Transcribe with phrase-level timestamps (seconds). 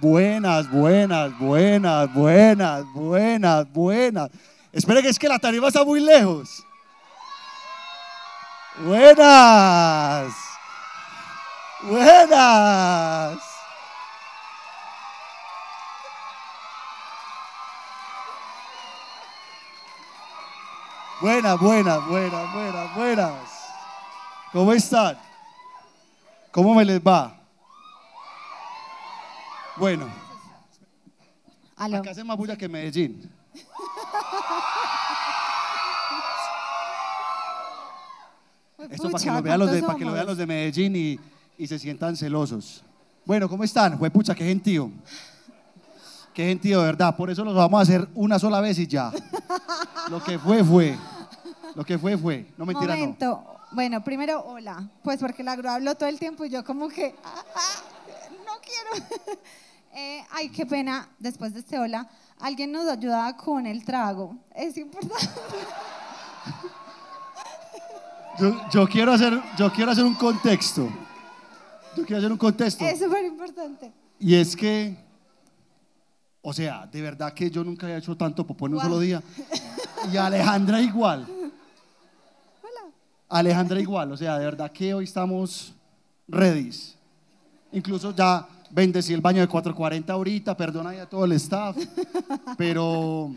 [0.00, 4.30] buenas, buenas, buenas, buenas, buenas, buenas.
[4.72, 6.64] Espere que es que la tarima está muy lejos.
[8.84, 10.32] Buenas.
[11.82, 13.38] Buenas.
[21.20, 23.32] Buenas, buenas, buenas, buenas, buenas.
[24.52, 25.18] ¿Cómo están?
[26.52, 27.37] ¿Cómo me les va?
[29.78, 30.08] Bueno,
[31.76, 31.98] Aló.
[31.98, 33.30] acá hace más bulla que Medellín.
[38.90, 40.26] Esto para que, lo vean los de, ¿cuántos para que lo vean somos?
[40.26, 41.20] los de Medellín y,
[41.56, 42.82] y se sientan celosos.
[43.24, 43.98] Bueno, ¿cómo están?
[43.98, 44.90] Juepucha, qué gentío.
[46.32, 47.14] Qué gentío, de verdad.
[47.16, 49.12] Por eso los vamos a hacer una sola vez y ya.
[50.10, 50.96] Lo que fue, fue.
[51.74, 52.46] Lo que fue, fue.
[52.56, 53.00] No mentira, no.
[53.00, 53.44] Momento.
[53.72, 54.88] Bueno, primero, hola.
[55.02, 57.82] Pues porque la grúa habló todo el tiempo y yo como que, ah, ah,
[58.46, 59.06] no quiero.
[59.98, 64.36] Eh, ay, qué pena, después de este hola, alguien nos ayudaba con el trago.
[64.54, 65.26] Es importante.
[68.38, 70.88] Yo, yo quiero hacer, yo quiero hacer un contexto.
[71.96, 72.84] Yo quiero hacer un contexto.
[72.84, 73.92] Es súper importante.
[74.20, 74.96] Y es que,
[76.42, 79.20] o sea, de verdad que yo nunca había hecho tanto popó en un solo día.
[80.12, 81.26] Y Alejandra igual.
[82.62, 82.92] Hola.
[83.28, 84.12] Alejandra igual.
[84.12, 85.74] O sea, de verdad que hoy estamos
[86.28, 86.70] ready.
[87.72, 91.76] Incluso ya bendecí el baño de 440 ahorita, perdona ahí a todo el staff.
[92.58, 93.32] Pero,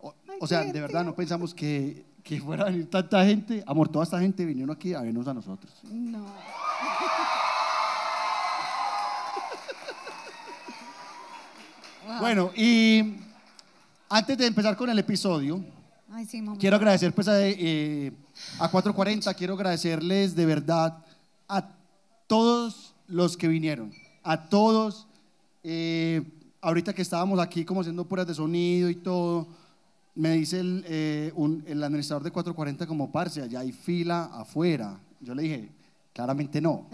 [0.00, 3.62] o, o sea, de verdad no pensamos que, que fuera a venir tanta gente.
[3.66, 5.72] Amor, toda esta gente vinieron aquí a vernos a nosotros.
[5.84, 6.18] No.
[6.20, 6.28] Wow.
[12.20, 13.16] Bueno, y
[14.08, 15.62] antes de empezar con el episodio,
[16.10, 16.56] Ay, sí, mamá.
[16.58, 18.12] quiero agradecer pues, a, eh,
[18.58, 21.04] a 440, quiero agradecerles de verdad
[21.48, 21.68] a
[22.26, 23.92] todos los que vinieron,
[24.30, 25.06] a todos.
[25.64, 26.22] eh,
[26.60, 29.46] ahorita que estábamos aquí como haciendo pruebas de sonido y todo,
[30.14, 34.98] me dice el, eh, un- el administrador de 440 como, parce, allá hay fila afuera.
[35.20, 35.68] Yo le dije,
[36.12, 36.86] claramente no.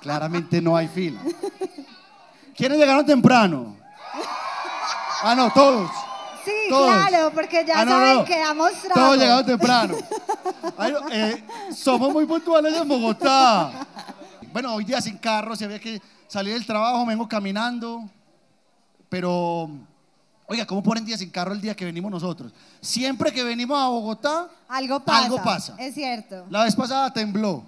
[0.00, 1.20] claramente no hay fila.
[2.56, 3.76] ¿Quiénes llegaron temprano?
[5.22, 5.90] Ah, no, todos.
[6.44, 6.92] Sí, Todos.
[6.92, 8.24] claro, porque ya Ah, no, saben no.
[8.24, 8.94] que damos trago.
[9.00, 9.94] Todos llegaron temprano.
[10.76, 11.44] Ay, eh,
[11.74, 13.86] somos muy puntuales en Bogotá.
[14.52, 18.08] Bueno, hoy día sin carro, si había que salir del trabajo, vengo caminando.
[19.08, 19.70] Pero,
[20.46, 22.52] oiga, ¿cómo ponen día sin carro el día que venimos nosotros?
[22.80, 25.24] Siempre que venimos a Bogotá, Algo pasa.
[25.24, 25.74] Algo pasa.
[25.78, 26.46] Es cierto.
[26.50, 27.64] la vez pasada tembló.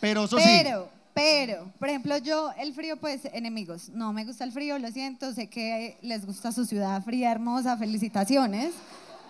[0.00, 0.44] Pero eso sí.
[0.44, 3.88] Pero, pero, por ejemplo, yo, el frío, pues, enemigos.
[3.90, 5.32] No me gusta el frío, lo siento.
[5.32, 7.76] Sé que les gusta su ciudad fría, hermosa.
[7.76, 8.72] Felicitaciones.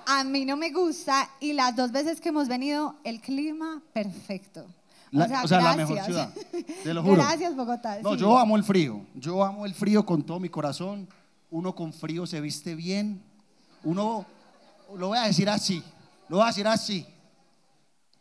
[0.06, 1.28] A mí no me gusta.
[1.40, 4.66] Y las dos veces que hemos venido, el clima perfecto.
[5.12, 6.32] La- o sea, o sea, la mejor ciudad,
[6.84, 7.16] te lo juro.
[7.16, 7.98] Gracias, Bogotá.
[8.02, 8.18] No, sí.
[8.20, 9.04] yo amo el frío.
[9.14, 11.08] Yo amo el frío con todo mi corazón.
[11.50, 13.20] Uno con frío se viste bien.
[13.82, 14.24] Uno,
[14.96, 15.82] lo voy a decir así,
[16.28, 17.06] lo voy a decir así.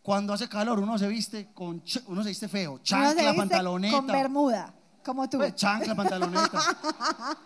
[0.01, 3.95] Cuando hace calor uno se viste con, uno se viste feo, chancla, pantaloneta.
[3.95, 4.73] Con bermuda,
[5.05, 5.37] como tú.
[5.37, 6.59] Pues, chancla, pantaloneta.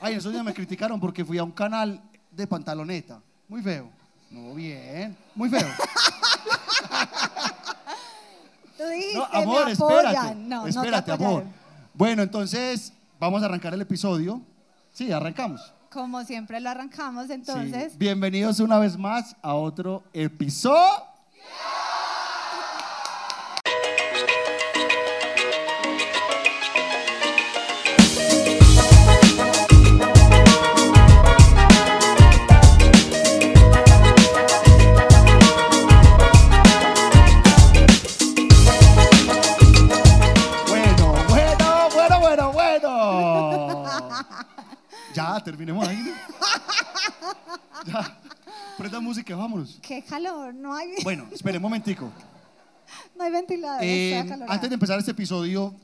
[0.00, 3.22] Ay, esos días me criticaron porque fui a un canal de pantaloneta.
[3.48, 3.88] Muy feo.
[4.30, 5.16] No, bien.
[5.34, 5.66] Muy feo.
[8.76, 10.34] Tú dijiste, No, amor, me espérate.
[10.36, 11.28] No, no te espérate, amor.
[11.28, 11.52] apoyaron.
[11.94, 14.40] Bueno, entonces vamos a arrancar el episodio.
[14.92, 15.72] Sí, arrancamos.
[15.90, 17.32] Como siempre lo arrancamos, Sí.
[17.32, 17.96] entonces.
[17.96, 20.82] Bienvenidos una vez más a otro episodio.
[45.36, 45.98] Ya, terminemos ahí.
[45.98, 46.12] ¿no?
[47.92, 48.18] Ya.
[48.78, 49.78] Prenda música, vámonos.
[49.80, 52.10] Qué calor, no hay, Bueno, espere un momentico.
[53.14, 53.82] no hay ventilador.
[53.82, 55.74] Eh, antes de empezar este episodio,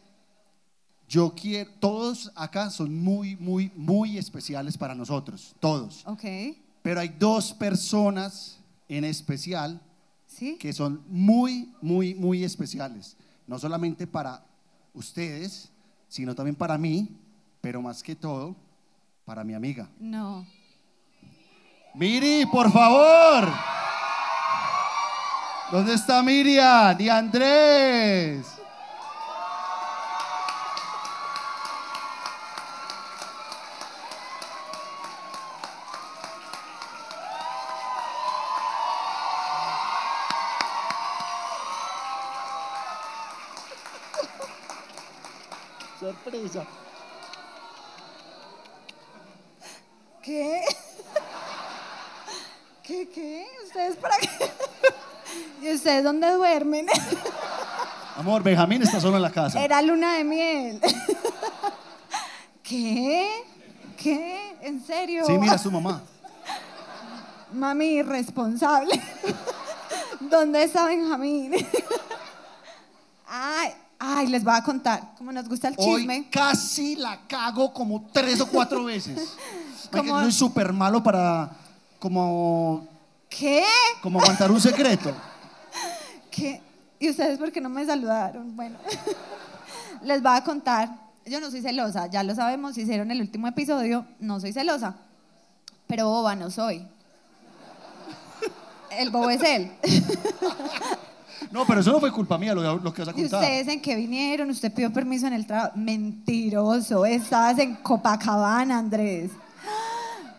[1.08, 6.02] yo quiero, todos acá son muy, muy, muy especiales para nosotros, todos.
[6.06, 6.24] Ok,
[6.82, 9.80] Pero hay dos personas en especial
[10.26, 10.56] ¿sí?
[10.58, 13.16] que son muy, muy, muy especiales.
[13.46, 14.44] No solamente para
[14.94, 15.70] ustedes,
[16.08, 17.16] sino también para mí,
[17.60, 18.56] pero más que todo,
[19.24, 19.88] para mi amiga.
[19.98, 20.46] No.
[21.94, 23.48] Miri, por favor.
[25.70, 28.46] ¿Dónde está Miriam y Andrés?
[45.98, 46.66] Sorpresa.
[50.22, 50.64] ¿Qué?
[52.82, 53.46] ¿Qué, qué?
[53.64, 54.28] ¿Ustedes para qué?
[55.60, 56.86] ¿Y ustedes dónde duermen?
[58.16, 59.60] Amor, Benjamín está solo en la casa.
[59.60, 60.80] Era luna de miel.
[62.62, 63.28] ¿Qué?
[63.96, 64.56] ¿Qué?
[64.62, 65.24] ¿En serio?
[65.26, 66.00] Sí, mira, es tu mamá.
[67.52, 69.02] Mami irresponsable.
[70.20, 71.52] ¿Dónde está Benjamín?
[73.26, 75.14] Ay, ay, les voy a contar.
[75.18, 76.18] Como nos gusta el chisme.
[76.18, 79.34] Hoy casi la cago como tres o cuatro veces.
[79.90, 81.50] Como- soy súper malo para
[81.98, 82.86] como,
[83.28, 83.64] ¿Qué?
[84.00, 85.12] como aguantar un secreto.
[86.32, 86.60] ¿Qué?
[86.98, 88.56] ¿Y ustedes por qué no me saludaron?
[88.56, 88.76] Bueno,
[90.02, 90.88] les voy a contar.
[91.26, 94.96] Yo no soy celosa, ya lo sabemos, hicieron el último episodio, no soy celosa,
[95.86, 96.84] pero boba no soy.
[98.90, 99.70] El bobo es él.
[101.50, 103.40] No, pero eso no fue culpa mía lo, lo que vas a ¿Y contar.
[103.42, 104.50] ustedes en qué vinieron?
[104.50, 105.72] ¿Usted pidió permiso en el trabajo?
[105.76, 109.30] Mentiroso, estabas en Copacabana, Andrés.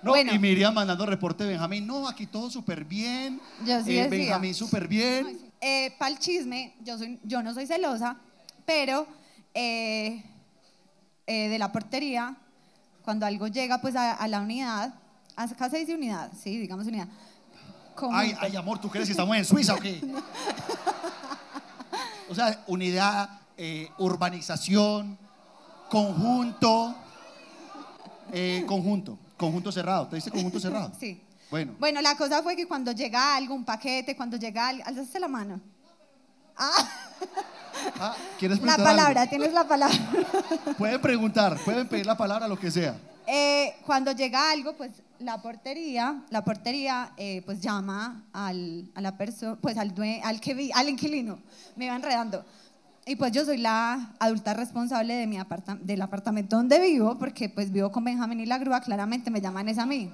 [0.02, 0.34] No, bueno.
[0.34, 1.88] y Miriam mandando reporte de Benjamín.
[1.88, 3.40] No, aquí todo súper bien.
[3.66, 4.08] Yo sí Eh, decía.
[4.10, 5.40] Benjamín súper bien.
[5.66, 8.18] Eh, Para el chisme, yo, soy, yo no soy celosa,
[8.66, 9.08] pero
[9.54, 10.22] eh,
[11.26, 12.36] eh, de la portería,
[13.02, 14.94] cuando algo llega pues a, a la unidad,
[15.38, 17.08] acá se dice unidad, sí, digamos unidad.
[18.12, 20.02] Ay, ay, amor, ¿tú crees que estamos en Suiza o qué?
[22.30, 25.18] O sea, unidad, eh, urbanización,
[25.90, 26.96] conjunto,
[28.32, 30.08] eh, conjunto, conjunto cerrado.
[30.08, 30.92] ¿Te dice conjunto cerrado?
[31.00, 31.22] Sí.
[31.54, 35.20] Bueno, Bueno, la cosa fue que cuando llega algo, un paquete, cuando llega algo, alzaste
[35.20, 35.62] la mano.
[36.58, 36.90] Ah,
[38.00, 39.30] ah, ¿quieres la palabra, algo?
[39.30, 39.96] tienes la palabra.
[40.80, 42.96] Pueden preguntar, pueden pedir la palabra, lo que sea.
[43.28, 49.16] Eh, cuando llega algo, pues la portería, la portería eh, pues llama al, a la
[49.16, 51.38] persona, pues al, due- al, que vi- al inquilino,
[51.76, 52.44] me iba enredando.
[53.06, 57.48] Y pues yo soy la adulta responsable de mi aparta- del apartamento donde vivo, porque
[57.48, 60.12] pues vivo con Benjamín y la grúa, claramente me llaman es a mí.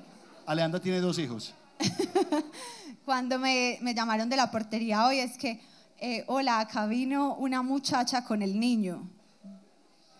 [0.49, 1.53] Aleandra tiene dos hijos.
[3.05, 5.61] Cuando me, me llamaron de la portería hoy es que,
[5.99, 9.07] eh, hola, acá vino una muchacha con el niño.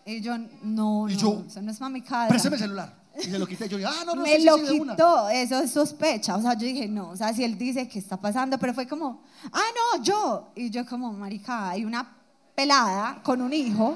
[0.05, 2.27] Y yo, no, Y no, yo, eso no es mami cadra.
[2.29, 2.93] Préstame el celular.
[3.17, 3.67] Y se lo quité.
[3.67, 4.93] Yo dije, ah, no, no, me sí, lo sí, de una.
[4.93, 6.37] quitó, eso es sospecha.
[6.37, 8.87] O sea, yo dije, no, o sea, si él dice que está pasando, pero fue
[8.87, 10.49] como, ah, no, yo.
[10.55, 12.07] Y yo como, marica, hay una
[12.53, 13.95] pelada con un hijo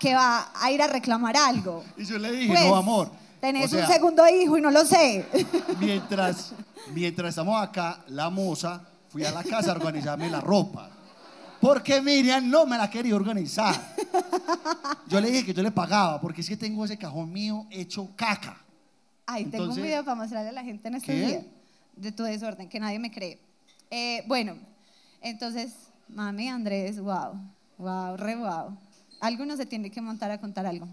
[0.00, 1.84] que va a ir a reclamar algo.
[1.96, 3.25] Y yo le dije, Pues, no, amor.
[3.46, 5.24] Tenés o sea, un segundo hijo y no lo sé.
[5.78, 6.52] Mientras,
[6.92, 10.90] mientras estamos acá, la moza, fui a la casa a organizarme la ropa.
[11.60, 13.94] Porque Miriam no me la quería organizar.
[15.06, 18.10] Yo le dije que yo le pagaba, porque es que tengo ese cajón mío hecho
[18.16, 18.56] caca.
[19.26, 21.26] Ay, tengo Entonces- un video para mostrarle a la gente en estos ¿Qué?
[21.26, 21.44] días
[21.94, 23.38] de tu desorden, que nadie me cree.
[23.92, 24.56] Eh, bueno,
[25.20, 25.72] entonces,
[26.08, 27.40] mami, Andrés, wow,
[27.78, 28.76] wow, re wow.
[29.20, 30.88] Alguno se tiene que montar a contar algo.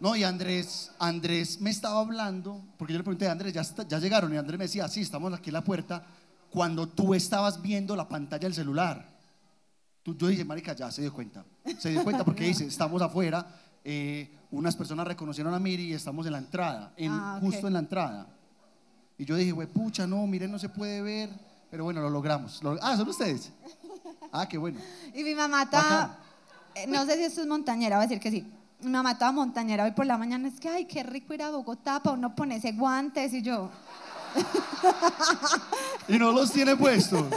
[0.00, 3.98] No, y Andrés, Andrés me estaba hablando, porque yo le pregunté, Andrés, ¿ya, está- ya
[3.98, 4.32] llegaron?
[4.34, 6.04] Y Andrés me decía, sí, estamos aquí en la puerta,
[6.50, 9.08] cuando tú estabas viendo la pantalla del celular.
[10.02, 11.44] Tú, yo dije, marica, ya se dio cuenta.
[11.78, 13.46] Se dio cuenta porque dice, estamos afuera,
[13.82, 17.72] eh, unas personas reconocieron a Miri y estamos en la entrada, en- Ah, justo en
[17.72, 18.26] la entrada.
[19.16, 21.30] Y yo dije, güey, pucha, no, miren, no se puede ver,
[21.70, 22.62] pero bueno, lo logramos.
[22.62, 23.50] Lo- ah, ¿son ustedes?
[24.32, 24.78] Ah, qué bueno.
[25.14, 26.16] Y mi mamá Bacán.
[26.74, 28.52] eh, no sé si esto es montañera, voy a decir que sí.
[28.84, 31.50] Mi mamá estaba montañera hoy por la mañana, es que, ay, qué rico ir a
[31.50, 33.70] Bogotá para uno ponerse guantes y yo.
[36.08, 37.24] Y no los tiene puestos.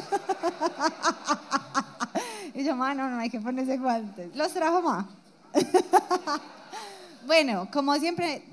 [2.53, 4.35] Y yo, mano, no hay que ponerse guantes.
[4.35, 5.05] Los trajo más.
[7.27, 8.43] bueno, como siempre,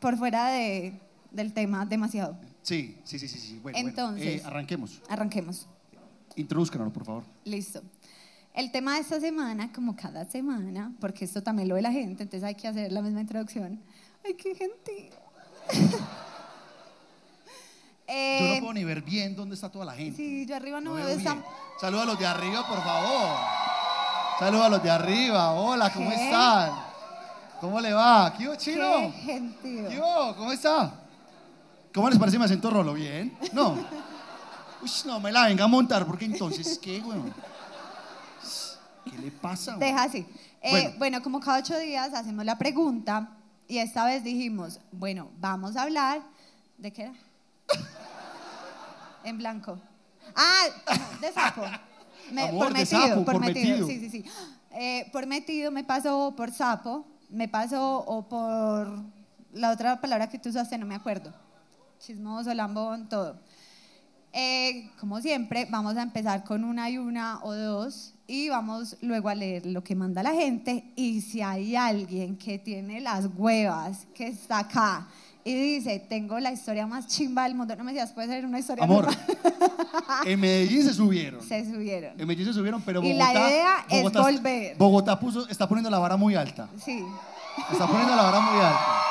[0.00, 0.98] por fuera de,
[1.30, 2.36] del tema, demasiado.
[2.62, 3.58] Sí, sí, sí, sí, sí.
[3.62, 4.40] Bueno, bueno, Entonces.
[4.40, 5.02] eh, arranquemos.
[5.10, 5.66] Arranquemos.
[6.36, 7.22] Introduzcanlo, por favor.
[7.44, 7.82] Listo.
[8.60, 12.24] El tema de esta semana, como cada semana, porque esto también lo ve la gente,
[12.24, 13.80] entonces hay que hacer la misma introducción.
[14.22, 15.08] ¡Ay, qué gentil!
[18.06, 20.18] Yo no puedo ni ver bien dónde está toda la gente.
[20.18, 21.42] sí, yo arriba no, No veo bien.
[21.80, 23.38] Saluda a los de arriba, por favor.
[24.40, 25.52] Saluda a los de arriba.
[25.52, 26.24] Hola, ¿cómo ¿Qué?
[26.24, 26.72] están?
[27.62, 28.34] ¿Cómo le va?
[28.36, 29.10] ¿Qué hubo, ¡Qué chino?
[29.24, 29.86] gentil!
[29.88, 30.36] ¿Qué hubo?
[30.36, 30.92] ¿Cómo está?
[31.94, 32.92] ¿Cómo les parece mi acento rolo?
[32.92, 33.34] ¿Bien?
[33.54, 33.78] No.
[34.82, 37.32] Uy, no me la venga a montar, porque entonces, ¿qué, weón?
[39.04, 39.76] ¿Qué le pasa?
[39.76, 40.26] Deja así.
[40.62, 40.90] Eh, Bueno.
[40.98, 41.22] bueno.
[41.22, 43.30] como cada ocho días hacemos la pregunta
[43.68, 46.22] y esta vez dijimos, bueno, vamos a hablar
[46.78, 47.14] de qué era.
[49.24, 49.78] en blanco.
[50.34, 50.64] Ah,
[51.20, 51.62] de sapo.
[52.30, 53.86] Amor, por de metido, sapo, por por metido.
[53.86, 53.86] metido.
[53.88, 54.30] Sí, sí, sí.
[54.72, 58.88] Eh, por metido me pasó por sapo, me pasó o por
[59.52, 61.32] la otra palabra que tú usaste, no me acuerdo.
[61.98, 63.36] Chismoso, lambón, todo.
[64.32, 69.28] Eh, como siempre, vamos a empezar con una y una o dos y vamos luego
[69.28, 70.84] a leer lo que manda la gente.
[70.94, 75.08] Y si hay alguien que tiene las huevas, que está acá
[75.42, 78.60] y dice, tengo la historia más chimba del mundo, no me digas, puede ser una
[78.60, 79.08] historia Amor,
[80.26, 81.42] en Medellín se subieron.
[81.42, 82.20] Se subieron.
[82.20, 83.32] En Medellín se subieron, pero Y Bogotá.
[83.32, 84.76] la idea es volver.
[84.76, 86.68] Bogotá puso, está poniendo la vara muy alta.
[86.84, 87.04] Sí.
[87.72, 89.02] Está poniendo la vara muy alta.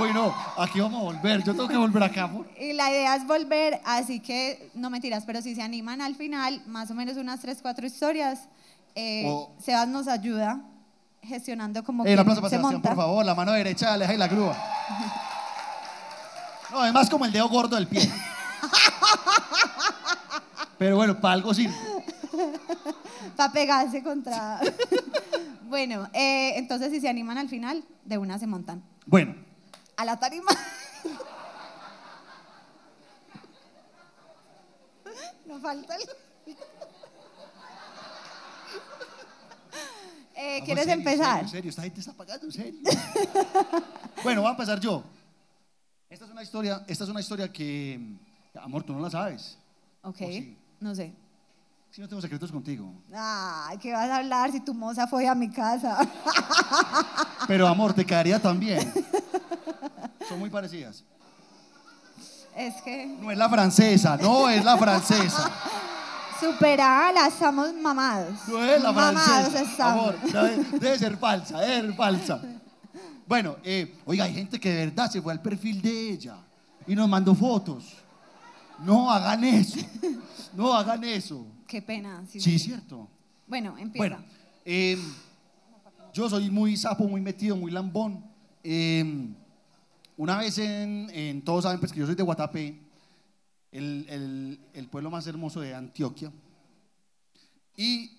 [0.00, 1.42] Uy, no, aquí vamos a volver.
[1.44, 2.46] Yo tengo que volver acá, amor.
[2.58, 6.62] Y la idea es volver, así que no mentiras, pero si se animan al final,
[6.66, 8.40] más o menos unas 3, 4 historias,
[8.94, 10.60] eh, O- Sebas nos ayuda
[11.22, 12.88] gestionando como Eh, que un aplauso para se Sebastián, monta.
[12.90, 13.24] por favor.
[13.24, 14.56] La mano derecha, aleja y la grúa.
[16.70, 18.10] No, además como el dedo gordo del pie.
[20.78, 21.74] Pero bueno, para algo sirve.
[23.36, 24.60] Para pegarse contra...
[25.68, 28.82] bueno, eh, entonces si se animan al final, de una se montan.
[29.06, 29.34] Bueno,
[29.96, 30.50] A la tarima.
[35.46, 36.02] no falta el...
[40.36, 41.36] Eh, ¿Quieres serio, empezar?
[41.36, 42.80] Serio, serio, esta gente está pagando, en serio.
[44.24, 45.04] bueno, voy a empezar yo.
[46.10, 48.00] Esta es una historia, esta es una historia que,
[48.60, 49.56] amor, tú no la sabes.
[50.02, 50.20] Ok,
[50.80, 51.14] no sé.
[51.90, 52.92] Si no tengo secretos contigo.
[53.14, 55.98] Ay, ¿qué vas a hablar si tu moza fue a mi casa?
[57.46, 58.92] Pero amor, te caería también.
[60.28, 61.04] Son muy parecidas.
[62.56, 65.50] es que No es la francesa, no es la francesa.
[66.40, 68.36] superala, estamos mamados.
[68.48, 69.62] No es la Mamados francesa.
[69.70, 70.14] estamos.
[70.14, 72.42] Amor, debe, debe ser falsa, debe ser falsa.
[73.26, 76.36] Bueno, eh, oiga, hay gente que de verdad se fue al perfil de ella
[76.86, 77.84] y nos mandó fotos.
[78.80, 79.78] No hagan eso.
[80.54, 81.46] No hagan eso.
[81.66, 82.22] Qué pena.
[82.28, 82.66] Sí, Sí, sí.
[82.66, 83.08] cierto.
[83.46, 83.96] Bueno, empieza.
[83.98, 84.18] Bueno,
[84.64, 84.98] eh,
[86.12, 88.22] yo soy muy sapo, muy metido, muy lambón.
[88.62, 89.28] Eh,
[90.16, 92.80] una vez en, en- todos saben pues que yo soy de Guatapé,
[93.72, 96.32] el, el- pueblo más hermoso de Antioquia.
[97.76, 98.12] Y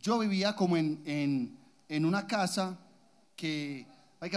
[0.00, 1.58] yo vivía como en, en-
[1.88, 2.78] en una casa
[3.36, 3.86] que,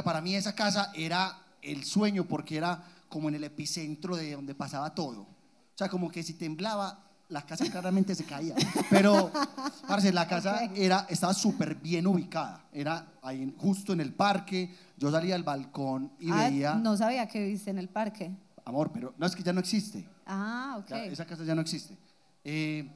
[0.04, 4.56] para mí esa casa era el sueño porque era como en el epicentro de donde
[4.56, 5.22] pasaba todo.
[5.22, 8.54] O sea, como que si temblaba, la casa claramente se caía.
[8.90, 9.32] Pero,
[9.88, 12.66] parce, la casa era, estaba súper bien ubicada.
[12.72, 14.70] Era ahí justo en el parque.
[14.98, 18.32] Yo salía al balcón y Ah, veía, no sabía que viviste en el parque.
[18.66, 20.06] amor, pero no es que ya no existe.
[20.26, 20.90] Ah, ok.
[20.90, 21.98] Ya, esa casa ya no existe.
[22.44, 22.88] Eh,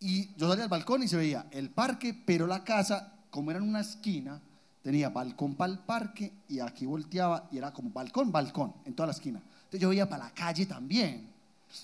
[0.00, 3.58] y yo salía al balcón y se veía el parque, pero la casa, como era
[3.60, 4.40] en una esquina,
[4.82, 9.06] tenía balcón para el parque y aquí volteaba y era como balcón, balcón, en toda
[9.08, 9.38] la esquina.
[9.64, 11.31] Entonces yo veía para la calle también.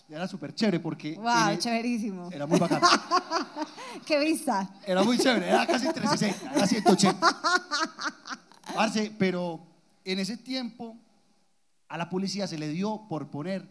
[0.09, 2.31] Era súper chévere porque Wow, era, chéverísimo.
[2.33, 2.87] era muy bacano.
[4.07, 4.69] Qué vista.
[4.87, 7.21] Era muy chévere, era casi 360, era 180.
[8.75, 9.61] Parce, pero
[10.05, 10.97] en ese tiempo
[11.89, 13.69] a la policía se le dio por poner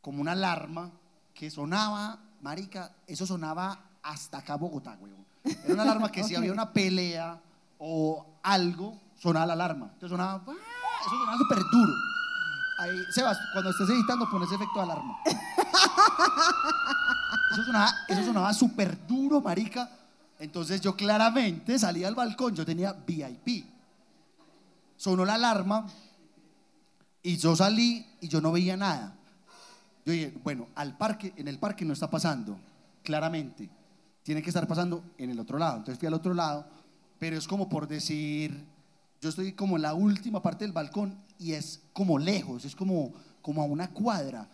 [0.00, 0.90] como una alarma
[1.34, 5.24] que sonaba, marica, eso sonaba hasta acá Bogotá, weón.
[5.64, 6.38] Era una alarma que si Ok.
[6.38, 7.40] había una pelea
[7.78, 9.86] o algo, sonaba la alarma.
[9.92, 11.92] Entonces sonaba, eso sonaba súper duro.
[12.80, 15.18] Ahí, Sebas, cuando estés editando, pon ese efecto de alarma.
[17.52, 19.90] Eso sonaba, eso sonaba súper duro, marica.
[20.38, 23.66] Entonces yo claramente salí al balcón, yo tenía VIP.
[24.96, 25.86] Sonó la alarma
[27.22, 29.14] y yo salí y yo no veía nada.
[30.06, 32.56] Yo dije, bueno, al parque, en el parque no está pasando,
[33.02, 33.68] claramente.
[34.22, 35.78] Tiene que estar pasando en el otro lado.
[35.78, 36.64] Entonces fui al otro lado,
[37.18, 38.64] pero es como por decir,
[39.20, 43.14] yo estoy como en la última parte del balcón y es como lejos, es como,
[43.40, 44.46] como a una cuadra,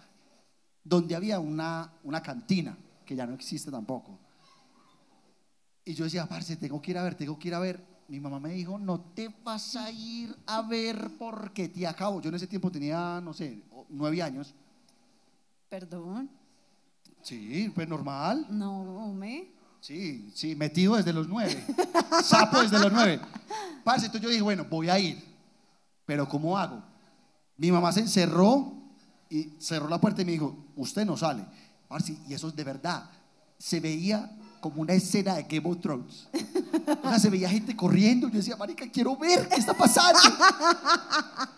[0.84, 4.16] donde había una, una cantina, que ya no existe tampoco.
[5.84, 7.84] Y yo decía, parce, tengo que ir a ver, tengo que ir a ver.
[8.08, 12.20] Mi mamá me dijo, no te vas a ir a ver porque te acabo.
[12.20, 14.54] Yo en ese tiempo tenía, no sé, nueve años.
[15.68, 16.30] Perdón.
[17.22, 18.46] Sí, pues normal.
[18.48, 19.48] No, me.
[19.80, 21.64] Sí, sí, metido desde los nueve.
[22.22, 23.20] Sapo desde los nueve.
[23.82, 25.35] Parce, entonces yo dije, bueno, voy a ir.
[26.06, 26.82] Pero ¿cómo hago?
[27.58, 28.72] Mi mamá se encerró
[29.28, 31.44] y cerró la puerta y me dijo, usted no sale.
[32.28, 33.10] Y eso es de verdad.
[33.58, 36.28] Se veía como una escena de Game of Thrones.
[37.02, 38.28] O sea, se veía gente corriendo.
[38.28, 40.20] Yo decía, marica, quiero ver qué está pasando.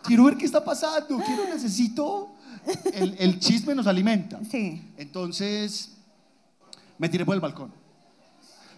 [0.02, 1.18] Quiero ver qué está pasando.
[1.24, 2.34] Quiero, necesito...
[2.92, 4.40] El, el chisme nos alimenta.
[4.50, 4.92] Sí.
[4.98, 5.92] Entonces,
[6.98, 7.72] me tiré por el balcón.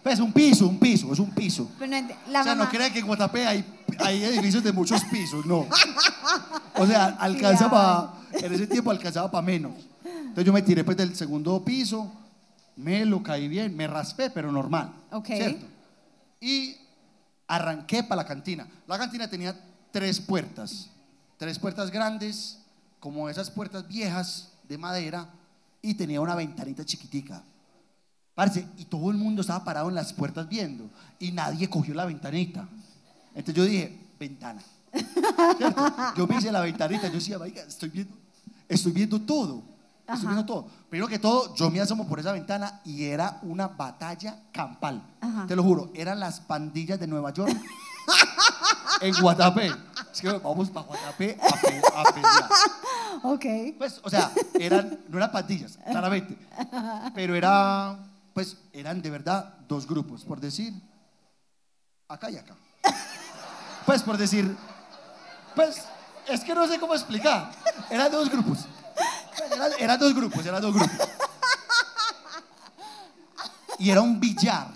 [0.03, 1.69] Pues un piso, un piso, es un piso.
[1.77, 2.65] Pero no la o sea, mamá.
[2.65, 3.65] no crea que en Guatapé hay,
[3.99, 5.67] hay edificios de muchos pisos, no.
[6.77, 9.73] O sea, alcanza para, en ese tiempo alcanzaba para menos.
[10.03, 12.11] Entonces yo me tiré pues del segundo piso,
[12.77, 14.91] me lo caí bien, me raspé, pero normal.
[15.11, 15.27] Ok.
[15.27, 15.65] ¿Cierto?
[16.39, 16.77] Y
[17.47, 18.67] arranqué para la cantina.
[18.87, 19.55] La cantina tenía
[19.91, 20.89] tres puertas,
[21.37, 22.59] tres puertas grandes,
[22.99, 25.29] como esas puertas viejas de madera,
[25.81, 27.43] y tenía una ventanita chiquitica.
[28.35, 32.05] Parce, y todo el mundo estaba parado en las puertas viendo y nadie cogió la
[32.05, 32.67] ventanita.
[33.35, 34.61] Entonces yo dije, ventana.
[35.57, 35.93] ¿Cierto?
[36.17, 38.15] Yo me hice la ventanita, yo decía, "Marica, estoy viendo,
[38.67, 39.63] estoy viendo todo.
[40.07, 40.67] Estoy viendo todo.
[40.89, 45.01] Primero que todo, yo me asomo por esa ventana y era una batalla campal.
[45.21, 45.45] Ajá.
[45.47, 47.51] Te lo juro, eran las pandillas de Nueva York
[49.01, 49.71] en Guatapé.
[50.13, 52.49] Es que vamos para Guatapé a, pe- a pelear.
[53.23, 53.45] Ok.
[53.77, 56.37] Pues, o sea, eran, no eran pandillas, claramente.
[57.15, 57.97] Pero era,
[58.33, 60.73] pues, eran de verdad dos grupos, por decir,
[62.07, 62.55] acá y acá.
[63.85, 64.55] Pues, por decir,
[65.55, 65.81] pues,
[66.27, 67.51] es que no sé cómo explicar.
[67.89, 68.59] Eran dos grupos.
[69.37, 70.97] Pues, eran, eran dos grupos, eran dos grupos.
[73.79, 74.67] Y era un billar.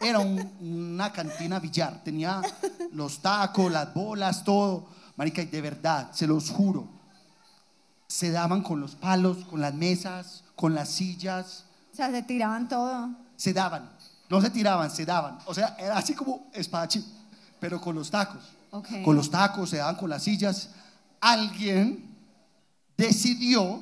[0.00, 2.02] Era un- una cantina billar.
[2.02, 2.42] Tenía
[2.92, 4.88] los tacos, las bolas, todo.
[5.16, 6.88] Marica, y de verdad, se los juro
[8.08, 12.68] se daban con los palos, con las mesas, con las sillas, O sea, se tiraban
[12.68, 13.10] todo.
[13.36, 13.90] se daban.
[14.28, 15.38] No se tiraban, se daban.
[15.46, 17.04] O sea, era así como espadachín,
[17.58, 18.42] pero con los tacos.
[18.70, 18.88] Ok.
[19.04, 20.70] Con los tacos, se daban con las sillas.
[21.20, 22.08] Alguien
[22.96, 23.80] decidió,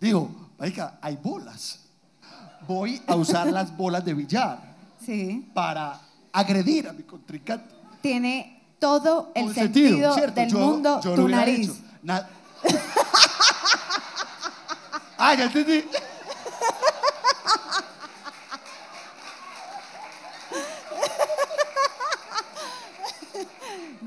[0.00, 1.78] dijo, marica, hay bolas.
[2.66, 4.58] Voy a usar las bolas de billar
[5.04, 5.48] Sí.
[5.54, 6.00] para
[6.32, 7.72] agredir a mi contrincante.
[8.00, 11.70] Tiene todo el Con sentido, del Yo- mundo yo tu nariz.
[12.02, 12.28] Na-
[15.18, 15.84] ah, ya entendí.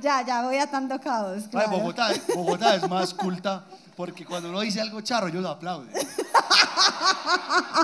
[0.06, 1.42] Ya, ya voy atando caos.
[1.46, 1.72] Ay, claro.
[1.72, 3.64] Bogotá, Bogotá es más culta
[3.98, 5.90] porque cuando uno dice algo charro, ellos aplauden.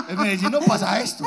[0.08, 1.24] En Medellín no pasa esto.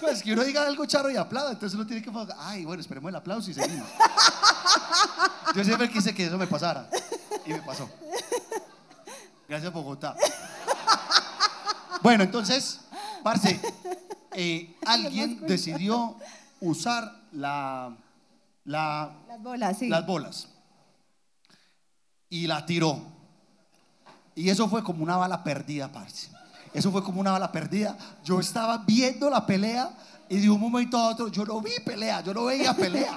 [0.00, 2.10] Pues que uno diga algo charro y aplauda, entonces uno tiene que.
[2.38, 3.86] Ay, bueno, esperemos el aplauso y seguimos.
[5.54, 6.88] Yo siempre quise que eso me pasara
[7.44, 7.90] y me pasó.
[9.46, 10.16] Gracias, Bogotá.
[12.00, 12.80] Bueno, entonces,
[13.22, 13.60] parce,
[14.32, 16.16] eh, alguien decidió
[16.60, 17.92] usar la,
[18.68, 19.88] la, Las bolas, sí.
[19.88, 20.48] las bolas
[22.28, 23.00] y la tiró.
[24.34, 26.28] Y eso fue como una bala perdida, parce.
[26.74, 27.96] Eso fue como una bala perdida.
[28.22, 29.90] Yo estaba viendo la pelea
[30.28, 33.16] y de un momento a otro yo no vi pelea, yo no veía pelea.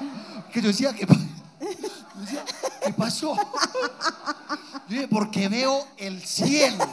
[0.53, 2.45] Que yo decía, ¿qué, yo decía,
[2.85, 3.35] ¿qué pasó?
[3.35, 6.85] Yo dije, porque veo el cielo.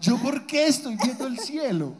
[0.00, 1.92] Yo, ¿por qué estoy viendo el cielo?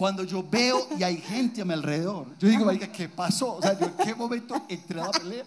[0.00, 3.56] Cuando yo veo y hay gente a mi alrededor, yo digo, marica, ¿qué pasó?
[3.56, 5.44] O sea, yo en qué momento entré a la pelea.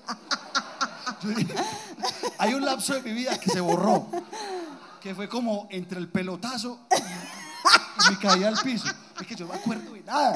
[1.23, 1.55] Yo dije,
[2.37, 4.05] hay un lapso de mi vida que se borró,
[5.01, 8.87] que fue como entre el pelotazo y, y me caí al piso.
[9.19, 10.35] Es que yo no me acuerdo de nada.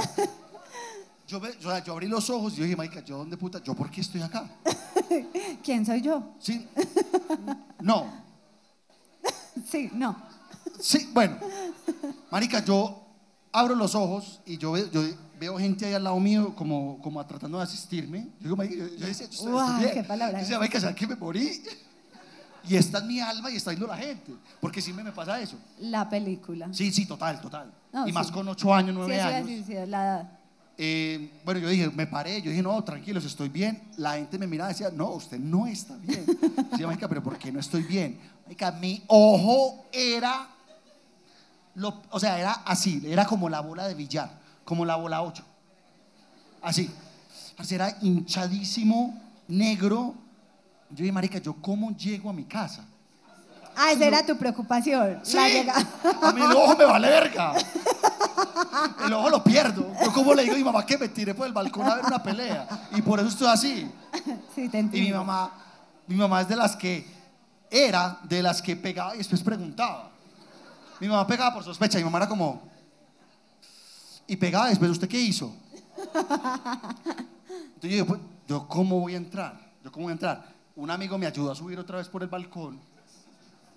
[1.28, 3.62] Yo, me- o sea, yo abrí los ojos y yo dije, marica, ¿yo dónde puta?
[3.64, 4.50] ¿Yo por qué estoy acá?
[5.64, 6.24] ¿Quién soy yo?
[6.40, 6.68] ¿Sí?
[7.82, 8.12] No.
[9.70, 10.16] Sí, no.
[10.80, 11.38] Sí, bueno.
[12.32, 13.04] Marica, yo
[13.58, 15.02] abro los ojos y yo, ve- yo
[15.40, 18.28] veo gente ahí al lado mío como, como tratando de asistirme.
[18.40, 19.92] Yo digo, yo, yo decía, yo bien.
[19.94, 20.34] qué palabra.
[20.38, 21.62] Yo decía, marica, ¿será que me morí?
[22.70, 24.34] Y está en mi alma y está viendo la gente.
[24.60, 25.58] Porque sí me, pasa eso.
[25.80, 26.68] La película.
[26.74, 27.72] Sí, sí, total, total.
[27.94, 28.34] No, y más sí.
[28.34, 29.66] con ocho años, Sí, nueve iba a años.
[29.66, 30.32] sí, es la edad.
[30.80, 33.82] Eh, bueno, yo dije, me paré, yo dije, no, tranquilos, estoy bien.
[33.98, 36.24] La gente me miraba y decía, no, usted no está bien.
[36.72, 38.20] Decía, pero ¿por qué no estoy bien?
[38.44, 40.48] Marica, mi ojo era,
[41.78, 44.30] lo- o sea, era así, era como la bola de billar,
[44.66, 45.44] como la bola 8.
[46.62, 46.92] Así.
[47.70, 50.14] Era hinchadísimo, negro.
[50.90, 52.84] Yo dije, marica, ¿yo cómo llego a mi casa?
[53.76, 55.20] Ah, esa era tu preocupación.
[55.24, 55.74] Sí, La llega-
[56.22, 57.54] a mí el ojo me vale verga.
[59.06, 59.92] El ojo lo pierdo.
[60.04, 62.06] Yo como le digo a mi mamá que me tiré por el balcón a ver
[62.06, 62.68] una pelea.
[62.96, 63.92] Y por eso estoy así.
[64.56, 65.20] Sí, te Y mi entiendo.
[65.24, 65.52] mamá,
[66.08, 67.06] mi mamá es de las que,
[67.70, 70.10] era de las que pegaba y después preguntaba.
[71.00, 71.98] Mi mamá pegaba por sospecha.
[71.98, 72.62] Mi mamá era como,
[74.28, 75.54] y pegaba después, ¿usted qué hizo?
[75.98, 79.60] Entonces yo digo, pues, ¿yo cómo voy a entrar?
[79.84, 80.46] ¿Yo cómo voy a entrar?
[80.76, 82.80] Un amigo me ayudó a subir otra vez por el balcón.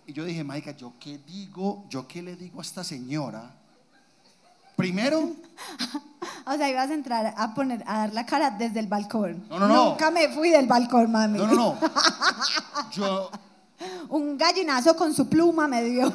[0.07, 1.85] Y yo dije, Marica, ¿yo qué digo?
[1.89, 3.55] ¿Yo qué le digo a esta señora?
[4.77, 5.37] Primero,
[6.47, 9.45] O sea, ibas a entrar a poner, a dar la cara desde el balcón.
[9.49, 9.85] No, no, no.
[9.91, 11.39] Nunca me fui del balcón, mami.
[11.39, 11.79] no, no, no.
[12.93, 13.31] Yo,
[14.09, 16.13] Un gallinazo con su pluma me dio.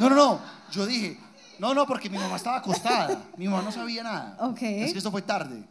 [0.00, 0.40] No, no, no.
[0.72, 1.18] Yo dije,
[1.58, 3.22] no, no, porque mi mamá estaba acostada.
[3.36, 4.36] Mi mamá no sabía nada.
[4.40, 4.62] Ok.
[4.62, 5.62] Es que esto fue tarde.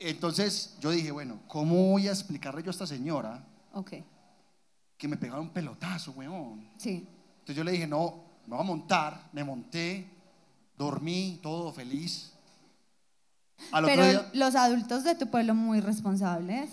[0.00, 3.92] Entonces yo dije, bueno, ¿cómo voy a explicarle yo a esta señora Ok,
[4.96, 6.68] que me pegaron un pelotazo, weón?
[6.76, 7.06] sí.
[7.40, 8.14] Entonces yo le dije, no,
[8.46, 9.28] me voy a montar.
[9.32, 10.08] Me monté,
[10.76, 12.32] dormí, todo feliz.
[13.72, 16.70] Al otro Pero día, los adultos de tu pueblo muy responsables.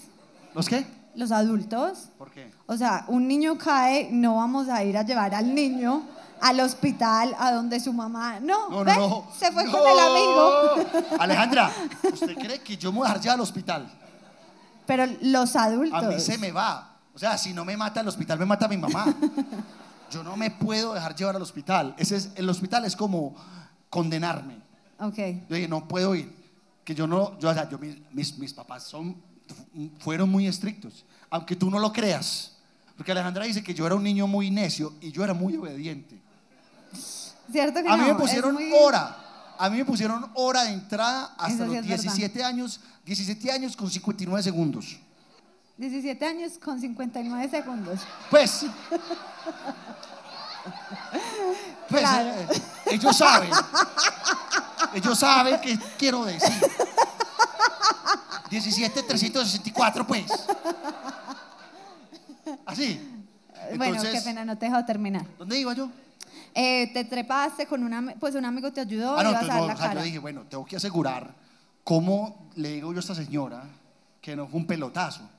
[0.53, 0.85] ¿los qué?
[1.15, 2.09] Los adultos.
[2.17, 2.51] ¿Por qué?
[2.67, 6.03] O sea, un niño cae, no vamos a ir a llevar al niño
[6.41, 8.39] al hospital, a donde su mamá.
[8.39, 8.95] No, No, no, ¿ve?
[8.95, 9.27] no.
[9.37, 11.17] Se fue con el amigo.
[11.19, 11.71] Alejandra,
[12.11, 13.91] ¿usted cree que yo me voy a dejar llevar al hospital?
[14.85, 16.03] Pero los adultos.
[16.03, 16.97] A mí se me va.
[17.13, 19.05] O sea, si no me mata el hospital, me mata mi mamá.
[20.11, 21.95] Yo no me puedo dejar llevar al hospital.
[21.97, 23.35] Ese es, el hospital es como
[23.89, 24.57] condenarme.
[24.99, 25.17] Ok.
[25.49, 26.33] Yo dije, no puedo ir.
[26.83, 27.79] Que yo no, yo, o sea, yo,
[28.11, 29.15] mis, mis papás son,
[29.99, 31.05] fueron muy estrictos.
[31.31, 32.57] Aunque tú no lo creas.
[32.95, 36.21] Porque Alejandra dice que yo era un niño muy necio y yo era muy obediente.
[37.51, 38.07] ¿Cierto que A mí no?
[38.07, 39.17] me pusieron muy- hora.
[39.57, 42.03] A mí me pusieron hora de entrada hasta Eso sí los es verdad.
[42.03, 42.79] 17 años.
[43.05, 44.97] 17 años con 59 segundos.
[45.77, 47.99] 17 años con 59 segundos.
[48.29, 48.65] Pues.
[51.89, 52.29] Pues Claro.
[52.29, 52.47] eh,
[52.87, 53.51] ellos saben.
[54.95, 56.51] Ellos saben qué quiero decir.
[58.49, 60.25] 17, 364, pues.
[62.65, 62.99] Así.
[63.77, 65.25] bueno, qué pena, no te he dejado terminar.
[65.37, 65.89] ¿Dónde iba yo?
[66.57, 69.49] Eh, te trepaste con una, pues un amigo te ayudó Ah, no, y ibas entonces,
[69.49, 69.99] a dar no, la o sea, cara.
[69.99, 71.35] yo dije, bueno, tengo que asegurar
[71.83, 73.63] cómo le digo yo a esta señora
[74.21, 75.29] que no fue un pelotazo.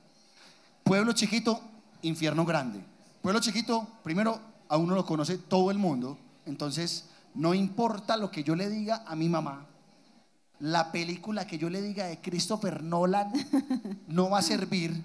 [0.83, 1.59] Pueblo chiquito,
[2.03, 2.81] infierno grande.
[3.23, 8.43] Pueblo chiquito, primero, a uno lo conoce todo el mundo, entonces no importa lo que
[8.43, 9.65] yo le diga a mi mamá,
[10.59, 13.31] la película que yo le diga de Christopher Nolan
[14.07, 15.03] no va a servir.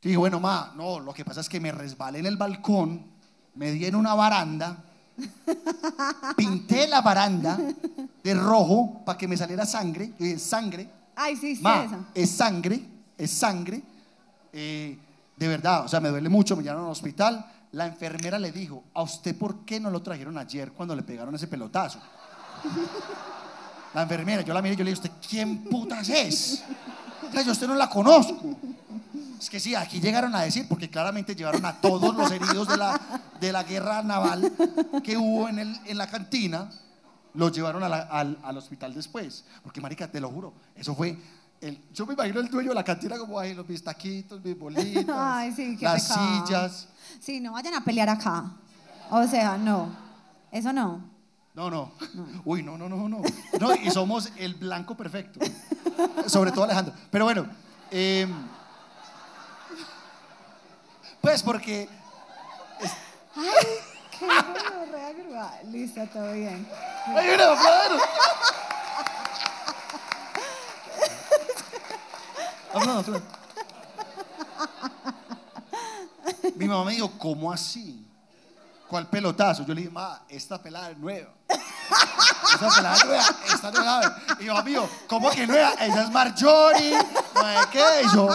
[0.00, 3.04] Dije, bueno, ma, no, lo que pasa es que me resbalé en el balcón,
[3.54, 4.84] me di en una baranda,
[6.36, 7.58] pinté la baranda
[8.22, 10.12] de rojo para que me saliera sangre.
[10.18, 11.96] Yo dije, sangre, Ay, sí, sí, ma, eso.
[12.14, 12.80] es sangre,
[13.16, 13.82] es sangre.
[14.52, 14.98] Eh,
[15.36, 17.44] de verdad, o sea, me duele mucho, me llevaron al hospital.
[17.72, 21.34] La enfermera le dijo, ¿a usted por qué no lo trajeron ayer cuando le pegaron
[21.34, 22.00] ese pelotazo?
[23.94, 26.62] La enfermera, yo la miré y yo le dije, ¿usted quién putas es?
[27.28, 28.56] O sea, yo a usted no la conozco.
[29.40, 32.76] Es que sí, aquí llegaron a decir, porque claramente llevaron a todos los heridos de
[32.76, 33.00] la,
[33.40, 34.52] de la guerra naval
[35.02, 36.70] que hubo en, el, en la cantina,
[37.34, 39.44] los llevaron a la- al, al hospital después.
[39.62, 41.16] Porque, marica, te lo juro, eso fue...
[41.60, 44.58] El, yo me imagino el dueño de la cantina como ahí, los mis taquitos, mis
[44.58, 46.46] bolitas, Ay, sí, las pecado.
[46.46, 46.88] sillas.
[47.20, 48.50] Sí, no vayan a pelear acá.
[49.10, 49.90] O sea, no.
[50.50, 51.02] Eso no.
[51.54, 51.92] No, no.
[52.46, 53.20] Uy, no, no, no, no.
[53.60, 55.38] No, y somos el blanco perfecto.
[56.26, 56.94] Sobre todo Alejandro.
[57.10, 57.46] Pero bueno,
[57.90, 58.26] eh,
[61.20, 61.88] pues porque
[64.18, 65.52] Qué gonorrea grúa.
[65.64, 66.68] Listo, todo bien.
[67.06, 67.38] ¡Ay!
[72.68, 73.22] Aplaudan, aplaudan.
[76.56, 78.06] Mi mamá me dijo, ¿cómo así?
[78.90, 79.64] ¿Cuál pelotazo?
[79.64, 81.30] Yo le dije, ma, esta pelada es nueva.
[82.54, 84.06] Esa pelada es nueva, esta sabe.
[84.40, 85.70] Y yo, amigo, ¿cómo que nueva?
[85.74, 86.98] Esa es Marjorie,
[87.70, 87.84] qué.
[88.04, 88.28] Y yo,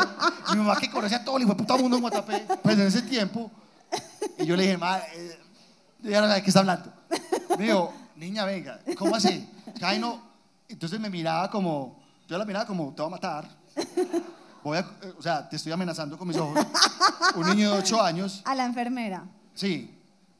[0.51, 2.87] mi mamá que conoce a todo el hijo de puta mundo en Guatapé, pues en
[2.87, 3.51] ese tiempo.
[4.37, 5.37] Y yo le dije, ma, eh,
[6.03, 6.93] ya no sabe de qué está hablando.
[7.57, 9.49] Me dijo, niña, venga, ¿cómo así?
[9.81, 10.21] Ay, no.
[10.69, 13.49] Entonces me miraba como, yo la miraba como, te voy a matar.
[14.63, 16.65] Voy a, eh, o sea, te estoy amenazando con mis ojos.
[17.35, 18.41] Un niño de 8 años.
[18.45, 19.25] A la enfermera.
[19.53, 19.94] Sí.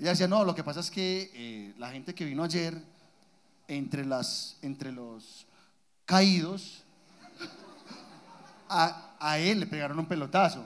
[0.06, 2.80] Ella decía, no, lo que pasa es que eh, la gente que vino ayer,
[3.68, 5.48] entre, las, entre los
[6.06, 6.84] caídos,
[8.70, 10.64] a, él le pegaron un pelotazo.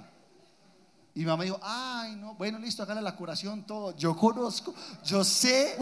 [1.15, 3.95] Y mi mamá dijo, ay, no, bueno, listo, hágale la curación, todo.
[3.95, 4.75] Yo conozco,
[5.06, 5.73] yo sé.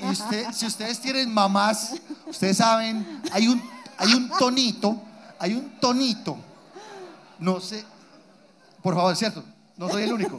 [0.00, 1.94] Y usted, si ustedes tienen mamás,
[2.26, 3.62] ustedes saben, hay un,
[3.96, 5.00] hay un tonito,
[5.38, 6.36] hay un tonito.
[7.38, 7.84] No sé,
[8.82, 9.44] por favor, cierto,
[9.76, 10.36] no soy el único.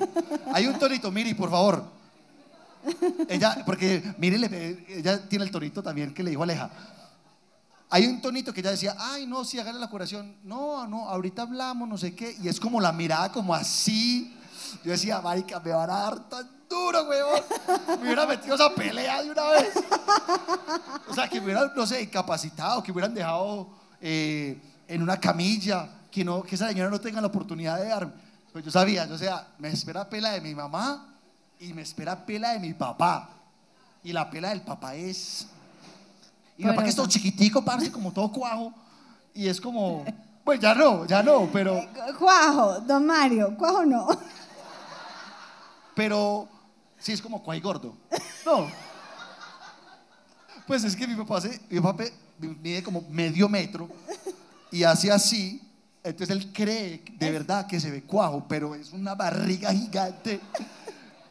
[0.53, 1.92] Hay un tonito, Miri, por favor.
[3.29, 6.69] Ella, porque Miri, le- ella tiene el tonito también que le dijo Aleja.
[7.89, 10.35] Hay un tonito que ella decía, ay, no, sí, hágale la curación.
[10.43, 12.35] No, no, ahorita hablamos, no sé qué.
[12.41, 14.35] Y es como la mirada como así.
[14.83, 17.41] Yo decía, marica, me van a dar tan duro, weón.
[17.99, 19.73] Me hubiera metido esa pelea de una vez.
[21.07, 23.69] O sea, que me hubieran, no sé, incapacitado, que me hubieran dejado
[24.01, 28.13] eh, en una camilla, que, no, que esa señora no tenga la oportunidad de darme.
[28.51, 31.12] Pues yo sabía, yo sea, me espera pela de mi mamá
[31.59, 33.29] y me espera pela de mi papá.
[34.03, 35.47] Y la pela del papá es...
[36.57, 38.73] Y mi papá que es todo chiquitico, parece como todo cuajo.
[39.33, 40.05] Y es como,
[40.43, 41.87] pues ya no, ya no, pero...
[42.19, 44.07] Cuajo, don Mario, cuajo no.
[45.95, 46.47] Pero
[46.99, 47.95] sí es como cuay gordo.
[48.45, 48.67] No.
[50.67, 52.03] Pues es que mi papá, hace, mi papá
[52.37, 53.89] mide como medio metro
[54.71, 55.61] y hace así.
[56.03, 60.41] Entonces él cree de verdad que se ve cuajo, pero es una barriga gigante.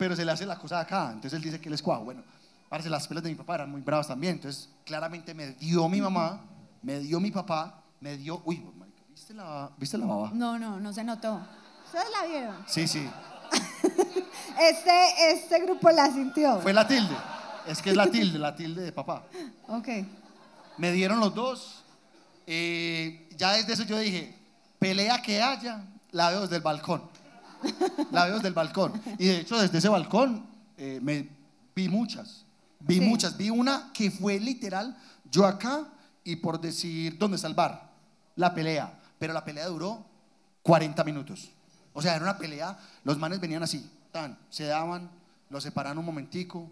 [0.02, 1.10] Pero se le hace la cosa de acá.
[1.12, 2.02] Entonces él dice que él es cuajo.
[2.02, 2.24] Bueno,
[2.68, 4.34] parece las pelas de mi papá eran muy bravas también.
[4.34, 6.40] Entonces claramente me dio mi mamá,
[6.82, 8.42] me dio mi papá, me dio.
[8.44, 10.32] Uy, marica, ¿viste la, ¿viste la baba?
[10.34, 11.40] No, no, no se notó.
[11.86, 12.56] ¿Ustedes la vieron?
[12.66, 13.08] Sí, sí.
[14.58, 16.60] Este, este grupo la sintió.
[16.60, 17.16] Fue la tilde.
[17.66, 19.24] Es que es la tilde, la tilde de papá.
[19.68, 19.88] Ok.
[20.78, 21.84] Me dieron los dos.
[22.46, 24.36] Eh, ya desde eso yo dije,
[24.78, 27.11] pelea que haya, la veo desde el balcón.
[28.12, 28.92] La veo desde el balcón.
[29.18, 30.44] Y de hecho, desde ese balcón
[30.76, 31.28] eh, me
[31.74, 32.44] vi muchas.
[32.80, 33.00] Vi Sí.
[33.00, 33.36] muchas.
[33.36, 34.96] Vi una que fue literal,
[35.30, 35.84] yo acá
[36.24, 37.90] y por decir, ¿dónde bar?
[38.36, 38.98] La pelea.
[39.18, 40.04] Pero la pelea duró
[40.62, 41.50] 40 minutos.
[41.92, 45.10] O sea, era una pelea, los manes venían así, tan, se daban,
[45.50, 46.68] los separaban un momentico,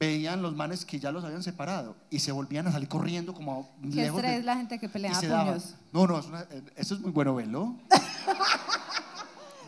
[0.00, 3.52] veían los manes que ya los habían separado y se volvían a salir corriendo como
[3.52, 5.46] a Qué lejos de- estrés la gente que pelea a se daban.
[5.46, 5.74] puños.
[5.92, 7.76] No, no, eh, eso es muy bueno verlo.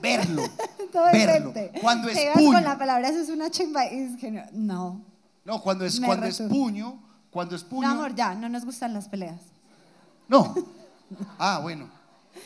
[0.07, 0.42] verlo.
[0.92, 1.53] Todo verlo.
[1.81, 2.53] Cuando es puño.
[2.53, 3.87] con la palabra, eso es una chimba.
[3.92, 4.42] Y es que no.
[4.53, 5.01] No,
[5.45, 6.99] No, cuando es, Me cuando es puño,
[7.31, 7.88] cuando es puño.
[7.88, 9.40] No, amor, ya, no nos gustan las peleas.
[10.29, 10.55] No.
[11.38, 11.88] Ah, bueno.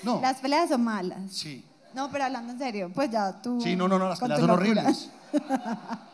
[0.02, 0.20] No.
[0.20, 1.32] Las peleas son malas.
[1.32, 1.64] Sí.
[1.94, 3.58] No, pero hablando en serio, pues ya tú.
[3.58, 4.82] Sí, no, no, no, las peleas son locura.
[4.82, 5.10] horribles.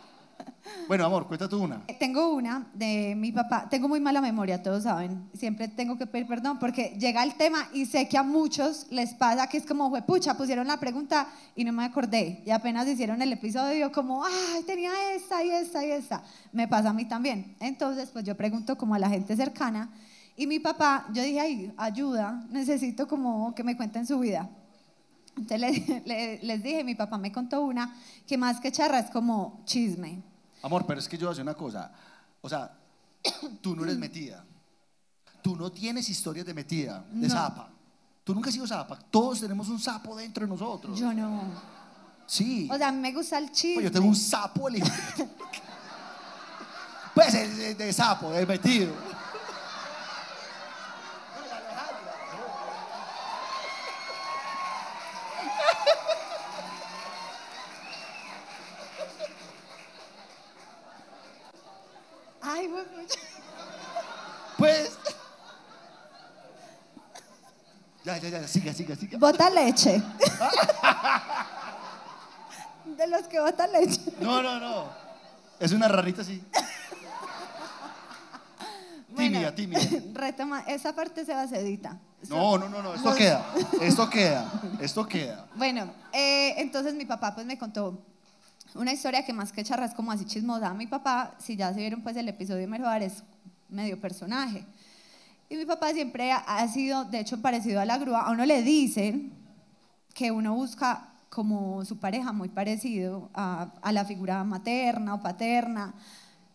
[0.89, 1.83] Bueno, amor, cuenta tú una.
[1.99, 3.69] Tengo una de mi papá.
[3.69, 5.29] Tengo muy mala memoria, todos saben.
[5.35, 9.15] Siempre tengo que pedir perdón porque llega el tema y sé que a muchos les
[9.15, 12.43] pasa que es como, pucha, pusieron la pregunta y no me acordé.
[12.47, 16.23] Y apenas hicieron el episodio, como, ay, tenía esta y esta y esta.
[16.53, 17.57] Me pasa a mí también.
[17.61, 19.91] Entonces, pues yo pregunto como a la gente cercana.
[20.37, 24.49] Y mi papá, yo dije, ay, ayuda, necesito como que me cuenten su vida.
[25.37, 27.95] Entonces le- le- les dije, mi papá me contó una
[28.27, 30.23] que más que charra es como chisme.
[30.63, 31.91] Amor, pero es que yo voy a decir una cosa.
[32.41, 32.73] O sea,
[33.63, 34.45] tú no eres metida.
[35.43, 37.35] Tú no tienes historias de metida, de No.
[37.35, 37.69] zapa.
[38.25, 38.99] Tú nunca has sido zapa.
[39.11, 40.99] Todos tenemos un sapo dentro de nosotros.
[40.99, 41.43] Yo no.
[42.27, 42.69] Sí.
[42.73, 43.75] O sea, me gusta el chisme.
[43.75, 44.87] Pues yo tengo un sapo el hijo.
[47.15, 48.93] Pues de, de- de sapo, de metido.
[62.43, 63.21] Ay, güey, pucha.
[64.59, 64.99] Pues.
[68.05, 69.19] Ya, ya, ya, siga, siga, siga.
[69.19, 70.03] Bota leche.
[72.97, 74.01] De los que botan leche.
[74.21, 74.85] No, no, no.
[75.59, 76.43] Es una rarita así.
[79.17, 79.81] Tímida, tímida.
[80.15, 81.99] Retoma, esa parte se va sedita.
[82.29, 82.95] No, no, no, no.
[82.95, 83.45] Esto queda.
[83.81, 84.51] Esto queda.
[84.81, 85.47] Esto queda.
[85.55, 87.99] Bueno, eh, entonces mi papá pues me contó
[88.75, 90.73] una historia que más que charra es como así chismosa.
[90.75, 93.23] Mi papá, si ya se vieron pues el episodio de Mervar, es
[93.69, 94.65] medio personaje.
[95.49, 98.23] Y mi papá siempre ha, sido, de hecho, parecido a la grúa.
[98.23, 99.33] A uno le dicen
[100.13, 105.95] que uno busca como su pareja muy parecido a, a la figura materna o paterna.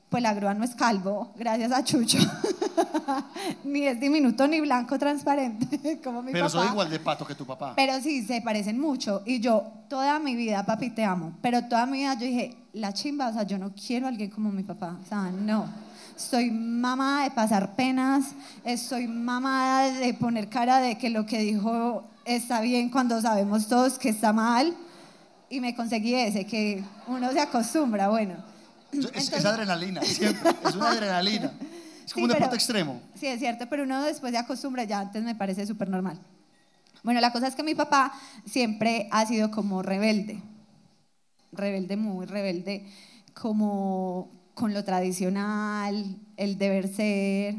[0.10, 2.18] Pues la grúa no es calvo, gracias a Chucho.
[3.64, 6.60] ni es diminuto ni blanco transparente, como mi Pero papá.
[6.60, 7.74] soy igual de pato que tu papá.
[7.78, 9.22] Pero sí, se parecen mucho.
[9.26, 11.38] Y yo, toda mi vida, papi, te amo.
[11.42, 14.30] Pero toda mi vida yo dije, la chimba, o sea, yo no quiero a alguien
[14.30, 14.98] como mi papá.
[15.02, 15.66] O sea, no.
[16.24, 18.26] Estoy mamada de pasar penas.
[18.64, 23.98] Estoy mamada de poner cara de que lo que dijo está bien cuando sabemos todos
[23.98, 24.76] que está mal.
[25.50, 28.36] Y me conseguí ese, que uno se acostumbra, bueno.
[28.92, 30.52] Es, es Entonces- adrenalina, siempre.
[30.64, 31.52] Es una adrenalina.
[32.06, 33.02] Es como Sí, un deporte pero- extremo.
[33.16, 36.20] Sí, es cierto, pero uno después se acostumbra, ya antes me parece súper normal.
[37.04, 38.12] Bueno, la cosa es que mi papá
[38.46, 40.42] siempre ha sido como rebelde,
[41.54, 42.86] rebelde, muy rebelde,
[43.34, 44.30] como
[44.62, 47.56] con lo tradicional, el deber ser.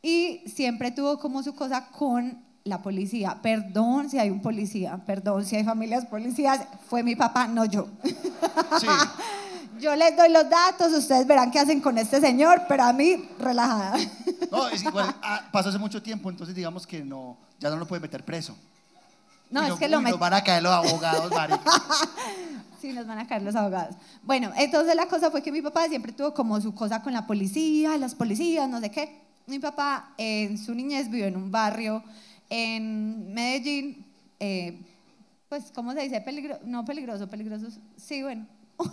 [0.00, 3.40] Y siempre tuvo como su cosa con la policía.
[3.42, 7.88] Perdón si hay un policía, perdón si hay familias policías, fue mi papá, no yo.
[8.80, 8.86] Sí.
[9.80, 13.28] Yo les doy los datos, ustedes verán qué hacen con este señor, pero a mí,
[13.40, 13.98] relajada.
[14.48, 15.12] No, es igual.
[15.22, 18.56] ah, pasó hace mucho tiempo, entonces digamos que no, ya no lo puede meter preso.
[19.52, 21.60] No, es que lo uy, met- Nos van a caer los abogados, marica.
[22.80, 23.94] Sí, nos van a caer los abogados.
[24.24, 27.28] Bueno, entonces la cosa fue que mi papá siempre tuvo como su cosa con la
[27.28, 29.20] policía, las policías, no sé qué.
[29.46, 32.02] Mi papá en su niñez vivió en un barrio
[32.50, 34.04] en Medellín,
[34.40, 34.80] eh,
[35.48, 36.20] pues, ¿cómo se dice?
[36.22, 37.68] Peligro no peligroso, peligroso.
[37.96, 38.46] Sí, bueno.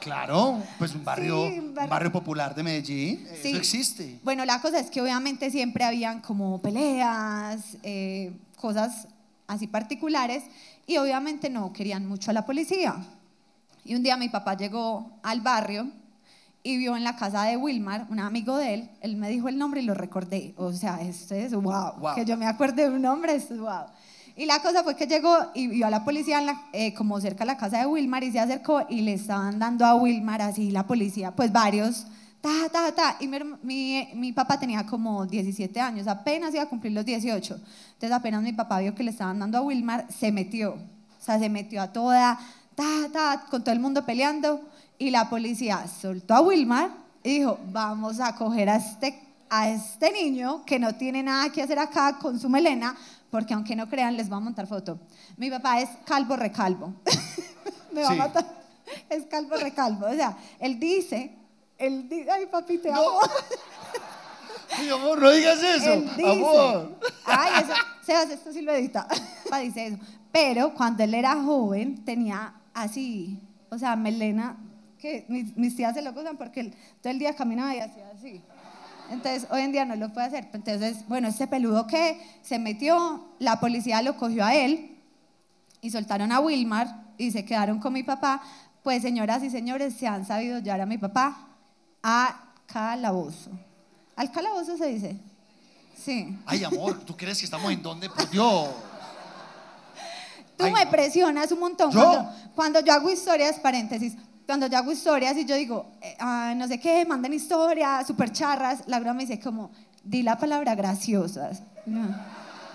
[0.00, 3.26] Claro, pues un barrio, Sí, un un barrio- barrio popular de Medellín.
[3.42, 3.48] Sí.
[3.48, 4.20] Eso existe.
[4.22, 9.08] Bueno, la cosa es que obviamente siempre habían como peleas, eh, cosas
[9.46, 10.44] así particulares,
[10.86, 12.96] y obviamente no querían mucho a la policía.
[13.84, 15.88] Y un día mi papá llegó al barrio
[16.62, 19.56] y vio en la casa de Wilmar, un amigo de él, él me dijo el
[19.56, 20.52] nombre y lo recordé.
[20.56, 22.14] O sea, esto es wow, Wow.
[22.16, 23.84] que yo me acuerde de un nombre, esto es wow.
[24.38, 27.18] Y la cosa fue que llegó y vio a la policía en la- eh, como
[27.20, 30.42] cerca de la casa de Wilmar y se acercó y le estaban dando a Wilmar
[30.42, 32.06] así la policía, pues varios
[32.46, 33.16] ta, ta, ta.
[33.20, 37.54] Y mi, mi, mi papá tenía como 17 años, apenas iba a cumplir los 18.
[37.94, 40.74] Entonces apenas mi papá vio que le estaban dando a Wilmar, se metió.
[40.74, 42.38] O sea, se metió a toda,
[42.74, 44.60] ta, ta, con todo el mundo peleando.
[44.98, 46.90] Y la policía soltó a Wilmar
[47.22, 49.18] y dijo, vamos a coger a este,
[49.50, 52.94] a este niño que no tiene nada que hacer acá con su melena,
[53.30, 54.98] porque aunque no crean, les va a montar foto.
[55.36, 56.94] Mi papá es calvo recalvo.
[57.92, 58.14] Me va Sí.
[58.14, 58.46] a matar.
[59.10, 60.06] Es calvo recalvo.
[60.06, 61.32] O sea, él dice,
[61.78, 63.20] él dice, ay papi, te amo.
[64.80, 65.92] Mi amor, no digas eso.
[65.92, 66.98] Él dice, Amor.
[67.24, 69.06] ay, eso, Sebas, esto sí lo edita.
[69.62, 69.98] Dice eso.
[70.32, 74.56] Pero cuando él era joven, tenía así, o sea, melena,
[74.98, 78.10] que mis, mis tías se lo gozan porque él todo el día caminaba y hacía
[78.14, 78.42] así.
[79.10, 80.48] Entonces, hoy en día no lo puede hacer.
[80.52, 84.96] Entonces, bueno, este peludo que se metió, la policía lo cogió a él
[85.80, 88.42] y soltaron a Wilmar y se quedaron con mi papá.
[88.82, 91.46] Pues, señoras y señores, se han sabido llevar a mi papá
[92.02, 93.50] a calabozo.
[94.16, 95.16] ¿Al calabozo se dice?
[96.02, 96.38] Sí.
[96.46, 98.08] Ay, amor, ¿tú crees que estamos en dónde?
[98.08, 98.68] Por Dios.
[100.56, 100.90] Tú Ay, me no.
[100.90, 101.90] presionas un montón.
[101.90, 102.00] ¿Yo?
[102.00, 104.14] Cuando, cuando yo hago historias, paréntesis,
[104.46, 108.32] cuando yo hago historias y yo digo, eh, ah, no sé qué, manden historias, súper
[108.32, 109.70] charras, la broma me dice como,
[110.02, 111.62] di la palabra graciosas.
[111.84, 112.08] No,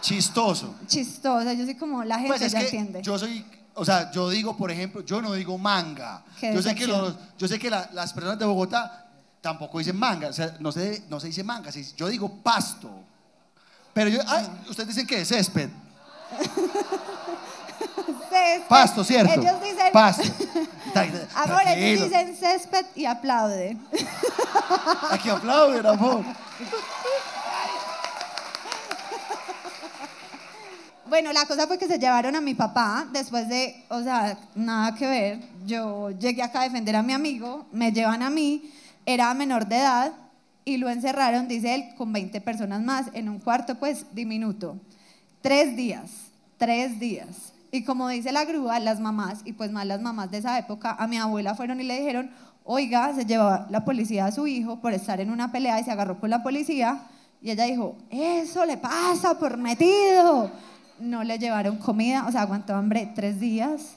[0.01, 0.75] Chistoso.
[0.87, 3.01] Chistosa, yo soy como, la gente Pues es ya que entiende.
[3.01, 6.23] yo soy, o sea, yo digo, por ejemplo, yo no digo manga.
[6.41, 9.10] Yo sé que, los, yo sé que la- las personas de Bogotá
[9.41, 12.29] tampoco dicen manga, o sea, no se, no se dice manga, se dice- yo digo
[12.43, 12.89] pasto.
[13.93, 15.69] Pero yo, ay, ustedes dicen que es césped.
[18.29, 18.67] Césped.
[18.69, 19.41] Pasto, ¿cierto?
[19.41, 20.23] Ellos dicen, Pasto.
[21.35, 23.81] Amor, ellos dicen césped y aplauden.
[25.11, 26.23] Aquí aplauden, amor.
[31.07, 34.95] Bueno, la cosa fue que se llevaron a mi papá después de, o sea, nada
[34.95, 35.39] que ver.
[35.65, 38.71] Yo llegué acá a defender a mi amigo, me llevan a mí,
[39.13, 40.13] era menor de edad
[40.65, 44.77] y lo encerraron, dice él, con 20 personas más en un cuarto, pues diminuto.
[45.41, 46.11] Tres días,
[46.57, 47.53] tres días.
[47.71, 50.95] Y como dice la grúa, las mamás, y pues más las mamás de esa época,
[50.99, 52.29] a mi abuela fueron y le dijeron,
[52.63, 55.91] oiga, se llevó la policía a su hijo por estar en una pelea y se
[55.91, 57.01] agarró con la policía.
[57.41, 60.51] Y ella dijo, eso le pasa por metido.
[60.99, 63.95] No le llevaron comida, o sea, aguantó hambre tres días.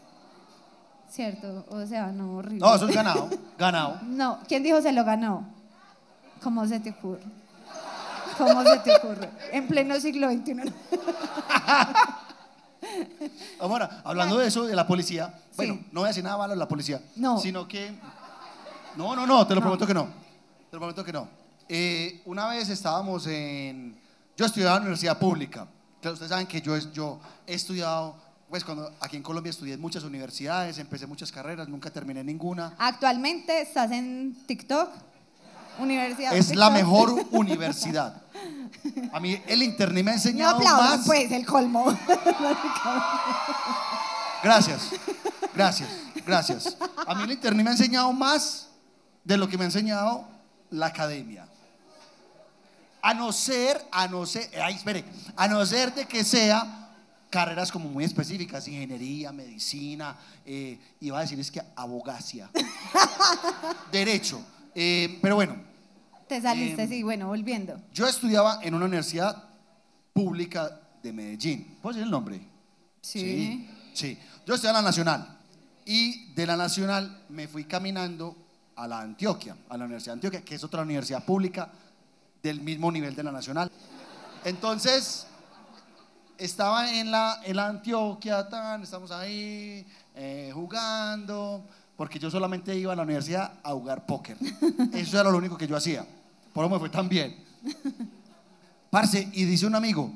[1.14, 1.64] ¿Cierto?
[1.70, 2.59] O sea, no, horrible.
[2.59, 4.00] No, eso es ganado, ganado.
[4.07, 5.46] No, ¿quién dijo se lo ganó?
[6.42, 7.22] ¿Cómo se te ocurre?
[8.37, 9.31] ¿Cómo se te ocurre?
[9.53, 10.72] En pleno siglo XXI.
[13.61, 15.87] Amor, hablando de eso, de la policía, bueno, Sí.
[15.92, 17.38] no voy a decir nada malo de la policía, No.
[17.38, 17.96] sino que...
[18.96, 19.66] No, no, no, te lo No.
[19.66, 20.05] prometo que no.
[20.70, 21.29] Te lo prometo que no.
[21.68, 23.96] Eh, una vez estábamos en...
[24.37, 25.66] Yo estudiaba en la universidad pública.
[26.00, 28.16] Claro, ustedes saben que yo, yo he estudiado,
[28.55, 32.73] pues cuando aquí en Colombia estudié en muchas universidades, empecé muchas carreras, nunca terminé ninguna.
[32.79, 34.90] Actualmente estás en TikTok,
[35.81, 38.23] Universidad Es la mejor universidad.
[39.12, 41.05] A mí el internet me ha No enseñado aplaudan, más...
[41.05, 41.87] pues, el colmo.
[44.45, 44.90] Gracias,
[45.53, 45.88] gracias,
[46.25, 46.77] gracias.
[47.09, 48.69] A mí el internet me ha enseñado más
[49.25, 50.29] de lo que me ha enseñado
[50.71, 51.49] la academia.
[53.03, 56.84] A no ser, a no ser, ay, espere, a no ser de que sea
[57.35, 60.16] carreras como muy específicas, ingeniería, medicina,
[60.47, 62.49] eh, iba a decir es que abogacía,
[63.90, 64.40] derecho.
[64.73, 65.57] Eh, pero bueno,
[66.29, 67.81] Te saliste, Em, sí, bueno, volviendo.
[67.92, 69.49] yo estudiaba en una universidad
[70.12, 71.77] pública de Medellín.
[71.83, 72.37] ¿Puedo decir el nombre?
[73.01, 73.20] Sí.
[73.20, 74.18] Sí, sí.
[74.47, 75.37] Yo estudié en la Nacional
[75.85, 78.37] y de la Nacional me fui caminando
[78.77, 81.68] a la Antioquia, a la Universidad de Antioquia, que es otra universidad pública
[82.44, 83.73] del mismo nivel de la Nacional.
[84.44, 85.27] Entonces,
[86.38, 91.64] estaba en la, en la Antioquia, tan, estamos ahí eh, jugando,
[91.97, 94.37] porque yo solamente iba a la universidad a jugar póker.
[94.92, 96.07] Eso era lo único que yo hacía.
[96.53, 97.37] Por eso me fue tan bien.
[98.90, 100.09] Parce, y dice un amigo,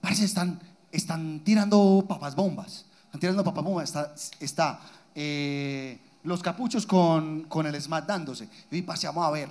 [0.00, 0.58] parce, están,
[0.90, 2.86] están tirando papas bombas.
[3.04, 3.84] Están tirando papas bombas.
[3.84, 4.80] Está, está
[5.14, 8.48] eh, los capuchos con, con el SMAT dándose.
[8.70, 9.50] Y parce, vamos a ver.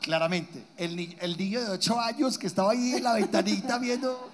[0.00, 4.30] Claramente, el, el niño de 8 años que estaba ahí en la ventanita viendo,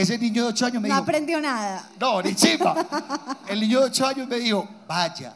[0.00, 1.88] ese niño de 8 años me No dijo, aprendió nada.
[1.98, 2.74] no, ni chimba.
[3.48, 5.34] El niño de 8 años me dijo, vaya,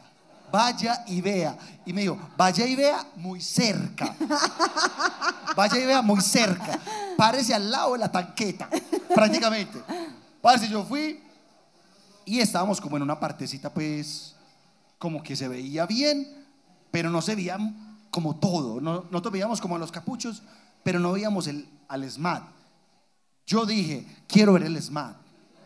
[0.51, 1.57] vaya y vea.
[1.85, 4.15] Y me dijo, vaya y vea muy cerca.
[5.55, 6.79] Vaya y vea muy cerca.
[7.17, 8.69] Párese al lado de la tanqueta,
[9.13, 9.81] prácticamente.
[10.41, 11.21] Parce, yo fui
[12.23, 14.35] y estábamos como en una partecita, pues,
[14.97, 16.25] como que se veía bien,
[16.89, 17.57] pero no se veía
[18.11, 18.79] como todo.
[18.79, 20.41] No, nosotros veíamos como a los capuchos,
[20.83, 22.43] pero no veíamos el, al SMAT.
[23.45, 25.15] Yo dije, quiero ver el SMAT,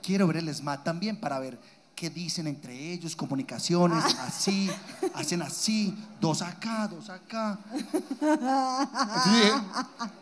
[0.02, 1.60] quiero ver el SMAT también para ver
[1.96, 4.26] qué dicen entre ellos, comunicaciones, Ah.
[4.28, 4.70] así,
[5.14, 7.58] hacen así, dos acá, dos acá.
[8.22, 9.52] Entonces dije,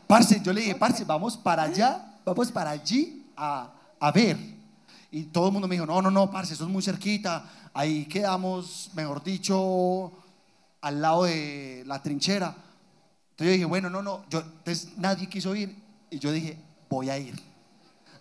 [0.07, 4.37] parce, yo le dije, parce, vamos para allá, vamos para allí a, a ver.
[5.09, 8.05] Y todo el mundo me dijo, no, no, no, parce, eso es muy cerquita, ahí
[8.05, 10.11] quedamos, mejor dicho,
[10.81, 12.47] al lado de la trinchera.
[13.31, 15.75] Entonces yo dije, bueno, no, no, yo, entonces nadie quiso ir
[16.11, 16.59] y yo dije,
[16.93, 17.39] voy a ir.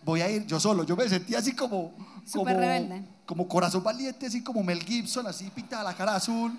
[0.04, 0.84] Voy a ir yo solo.
[0.84, 1.92] Yo me sentí así como,
[2.24, 3.04] Súper como, rebelde.
[3.26, 6.58] como corazón valiente, así como Mel Gibson, así pintada la cara azul.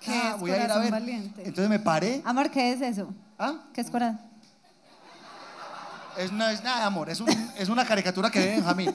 [0.00, 0.90] ¿Qué Ah, es voy a ir a ver.
[0.90, 1.42] valiente?
[1.44, 2.20] Entonces me paré.
[2.24, 3.08] Amor, ¿qué es eso?
[3.38, 3.54] ¿Ah?
[3.72, 4.20] ¿Qué es corazón?
[6.18, 7.08] Es, no es nada, amor.
[7.08, 8.92] Es, un- es una caricatura que ve Benjamín.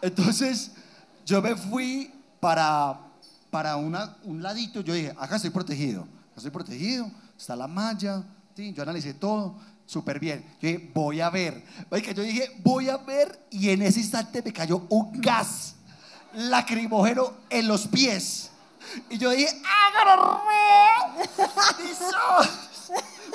[0.00, 0.70] Entonces,
[1.26, 2.10] yo me fui
[2.40, 2.98] para,
[3.50, 4.80] para una, un ladito.
[4.80, 6.02] Yo dije, acá estoy protegido.
[6.02, 7.10] Acá estoy protegido.
[7.36, 8.22] Está la malla.
[8.56, 8.72] ¿sí?
[8.72, 9.56] Yo analicé todo.
[9.88, 10.44] Súper bien.
[10.60, 11.64] Yo dije, voy a ver.
[12.14, 13.46] Yo dije, voy a ver.
[13.50, 15.76] Y en ese instante me cayó un gas
[16.34, 18.50] lacrimógeno en los pies.
[19.08, 19.48] Y yo dije.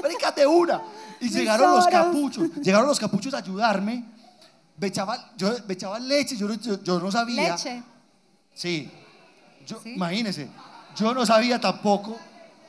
[0.04, 0.80] Marica, de una.
[1.20, 2.50] Y llegaron los capuchos.
[2.62, 4.06] Llegaron los capuchos a ayudarme.
[4.78, 7.50] Me echaban, yo, me echaban leche, yo, no- yo, yo no sabía.
[7.52, 7.82] Leche.
[8.54, 8.92] Sí.
[9.66, 9.94] Yo, ¿Sí?
[9.94, 10.50] Imagínense,
[10.96, 12.20] yo no sabía tampoco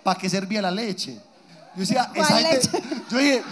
[0.03, 1.15] para qué servía la leche.
[1.75, 3.05] Yo decía, ¿Cuál esa gente- leche?
[3.11, 3.43] yo dije,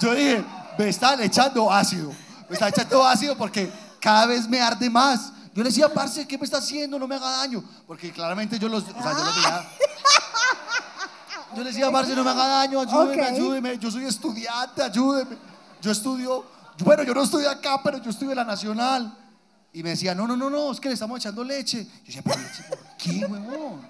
[0.00, 0.44] yo dije,
[0.78, 2.12] me están echando ácido,
[2.48, 3.70] me están echando ácido porque
[4.00, 5.32] cada vez me arde más.
[5.54, 6.98] Yo le decía, parce, ¿qué me está haciendo?
[6.98, 7.64] No me haga daño.
[7.86, 9.68] Porque claramente yo los, o sea, yo los veía.
[11.56, 13.78] Yo le decía, parce, no me haga daño, ayúdeme, ayúdeme.
[13.78, 15.38] Yo soy estudiante, ayúdeme.
[15.80, 16.44] Yo estudio,
[16.84, 19.16] bueno, yo no estudio acá, pero yo estudio en la Nacional.
[19.72, 21.84] Y me decía, no, no, no, no, es que le estamos echando leche.
[21.84, 23.88] Yo decía, pero leche, ¿por qué, huevón?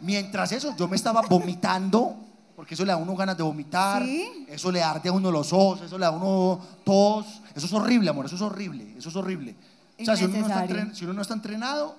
[0.00, 2.16] Mientras eso, yo me estaba vomitando,
[2.60, 4.44] porque eso le da a uno ganas de vomitar, ¿Sí?
[4.46, 7.24] eso le arde a uno los ojos, eso le da a uno tos.
[7.54, 9.54] Eso es horrible, amor, eso es horrible, eso es horrible.
[9.98, 10.92] O sea, si uno, no está Innecesario.
[10.92, 11.96] entren- si uno no está entrenado,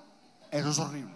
[0.52, 1.10] eso es horrible.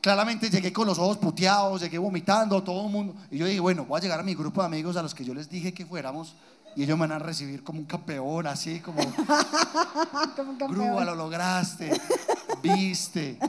[0.00, 3.16] Claramente llegué con los ojos puteados, llegué vomitando, todo el mundo.
[3.32, 5.24] Y yo dije, bueno, voy a llegar a mi grupo de amigos a los que
[5.24, 6.36] yo les dije que fuéramos
[6.76, 9.00] y ellos me van a recibir como un campeón, así como,
[10.36, 10.70] Como un campeón.
[10.70, 12.00] grúa, lo lograste,
[12.62, 13.40] viste.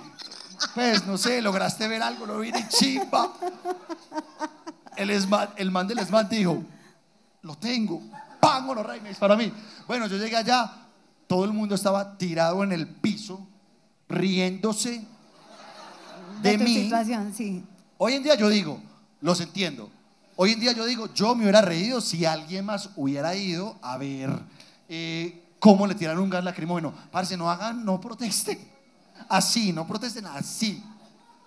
[0.73, 3.33] Pues, no sé, lograste ver algo, no vine chimba.
[4.95, 6.61] El, esma- el man del ESMAD dijo,
[7.41, 8.01] lo tengo,
[8.39, 8.67] ¡pam!
[8.73, 9.51] los reyes para mí.
[9.87, 10.71] Bueno, yo llegué allá,
[11.27, 13.47] todo el mundo estaba tirado en el piso,
[14.09, 15.05] riéndose
[16.41, 16.83] de, de tu mí.
[16.83, 17.63] situación, sí.
[17.97, 18.81] Hoy en día yo digo,
[19.21, 19.89] los entiendo.
[20.35, 23.97] Hoy en día yo digo, yo me hubiera reído si alguien más hubiera ido a
[23.97, 24.29] ver
[24.87, 26.93] eh, cómo le tiraron un gas lacrimógeno.
[27.11, 28.57] Parce, no hagan, no protesten.
[29.27, 30.83] Así, no protesten así.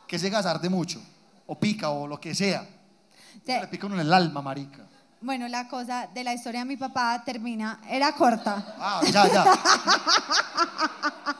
[0.07, 1.01] Que ese gas arde mucho.
[1.47, 2.67] O pica o lo que sea.
[3.47, 4.87] Le pica uno en el alma, marica.
[5.21, 8.75] Bueno, la cosa de la historia de mi papá termina, era corta.
[8.79, 9.45] Ah, ya, ya.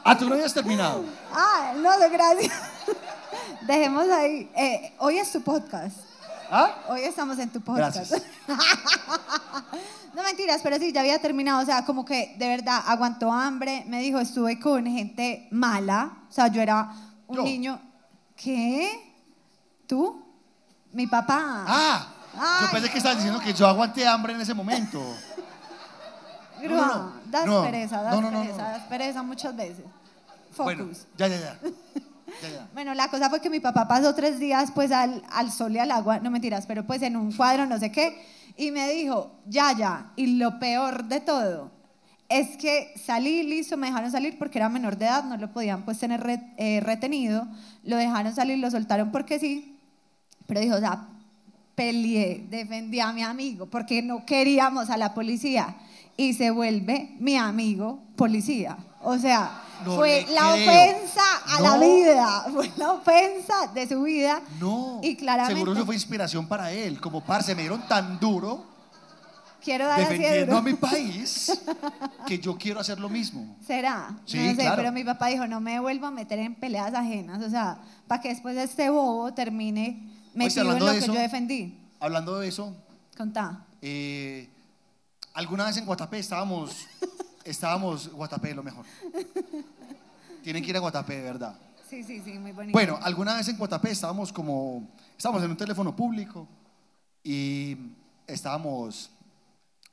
[0.05, 1.03] Ah, tú no habías terminado.
[1.31, 2.53] Ah, no, no, gracias.
[3.61, 4.49] Dejemos ahí.
[4.55, 5.97] Eh, hoy es tu podcast.
[6.49, 6.75] ¿Ah?
[6.89, 7.95] Hoy estamos en tu podcast.
[7.95, 8.23] Gracias.
[10.13, 11.61] no mentiras, pero sí, ya había terminado.
[11.61, 13.83] O sea, como que de verdad aguantó hambre.
[13.87, 16.22] Me dijo, estuve con gente mala.
[16.33, 16.89] O sea, yo era
[17.27, 17.43] un Yo.
[17.43, 17.79] niño.
[18.35, 18.89] ¿Qué?
[19.85, 20.19] ¿Tú?
[20.91, 21.63] Mi papá.
[21.67, 24.99] Ah, yo Ay, pensé que estabas diciendo que yo aguanté hambre en ese momento.
[26.59, 27.11] Grúa, no, no.
[27.29, 27.61] das No.
[27.61, 28.69] pereza, das No, no, no, pereza, no.
[28.69, 29.85] das pereza muchas veces.
[30.53, 30.65] Focus.
[30.75, 31.59] Bueno, ya, ya, ya.
[32.41, 32.67] Ya, ya.
[32.73, 35.77] Bueno, la cosa fue que mi papá pasó tres días pues al, al sol y
[35.77, 38.25] al agua, no mentiras, pero pues en un cuadro no sé qué,
[38.57, 41.69] y me dijo, ya, ya, y lo peor de todo
[42.39, 45.83] es que salí, listo, me dejaron salir porque era menor de edad, no lo podían
[45.83, 47.47] pues tener re- eh, retenido,
[47.83, 49.77] lo dejaron salir, lo soltaron porque sí,
[50.47, 51.07] pero dijo, o sea,
[51.75, 55.75] peleé, defendí a mi amigo porque no queríamos a la policía
[56.17, 58.77] y se vuelve mi amigo policía.
[59.01, 60.69] O sea, No fue la creo.
[60.71, 61.21] ofensa
[61.57, 64.41] a la vida, fue la ofensa de su vida.
[64.59, 64.99] No.
[65.03, 67.01] Y claramente Seguro eso fue inspiración para él.
[67.01, 68.63] Como parce, me dieron tan duro
[69.63, 71.51] quiero dar de defendiendo a mi país
[72.27, 73.55] que yo quiero hacer lo mismo.
[73.65, 74.17] ¿Será?
[74.25, 74.75] Sí, no sé, claro.
[74.77, 78.21] pero mi papá dijo, no me vuelvo a meter en peleas ajenas, o sea, para
[78.21, 81.79] que después este bobo termine metido en hablando lo de que eso- yo defendí.
[81.99, 82.75] Hablando de eso,
[83.17, 83.65] Contá.
[83.81, 84.49] eh,
[85.33, 86.85] alguna vez en Guatapé estábamos,
[87.45, 88.85] estábamos, Guatapé es lo mejor.
[90.43, 91.55] Tienen que ir a Guatapé, de verdad.
[91.89, 92.73] Sí, sí, sí, muy bonito.
[92.73, 94.87] Bueno, alguna vez en Guatapé estábamos como,
[95.17, 96.47] estábamos en un teléfono público
[97.23, 97.77] y
[98.27, 99.11] estábamos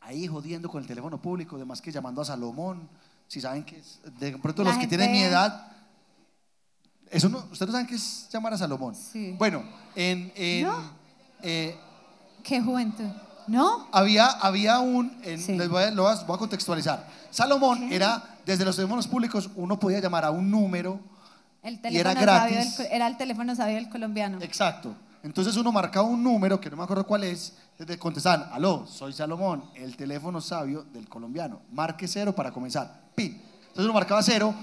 [0.00, 2.88] ahí jodiendo con el teléfono público, además que llamando a Salomón,
[3.28, 5.66] si saben que es, de pronto La los que gente- tienen mi edad,
[7.10, 8.94] eso no, ustedes no saben qué es llamar a Salomón.
[8.94, 9.34] Sí.
[9.38, 9.62] Bueno,
[9.94, 10.78] en, en, No.
[11.42, 11.76] eh,
[12.42, 13.04] Qué juventud.
[13.46, 13.88] ¿No?
[13.92, 15.56] Había, había un, en- Sí.
[15.56, 17.06] les voy a, lo voy a- voy a contextualizar.
[17.30, 21.00] Salomón era, desde los teléfonos públicos, uno podía llamar a un número,
[21.62, 22.56] El Y era sabio gratis.
[22.78, 24.38] del co- era el teléfono sabio del colombiano.
[24.40, 24.94] exacto.
[25.22, 27.52] Entonces uno marcaba un número, que no me acuerdo cuál es,
[27.86, 31.60] te contestaban, aló, soy Salomón, el teléfono sabio del colombiano.
[31.72, 33.02] Marque cero para comenzar.
[33.14, 33.40] Pin.
[33.60, 34.54] Entonces uno marcaba cero,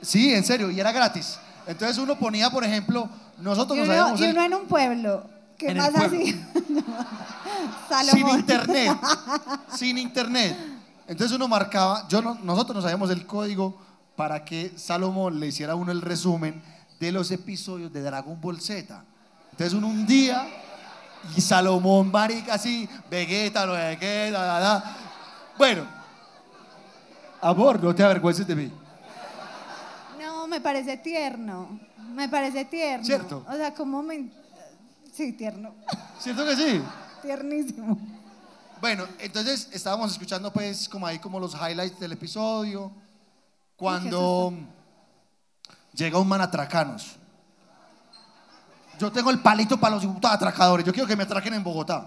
[0.00, 1.38] sí, en serio, y era gratis.
[1.66, 4.66] Entonces uno ponía, por ejemplo, nosotros Y nos uno, sabíamos y el- uno en un
[4.66, 5.30] pueblo.
[5.58, 6.34] ¿Qué más así?
[8.10, 8.98] sin internet,
[9.74, 10.56] sin internet.
[11.06, 13.76] Entonces uno marcaba, yo no- nosotros no sabíamos el código
[14.16, 16.62] para que Salomón le hiciera a uno el resumen
[16.98, 19.02] de los episodios de Dragon Ball Z.
[19.50, 20.46] Entonces uno un día
[21.36, 24.96] y Salomón marica así, Vegeta, no sé qué, da, da, da.
[25.56, 25.86] Bueno,
[27.40, 28.72] amor, no te avergüences de mí.
[30.20, 31.80] No, me parece tierno.
[32.14, 33.04] Me parece tierno.
[33.04, 33.44] ¿Cierto?
[33.48, 34.30] O sea, como me...
[35.12, 35.74] Sí, tierno.
[36.18, 36.82] ¿Cierto que sí?
[37.22, 37.98] Tiernísimo.
[38.80, 42.90] Bueno, entonces estábamos escuchando pues como ahí como los highlights del episodio.
[43.76, 44.54] Cuando
[45.92, 46.50] llega un man a.
[49.00, 50.84] Yo tengo el palito para los diputados atracadores.
[50.84, 52.06] Yo quiero que me atraquen en Bogotá.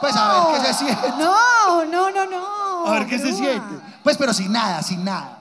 [0.00, 1.08] Pues a ver qué se siente.
[1.18, 2.86] No, no, no, no.
[2.86, 3.78] A ver qué se siente.
[4.02, 5.38] Pues pero sin nada, sin nada.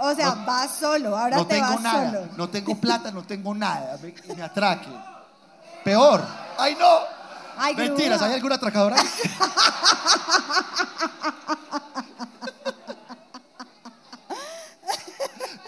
[0.00, 1.16] O sea, vas solo.
[1.16, 2.10] Ahora No te tengo vas nada.
[2.10, 2.28] solo.
[2.36, 3.96] No tengo plata, no tengo nada.
[4.02, 4.88] Me, me atraque.
[5.84, 6.20] Peor.
[6.58, 6.86] ¡Ay no!
[7.56, 8.20] Ay, Mentiras.
[8.22, 8.96] ¿hay alguna atracadora?
[8.96, 9.06] ahí?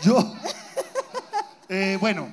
[0.02, 0.34] Yo.
[1.68, 2.28] Eh, bueno,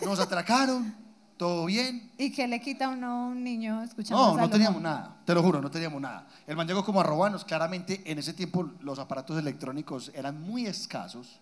[0.00, 0.94] nos atracaron,
[1.40, 2.12] todo bien.
[2.18, 5.42] ¿Y qué le quita a uno un niño escuchando No, no teníamos nada, te lo
[5.42, 6.26] juro, no teníamos nada.
[6.46, 10.66] El man llegó como a robarnos, claramente en ese tiempo los aparatos electrónicos eran muy
[10.66, 11.40] escasos.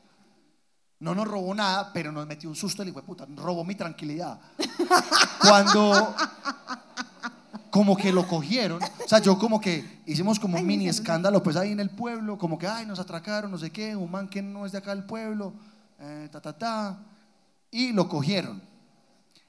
[1.00, 3.74] No nos robó nada, pero nos metió un susto el hijo de puta, robó mi
[3.74, 4.38] tranquilidad.
[5.40, 6.14] Cuando
[7.68, 11.56] como que lo cogieron, o sea, yo como que hicimos como un mini escándalo pues
[11.56, 14.42] ahí en el pueblo, como que ay, nos atracaron, no sé qué, un man que
[14.42, 15.54] no es de acá del pueblo,
[15.98, 16.98] eh, ta ta ta,
[17.72, 18.68] y lo cogieron.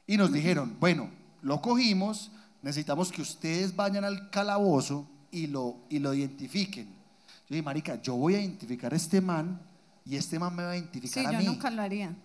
[0.09, 1.07] Y nos dijeron, bueno,
[1.43, 2.31] lo cogimos,
[2.63, 6.87] necesitamos que ustedes vayan al calabozo y lo, y lo identifiquen.
[6.87, 9.61] Yo dije, marica, yo voy a identificar a este man
[10.03, 11.45] y este man me va a Sí, identificar a yo mí.
[11.45, 12.15] nunca lo haría.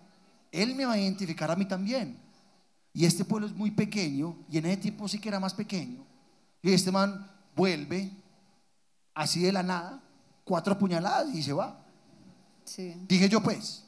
[0.51, 2.17] Él me va a identificar a mí también.
[2.91, 6.03] Y este pueblo es muy pequeño, y en ese tiempo sí que era más pequeño.
[6.63, 8.09] Y este man vuelve,
[9.13, 10.01] así de la nada,
[10.43, 11.85] cuatro puñaladas y se va.
[12.63, 12.95] Sí.
[13.07, 13.84] Dije yo, pues,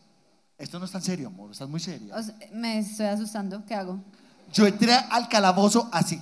[0.57, 2.15] esto no es tan serio, amor, estás muy seria.
[2.15, 3.63] O sea, me estoy asustando.
[3.65, 3.99] ¿Qué hago?
[4.51, 6.19] Yo entré al calabozo así.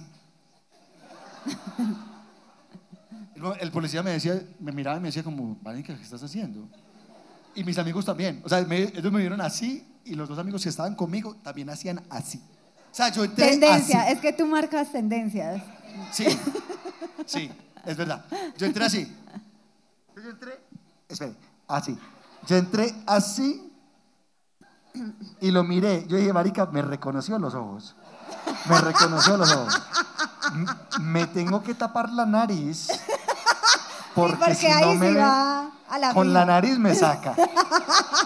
[3.36, 6.68] El, el policía me decía, me miraba y me decía como, ¿qué estás haciendo?
[7.54, 8.42] Y mis amigos también.
[8.46, 11.70] O sea, me- ellos me vieron así y los dos amigos que estaban conmigo también
[11.70, 12.38] hacían así.
[12.92, 14.04] O sea, yo entré Tendencia.
[14.04, 14.14] así.
[14.14, 15.62] Es que tú marcas tendencias.
[16.12, 16.26] Sí,
[17.26, 17.52] sí,
[17.86, 18.26] es verdad.
[18.58, 19.14] Yo entré así.
[20.16, 20.52] Yo entré,
[21.10, 21.34] espere,
[21.68, 21.98] así.
[22.48, 23.70] Yo entré así
[25.42, 26.06] y lo miré.
[26.08, 27.96] Yo dije, marica, me reconoció los ojos.
[28.70, 29.82] Me reconoció los ojos.
[31.02, 32.90] Me tengo que tapar la nariz
[34.16, 36.96] porque, porque si ahí no me sí ve, va a la con la nariz me
[36.96, 37.36] saca.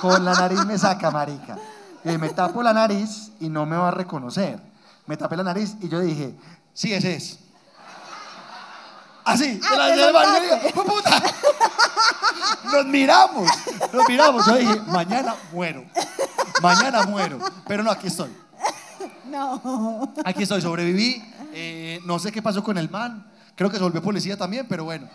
[0.01, 1.57] Con la nariz me saca, marica.
[2.05, 4.61] Y me tapo la nariz y no me va a reconocer.
[5.07, 6.37] Me tapé la nariz y yo dije,
[6.73, 7.39] sí, ese es.
[9.31, 11.23] Así, Ah, de la- del baño, "Fue puta!
[12.71, 13.49] Nos miramos,
[13.91, 14.45] nos miramos.
[14.45, 15.83] Yo dije, mañana muero.
[16.61, 17.39] Mañana muero.
[17.67, 18.29] Pero no, aquí estoy.
[19.25, 20.13] No.
[20.23, 21.23] Aquí estoy, sobreviví.
[21.51, 23.25] Eh, no sé qué pasó con el man.
[23.55, 25.09] Creo que se volvió policía también, pero bueno.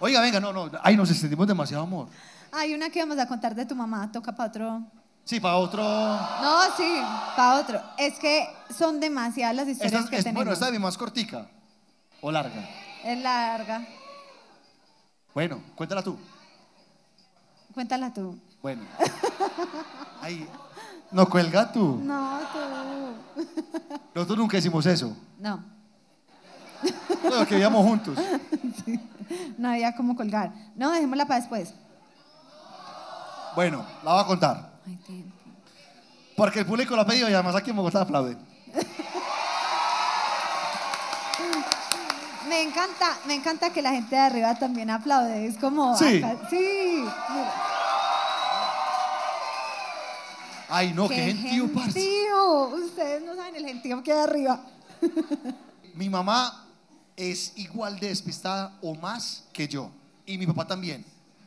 [0.00, 0.70] Oiga, venga, no, no.
[0.82, 2.08] Ay, nos extendimos demasiado amor.
[2.52, 4.10] Hay una que vamos a contar de tu mamá.
[4.10, 4.82] Toca para otro.
[5.24, 5.82] Sí, para otro.
[5.82, 7.00] No, sí,
[7.36, 7.82] para otro.
[7.98, 10.38] Es que son demasiadas las historias Esta, que es- tenemos.
[10.44, 11.46] bueno, esta es mi más cortica.
[12.20, 12.68] O larga.
[13.04, 13.86] Es larga.
[15.34, 16.18] Bueno, cuéntala tú.
[17.72, 18.38] Cuéntala tú.
[18.60, 18.82] Bueno.
[20.20, 20.48] Ay,
[21.12, 22.00] no cuelga tú.
[22.02, 22.40] No,
[23.36, 23.44] tú.
[24.14, 25.16] Nosotros nunca hicimos eso.
[25.38, 25.62] No,
[27.22, 28.18] Bueno, que vivíamos juntos.
[29.56, 30.52] no había cómo colgar.
[30.74, 31.72] No, dejémosla para después.
[33.54, 34.70] Bueno, la voy a contar.
[34.86, 35.32] Ay.
[36.36, 38.38] Porque el público lo ha pedido y además aquí en Bogotá aplauden.
[42.48, 45.46] Me encanta, me encanta que la gente de arriba también aplaude.
[45.46, 45.96] Es como.
[45.96, 46.18] Sí.
[46.22, 46.56] acá- sí.
[47.30, 47.54] mira.
[50.70, 51.92] Ay, no, qué, gentío, parce.
[52.00, 52.68] gentío.
[52.68, 54.60] Ustedes no saben el gentío que hay arriba.
[55.94, 56.66] Mi mamá
[57.16, 59.90] es igual de despistada o más que yo.
[60.26, 61.04] Y mi papá también.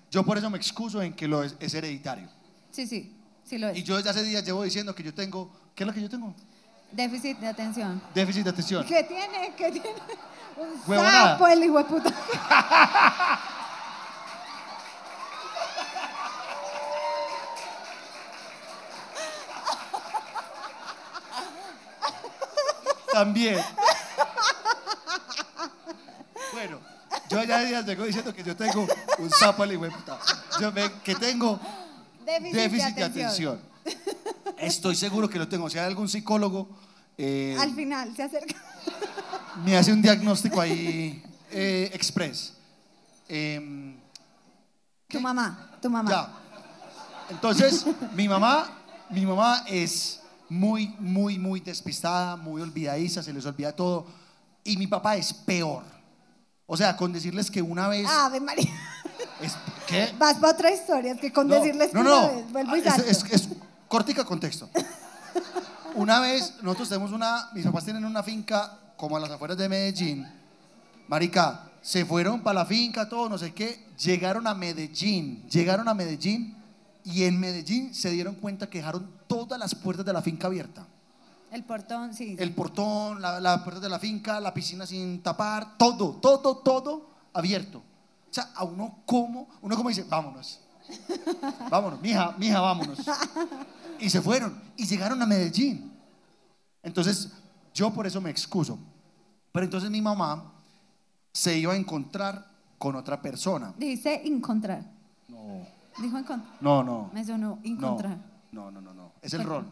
[0.09, 2.27] Yo por eso me excuso en que lo es, es hereditario.
[2.71, 3.77] Sí, sí, sí lo es.
[3.77, 5.51] Y yo desde hace días llevo diciendo que yo tengo.
[5.75, 6.33] ¿Qué es lo que yo tengo?
[6.91, 8.01] Déficit de atención.
[8.13, 8.85] Déficit de atención.
[8.85, 9.53] ¿Qué tiene?
[9.55, 9.89] ¿Qué tiene?
[10.57, 11.31] Un Huevonada.
[11.33, 12.13] sapo, el hijo de puta.
[23.11, 23.59] También.
[26.53, 26.79] Bueno,
[27.29, 28.87] yo ya días vengo diciendo que yo tengo
[29.17, 30.17] un sapo al hijo de puta.
[30.59, 31.59] Yo me- que tengo
[32.25, 33.61] Déficit, déficit de atención.
[34.61, 35.69] Estoy seguro que lo tengo.
[35.69, 36.69] Si hay algún psicólogo,
[37.17, 38.55] eh, Al final se acerca.
[39.65, 42.53] me hace un diagnóstico ahí eh, express.
[43.27, 43.95] Em,
[45.07, 46.09] Tu mamá, tu mamá.
[46.09, 46.29] Ya.
[47.29, 47.85] Entonces,
[48.15, 48.69] mi mamá,
[49.09, 54.05] mi mamá es muy, muy, muy despistada, muy olvidadiza, se les olvida todo.
[54.63, 55.83] Y mi papá es peor.
[56.65, 58.07] O sea, con decirles que una vez.
[58.09, 58.69] Ave María.
[59.41, 59.57] es-
[59.87, 60.13] ¿Qué?
[60.17, 62.35] Vas para otra historia, es que con No, decirles que no, una no.
[62.35, 63.03] vez, vuelvo y salto.
[63.09, 63.49] es, es
[63.91, 64.69] cortica contexto.
[65.95, 69.67] Una vez, nosotros tenemos una, mis papás tienen una finca como a las afueras de
[69.67, 70.25] Medellín.
[71.09, 73.87] Marica, se fueron para la finca, todo, no sé qué.
[74.01, 76.55] Llegaron a Medellín, llegaron a Medellín
[77.03, 80.85] y en Medellín se dieron cuenta que dejaron todas las puertas de la finca abiertas.
[81.51, 82.37] El portón, sí.
[82.39, 87.09] El portón, la, la puerta de la finca, la piscina sin tapar, todo, todo, todo
[87.33, 87.79] abierto.
[87.79, 90.61] O sea, a uno como, uno como dice, vámonos.
[91.69, 92.99] Vámonos, mija, mija, vámonos.
[94.01, 95.91] Y se fueron y llegaron a Medellín.
[96.83, 97.31] Entonces,
[97.73, 98.77] yo por eso me excuso.
[99.51, 100.51] Pero entonces mi mamá
[101.31, 102.47] se iba a encontrar
[102.77, 103.73] con otra persona.
[103.77, 104.83] Dijiste encontrar.
[105.27, 105.65] No,
[106.01, 106.57] Dijo encontrar.
[106.61, 107.09] no, no.
[107.13, 108.17] Me sonó encontrar.
[108.51, 109.11] No, no, no, no.
[109.21, 109.65] Es el rol.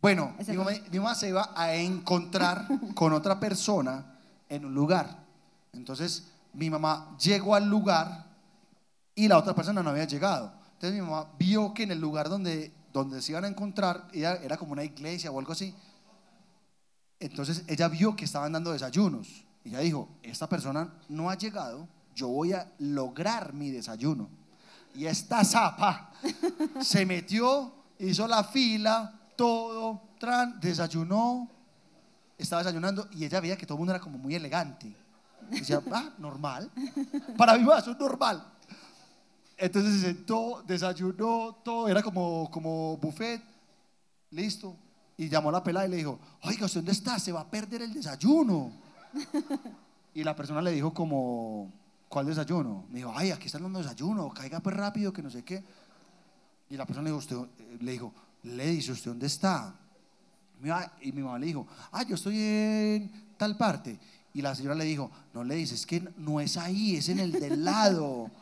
[0.00, 5.24] Bueno, mamá, mi mamá se iba a encontrar con otra persona en un lugar.
[5.72, 8.26] Entonces, mi mamá llegó al lugar
[9.14, 10.52] y la otra persona no había llegado.
[10.74, 14.34] Entonces, mi mamá vio que en el lugar donde, donde se iban a encontrar ella,
[14.36, 15.74] era como una iglesia o algo así.
[17.18, 19.44] Entonces, ella vio que estaban dando desayunos.
[19.64, 24.28] Y ella dijo, esta persona no ha llegado, yo voy a lograr mi desayuno.
[24.94, 26.12] Y esta zapa
[26.80, 31.48] se metió, hizo la fila, todo, tran, desayunó,
[32.36, 34.94] estaba desayunando y ella veía que todo el mundo era como muy elegante.
[35.48, 36.70] Decía, ah, normal.
[37.36, 38.44] Para mí, eso es normal.
[39.62, 43.40] Entonces se sentó, desayunó, todo, era como, como buffet,
[44.32, 44.76] listo.
[45.16, 47.16] Y llamó a la pelada y le dijo, oiga, ¿usted dónde está?
[47.20, 48.72] Se va a perder el desayuno.
[50.14, 51.72] Y la persona le dijo como,
[52.06, 52.84] ¿cuál desayuno?
[52.90, 55.64] Me dijo, ay, aquí están dando desayuno, caiga pues rápido, que no sé qué.
[56.68, 59.74] Y la persona le dijo, usted, eh, le dijo, le dice, ¿usted dónde está?
[61.00, 63.98] Y mi mamá le dijo, ah, yo estoy en tal parte.
[64.34, 67.20] Y la señora le dijo, no le dices, es que no es ahí, es en
[67.20, 68.30] el del lado.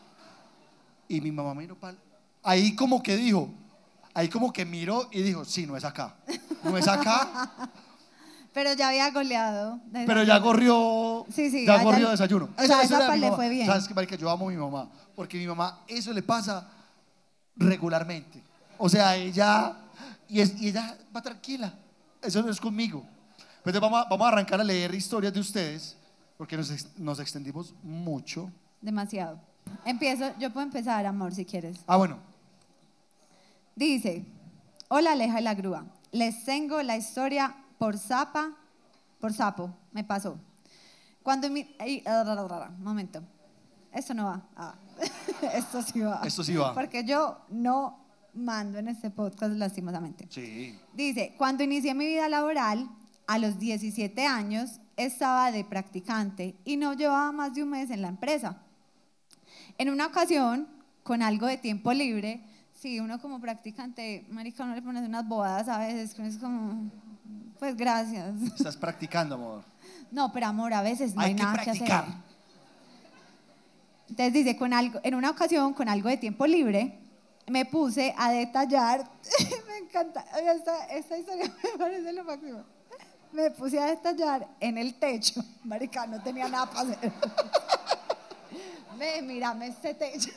[1.11, 1.97] Y mi mamá miró para
[2.43, 3.51] Ahí como que dijo,
[4.15, 6.15] ahí como que miró y dijo, sí, no es acá.
[6.65, 7.51] No es acá,
[8.53, 9.79] Pero ya había goleado.
[10.07, 11.79] pero ya corrió, Sí, sí, ya
[12.11, 12.49] desayuno.
[12.59, 13.37] o sea, esa le mamá.
[13.37, 13.67] fue bien.
[13.67, 14.17] ¿Sabes qué, marica?
[14.17, 16.69] Yo amo a mi mamá, porque mi mamá eso le pasa
[17.57, 18.43] regularmente.
[18.79, 19.77] O sea, ella,
[20.29, 21.73] y, es- y ella va tranquila,
[22.23, 23.05] eso no es conmigo.
[23.63, 25.97] Pues entonces vamos a, vamos a arrancar a leer historias de ustedes,
[26.39, 28.51] porque nos, nos extendimos mucho.
[28.81, 29.39] Demasiado.
[29.85, 31.79] Empiezo, yo puedo empezar, amor, si quieres.
[31.87, 32.19] Ah, bueno,
[33.81, 34.27] Dice,
[34.89, 38.51] hola Aleja y la grúa, les tengo la historia por zapa,
[39.21, 40.37] por sapo, me pasó.
[41.23, 41.75] Cuando mi...
[41.79, 43.23] ay, ah, momento,
[43.91, 44.43] esto no va.
[44.55, 44.75] Ah,
[45.55, 46.21] esto sí va.
[46.25, 46.75] Esto sí va.
[46.75, 47.99] Porque yo no
[48.35, 50.27] mando en este podcast lastimosamente.
[50.29, 50.79] sí.
[50.93, 52.87] Dice, cuando inicié mi vida laboral,
[53.27, 58.03] a los 17 años, estaba de practicante y no llevaba más de un mes en
[58.03, 58.61] la empresa.
[59.81, 60.69] En una ocasión,
[61.03, 62.43] con algo de tiempo libre,
[62.79, 66.91] sí, uno como practicante, marica, uno le pones unas bobadas a veces, que es como,
[67.59, 68.43] pues gracias.
[68.43, 69.65] Estás practicando, amor.
[70.11, 72.05] No, pero amor, a veces no hay, Hay que nada que practicar.
[72.05, 72.15] hacer.
[74.11, 76.99] Entonces dice, con algo, en una ocasión, con algo de tiempo libre,
[77.47, 79.11] me puse a detallar,
[79.67, 82.65] me encanta, esta, esta historia me parece lo máximo.
[83.33, 87.13] Me puse a detallar en el techo, marica, no tenía nada para hacer.
[89.23, 90.31] Mírame este techo.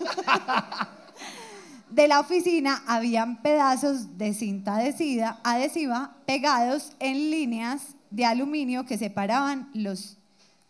[1.89, 8.97] De la oficina habían pedazos de cinta adhesiva, adhesiva pegados en líneas de aluminio que
[8.97, 10.17] separaban los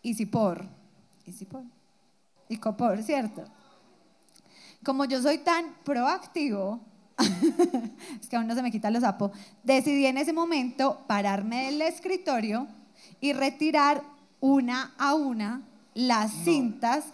[0.02, 0.66] isipor.
[1.24, 1.62] Isipor.
[2.48, 3.44] Icopor, ¿cierto?
[4.84, 6.80] Como yo soy tan proactivo,
[8.20, 9.30] es que aún no se me quita los sapos,
[9.62, 12.66] decidí en ese momento pararme del escritorio
[13.20, 14.02] y retirar
[14.40, 15.62] una a una
[15.94, 17.04] las cintas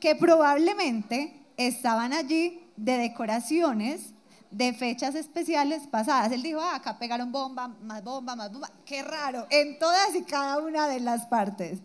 [0.00, 4.14] que probablemente estaban allí de decoraciones
[4.50, 6.32] de fechas especiales pasadas.
[6.32, 8.70] Él dijo, ah, acá pegaron bomba, más bomba, más bomba.
[8.84, 11.78] Qué raro, en todas y cada una de las partes.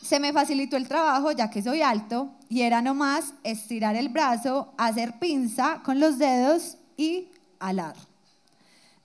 [0.00, 4.74] Se me facilitó el trabajo ya que soy alto y era nomás estirar el brazo,
[4.76, 7.96] hacer pinza con los dedos y alar.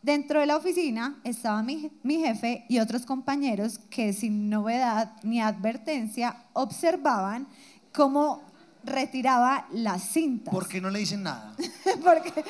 [0.02, 5.42] Dentro de la oficina estaba mi, mi, jefe y otros compañeros que sin novedad ni
[5.42, 7.48] advertencia observaban
[7.94, 8.49] cómo
[8.90, 10.54] retiraba las cintas.
[10.54, 11.54] ¿Por qué no le dicen nada?
[12.04, 12.44] Porque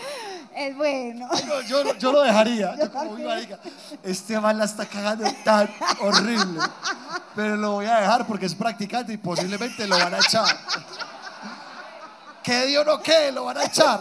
[0.56, 1.30] es bueno.
[1.48, 2.76] Yo, yo, yo lo dejaría.
[2.80, 3.60] Yo como, "Uy, marica,
[4.04, 5.70] este man la está cagando tan
[6.02, 6.62] horrible.
[7.36, 10.48] Pero lo voy a dejar porque es practicante y posiblemente lo van a echar.
[12.44, 14.00] Que Dios no quede, lo van a echar.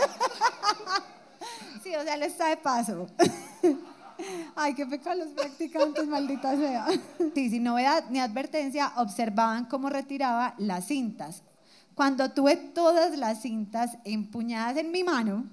[1.83, 3.07] Sí, o sea, él está de paso.
[4.57, 6.87] Ay, qué pecado los practicantes, maldita sea.
[7.35, 11.43] Sí, sin novedad ni advertencia, observaban cómo retiraba las cintas.
[11.99, 15.47] Cuando tuve todas las cintas empuñadas en mi mano,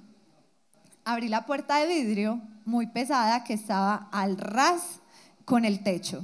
[1.04, 5.00] abrí la puerta de vidrio muy pesada que estaba al ras
[5.44, 6.24] con el techo.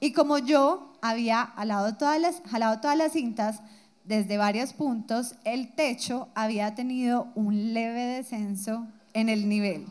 [0.00, 3.60] Y como yo había jalado todas las, cintas
[4.04, 9.84] desde varios puntos, el techo había tenido un leve descenso en el nivel.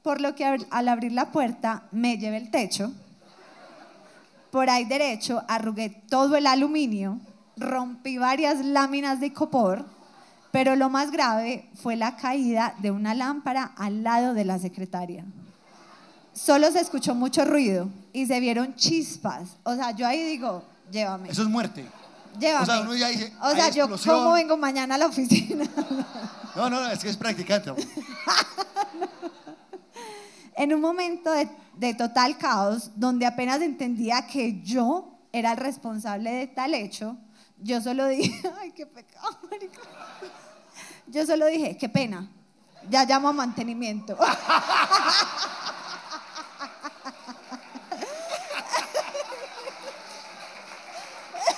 [0.00, 2.90] Por lo que al abrir la puerta me llevé el techo.
[4.50, 7.20] Por ahí derecho arrugué todo el aluminio,
[7.56, 9.84] rompí varias láminas de copor,
[10.50, 15.24] pero lo más grave fue la caída de una lámpara al lado de la secretaria.
[16.34, 19.56] Solo se escuchó mucho ruido y se vieron chispas.
[19.64, 21.30] O sea, yo ahí digo, llévame.
[21.30, 21.86] Eso es muerte.
[22.38, 22.62] Llévame.
[22.62, 24.16] O sea, uno ya dice, O sea, yo explosión.
[24.16, 25.64] cómo vengo mañana a la oficina.
[26.56, 27.68] No, no, no, es que es practicante.
[27.70, 27.82] amor.
[30.56, 36.30] en un momento de, de total caos, donde apenas entendía que yo era el responsable
[36.30, 37.16] de tal hecho,
[37.62, 39.80] yo solo dije, ay, qué pecado, marica.
[41.06, 42.28] Yo solo dije, qué pena,
[42.88, 44.16] ya llamo a mantenimiento.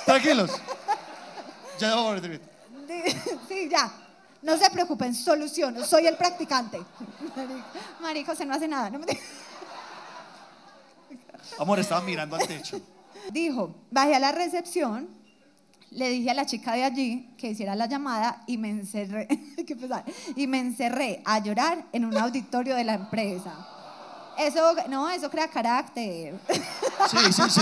[0.04, 0.50] Tranquilos.
[1.78, 2.40] Ya debo volver.
[3.48, 3.90] Sí, ya.
[4.42, 5.84] No se preocupen, soluciono.
[5.84, 6.78] Soy el practicante.
[7.34, 7.64] Marico,
[8.00, 8.90] marico, se no hace nada.
[8.90, 9.18] No me-
[11.58, 12.80] Amor, estaba mirando al techo.
[13.30, 15.08] Dijo, bajé a la recepción,
[15.94, 19.28] le dije a la chica de allí que hiciera la llamada y me encerré,
[19.66, 20.04] qué pesar,
[20.36, 23.52] y me encerré a llorar en un auditorio de la empresa.
[24.36, 26.34] Eso, no, eso crea carácter.
[27.08, 27.60] Sí, sí, sí.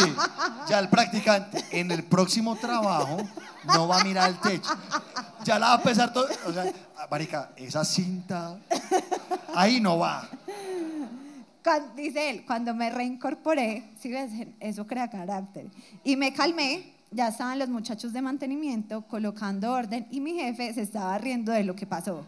[0.70, 3.18] Ya el practicante en el próximo trabajo
[3.74, 4.70] no va a mirar el techo.
[5.44, 6.26] Ya la va a pesar todo.
[6.46, 6.72] O sea,
[7.10, 8.58] marica, esa cinta
[9.54, 10.26] ahí no va.
[11.62, 15.66] Cuan- dice él, cuando me reincorporé, si ves, eso crea carácter.
[16.02, 20.82] Y me calmé, ya estaban los muchachos de mantenimiento colocando orden y mi jefe se
[20.82, 22.26] estaba riendo de lo que pasó.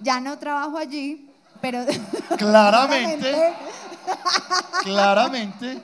[0.00, 1.84] Ya no trabajo allí, pero...
[2.38, 3.34] Claramente.
[4.82, 5.82] Claramente.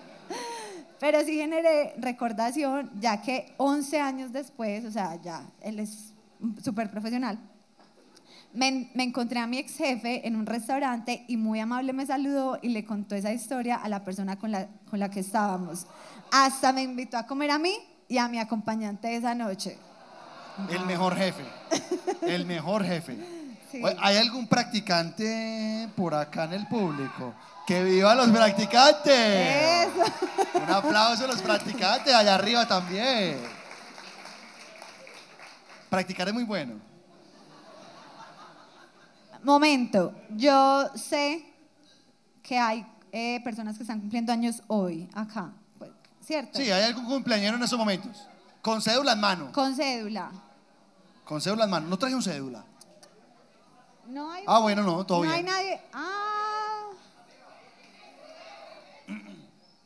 [0.98, 6.14] Pero sí generé recordación, ya que 11 años después, o sea, ya él es
[6.62, 7.38] súper profesional,
[8.54, 12.58] me, me encontré a mi ex jefe en un restaurante y muy amable me saludó
[12.62, 15.86] y le contó esa historia a la persona con la, con la que estábamos.
[16.32, 17.76] Hasta me invitó a comer a mí
[18.08, 19.78] y a mi acompañante esa noche.
[20.70, 21.44] El mejor jefe.
[22.22, 23.16] El mejor jefe.
[23.70, 23.82] Sí.
[24.00, 27.34] ¿Hay algún practicante por acá en el público?
[27.66, 29.88] ¡Que viva los practicantes!
[29.88, 30.04] Eso.
[30.54, 33.38] Un aplauso a los practicantes, allá arriba también.
[35.90, 36.74] Practicar es muy bueno.
[39.42, 41.44] Momento, yo sé
[42.42, 45.52] que hay eh, personas que están cumpliendo años hoy acá,
[46.26, 46.58] ¿cierto?
[46.58, 48.26] Sí, hay algún cumpleañero en esos momentos.
[48.60, 49.52] Con cédula en mano.
[49.52, 50.30] Con cédula.
[51.24, 51.86] Con cédula en mano.
[51.88, 52.64] No traje un cédula.
[54.08, 55.80] No hay, Ah, bueno, no, todo no hay nadie.
[55.92, 56.90] Ah.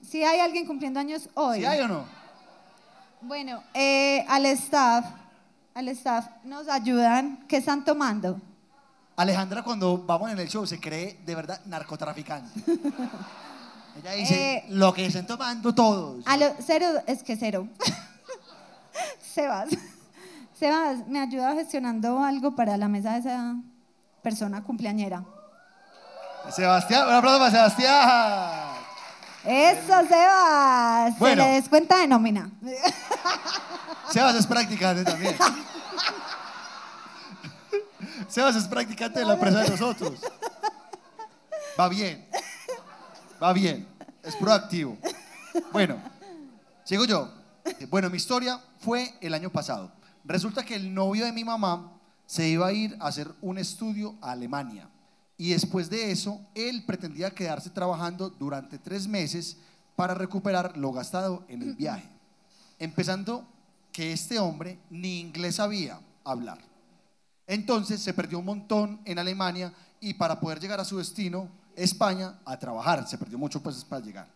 [0.02, 1.58] Sí hay alguien cumpliendo años hoy.
[1.60, 2.04] ¿Sí hay o no?
[3.20, 5.04] Bueno, eh, al staff,
[5.74, 7.44] al staff nos ayudan.
[7.46, 8.40] ¿Qué están tomando?
[9.16, 12.60] Alejandra cuando vamos en el show se cree de verdad narcotraficante.
[13.98, 16.22] Ella dice, Eh, lo que estén tomando todos.
[16.26, 17.68] A lo- cero, es que cero.
[19.34, 19.70] Sebas,
[20.58, 23.54] Sebas, ¿me ayuda gestionando algo para la mesa de esa
[24.22, 25.24] persona cumpleañera?
[26.50, 28.70] Sebastián, un aplauso para Sebastián.
[29.44, 31.18] Eso, Sebas.
[31.18, 31.42] Bueno.
[31.42, 32.50] Se le descuenta de nómina.
[34.12, 35.36] Sebas es practicante también.
[38.28, 40.12] Sebas es practicante de la empresa de nosotros.
[41.78, 42.26] Va bien.
[43.42, 43.86] Va bien.
[44.22, 44.98] Es proactivo.
[45.72, 45.96] Bueno,
[46.84, 47.32] sigo yo.
[47.88, 49.90] Bueno, mi historia fue el año pasado.
[50.24, 51.90] Resulta que el novio de mi mamá
[52.26, 54.88] se iba a ir a hacer un estudio a Alemania
[55.36, 59.56] Y después de eso, él pretendía quedarse trabajando durante tres meses
[59.96, 62.08] para recuperar lo gastado en el viaje.
[62.78, 63.48] Empezando
[63.90, 66.58] que este hombre ni inglés sabía hablar.
[67.46, 72.38] Entonces se perdió un montón en Alemania y para poder llegar a su destino, España,
[72.44, 73.06] a trabajar.
[73.06, 74.28] Se perdió mucho pues para llegar.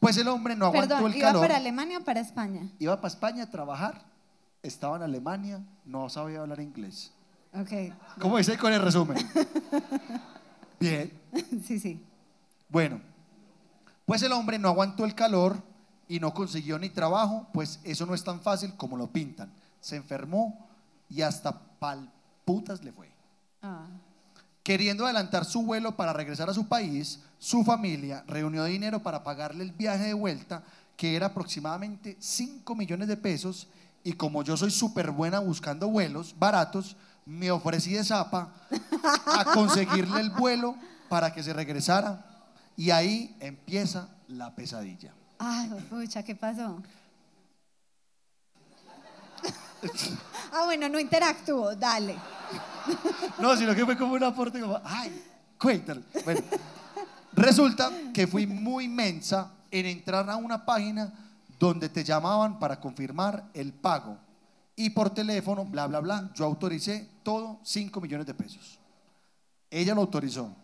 [0.00, 1.42] Pues el hombre no aguantó Perdón, el ¿iba calor.
[1.42, 2.68] para Alemania o para España?
[2.80, 4.02] Iba para España a trabajar,
[4.62, 7.12] estaba en Alemania, no sabía hablar inglés.
[7.54, 7.70] Ok,
[8.20, 9.16] ¿Cómo dice con el resumen?
[10.80, 11.12] Bien.
[11.64, 12.04] sí, sí.
[12.68, 13.00] Bueno,
[14.04, 15.62] pues el hombre no aguantó el calor
[16.08, 19.52] y no consiguió ni trabajo, pues eso no es tan fácil como lo pintan.
[19.80, 20.68] Se enfermó
[21.08, 22.10] y hasta pal
[22.44, 23.08] putas le fue.
[23.62, 23.86] Ah.
[24.62, 29.64] Queriendo adelantar su vuelo para regresar a su país, su familia reunió dinero para pagarle
[29.64, 30.62] el viaje de vuelta,
[30.96, 33.66] que era aproximadamente 5 millones de pesos,
[34.04, 36.96] y como yo soy súper buena buscando vuelos baratos,
[37.26, 38.52] me ofrecí de zapa
[39.26, 40.76] a conseguirle el vuelo
[41.08, 42.24] para que se regresara,
[42.76, 45.12] y ahí empieza la pesadilla.
[45.38, 46.80] Ay, pucha, ¿qué pasó?
[50.52, 52.14] ah, bueno, no interactúo, dale.
[53.38, 55.22] No, sino que fue como un aporte como, ay,
[55.58, 56.02] cuéntale.
[56.24, 56.40] Bueno,
[57.32, 61.12] resulta que fui muy mensa en entrar a una página
[61.58, 64.18] donde te llamaban para confirmar el pago.
[64.74, 68.78] Y por teléfono, bla, bla, bla, yo autoricé todo 5 millones de pesos.
[69.70, 70.54] Ella lo autorizó.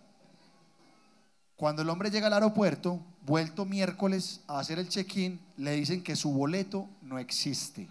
[1.57, 6.17] Cuando el hombre llega al aeropuerto, vuelto miércoles a hacer el check-in, le dicen que
[6.17, 7.89] su boleto no existe.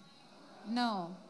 [0.69, 1.26] No.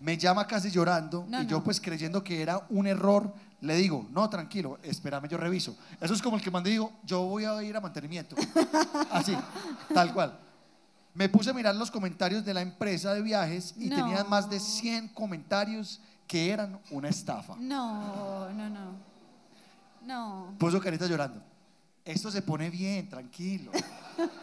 [0.00, 1.64] Me llama casi llorando No, y yo no.
[1.64, 5.76] pues creyendo que era un error, le digo, no, tranquilo, espérame, yo reviso.
[6.00, 8.34] Eso es como el que mandé y digo, yo voy a ir a mantenimiento.
[9.12, 9.36] Así,
[9.92, 10.38] tal cual.
[11.12, 13.96] Me puse a mirar los comentarios de la empresa de viajes y No.
[13.96, 17.56] tenían más de 100 comentarios que eran una estafa.
[17.58, 18.92] No, no, no.
[20.06, 20.54] No.
[20.58, 21.42] Puso carita llorando.
[22.04, 23.70] Esto se pone bien, tranquilo.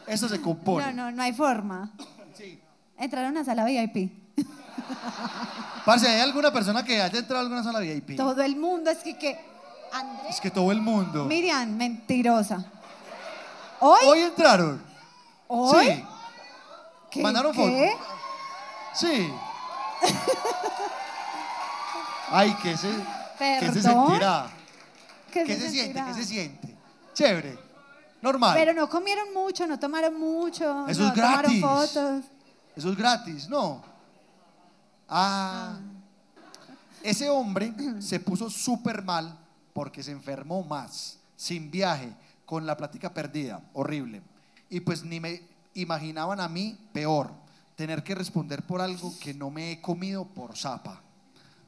[0.05, 0.93] Esto se compone.
[0.93, 1.91] No, no, no hay forma.
[2.35, 2.59] Sí.
[2.99, 4.11] Entrar a una sala VIP.
[5.85, 8.15] Parce, ¿hay alguna persona que haya entrado a alguna sala VIP?
[8.17, 9.39] Todo el mundo es que, que
[9.91, 11.25] Andrés, Es que todo el mundo.
[11.25, 12.63] Miriam, mentirosa.
[13.79, 13.99] ¿Hoy?
[14.05, 14.81] Hoy entraron.
[15.47, 15.85] ¿Hoy?
[15.87, 16.03] Sí.
[17.11, 17.21] ¿Qué?
[17.21, 17.67] ¿Mandaron foto?
[17.69, 17.95] ¿Qué?
[18.93, 19.31] Sí.
[22.29, 22.89] Ay, ¿qué se,
[23.37, 24.07] ¿qué se ¿Perdón?
[24.07, 24.47] sentirá?
[25.31, 25.99] ¿Qué, ¿Qué se siente?
[25.99, 26.05] sentirá?
[26.07, 26.75] ¿Qué se siente?
[27.13, 27.57] Chévere.
[28.21, 28.53] Normal.
[28.55, 31.61] Pero no comieron mucho, no tomaron mucho, Eso no es gratis.
[31.61, 32.25] tomaron fotos.
[32.75, 33.81] Eso es gratis, ¿no?
[35.07, 35.79] Ah.
[37.03, 39.37] Ese hombre se puso súper mal
[39.73, 42.13] porque se enfermó más, sin viaje,
[42.45, 44.21] con la plática perdida, horrible.
[44.69, 45.41] Y pues ni me
[45.73, 47.31] imaginaban a mí peor,
[47.75, 51.01] tener que responder por algo que no me he comido por zapa.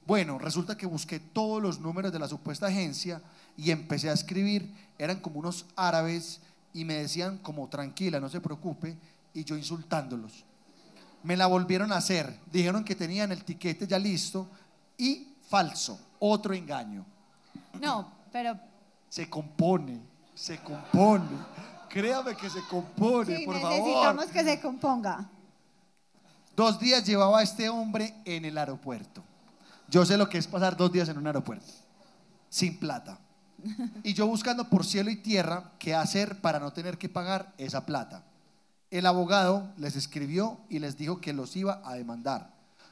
[0.07, 3.21] Bueno, resulta que busqué todos los números de la supuesta agencia
[3.55, 4.73] y empecé a escribir.
[4.97, 6.41] Eran como unos árabes
[6.73, 8.97] y me decían como tranquila, no se preocupe,
[9.33, 10.43] y yo insultándolos.
[11.23, 12.39] Me la volvieron a hacer.
[12.51, 14.47] Dijeron que tenían el tiquete ya listo
[14.97, 17.05] y falso, otro engaño.
[17.81, 18.57] No, pero
[19.09, 19.99] Se compone,
[20.35, 21.25] se compone.
[21.89, 24.31] Créame que se compone, sí, por necesitamos favor.
[24.31, 25.29] que se componga.
[26.55, 29.23] Dos días llevaba a este hombre en el aeropuerto.
[29.87, 31.71] Yo sé lo que es pasar dos días en un aeropuerto,
[32.49, 33.17] sin plata.
[34.03, 37.85] Y yo buscando por cielo y tierra qué hacer para no tener que pagar esa
[37.85, 38.23] plata.
[38.91, 42.49] El abogado les escribió y les dijo que los iba a demandar.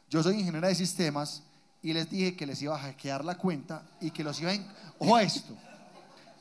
[0.10, 1.42] Yo soy ingeniera de sistemas
[1.82, 4.56] y les dije que les iba a hackear la cuenta y que los iba a...
[5.00, 5.54] Ojo esto,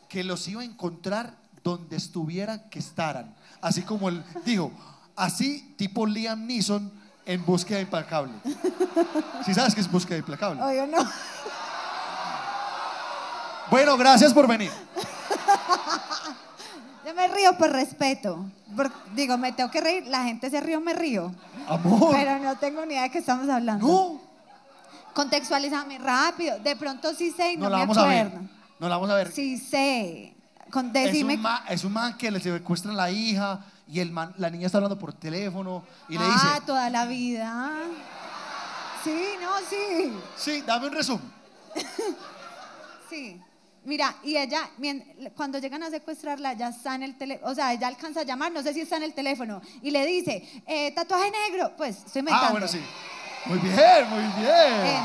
[0.09, 3.35] que los iba a encontrar donde estuviera que estaran.
[3.61, 4.71] Así como él dijo,
[5.17, 6.93] así tipo Liam Neeson
[7.25, 8.35] en búsqueda implacable.
[9.45, 10.63] Si sabes que es búsqueda implacable.
[10.63, 10.99] Oye, no.
[13.71, 14.71] Bueno, gracias por venir.
[17.07, 18.45] Yo me río por respeto.
[18.75, 20.07] Por- digo, me tengo que reír.
[20.09, 21.33] La gente se río, me río.
[21.69, 22.11] Amor.
[22.13, 23.87] Pero no tengo ni idea de qué estamos hablando.
[23.87, 24.21] No,
[25.15, 26.59] Contextualízame rápido.
[26.59, 28.27] De pronto sí sé y no, no la me vamos a ver.
[28.27, 28.49] acuerdo.
[28.81, 29.31] No la vamos a ver.
[29.33, 30.35] Sí sé.
[30.71, 31.37] Con, Es decime.
[31.37, 34.51] un, man, es un man que le secuestra a la hija y el man, la
[34.51, 37.73] niña está hablando por teléfono y le ah, dice, toda la vida.
[39.05, 40.13] Sí, no, sí.
[40.37, 41.33] sí, dame un resumen.
[43.09, 43.41] Sí.
[43.87, 44.69] Mira, y ella,
[45.37, 48.51] cuando llegan a secuestrarla, ya está en el teléfono, o sea, ella alcanza a llamar,
[48.51, 51.71] no sé si está en el teléfono, y le dice, eh, tatuaje negro.
[51.77, 52.49] Pues, estoy inventando.
[52.49, 52.81] Ah, bueno, sí.
[53.45, 55.05] Muy bien, muy bien.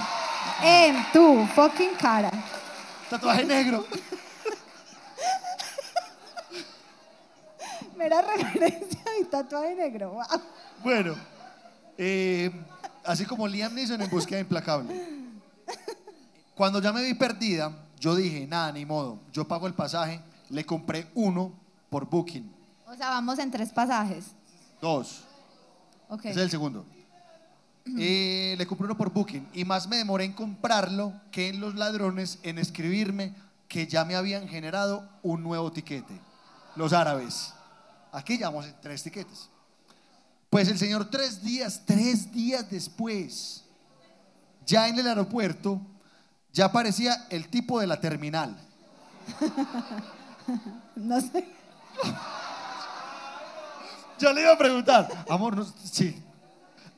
[0.63, 2.32] En, en tu fucking cara.
[3.07, 3.86] Tatuaje negro.
[7.95, 10.13] Mera referencia y tatuaje negro.
[10.13, 10.23] Wow.
[10.84, 11.15] Bueno,
[11.99, 12.49] eh,
[13.05, 15.07] así como Liam Neeson en búsqueda implacable.
[16.55, 17.71] Cuando ya me vi perdida,
[18.02, 19.20] Yo dije, nada, ni modo.
[19.32, 20.20] Yo pago el pasaje.
[20.49, 21.54] Le compré uno
[21.88, 22.52] por Booking.
[22.88, 24.32] O sea, vamos en tres pasajes.
[24.82, 25.24] Dos.
[26.10, 26.26] Ok.
[26.26, 26.86] Ese es el segundo.
[27.97, 29.47] Eh, le compré uno por Booking.
[29.54, 33.34] Y más me demoré en comprarlo que en los ladrones en escribirme
[33.68, 36.14] que ya me habían generado un nuevo tiquete.
[36.76, 37.54] Los árabes.
[38.12, 39.49] Aquí llevamos en tres tiquetes.
[40.52, 43.64] Pues el señor tres días, tres días después,
[44.66, 45.82] ya en el aeropuerto,
[46.54, 48.56] ya aparecía el tipo de la terminal.
[50.95, 51.47] No sé.
[54.20, 56.22] Yo le iba a preguntar, amor, no, sí.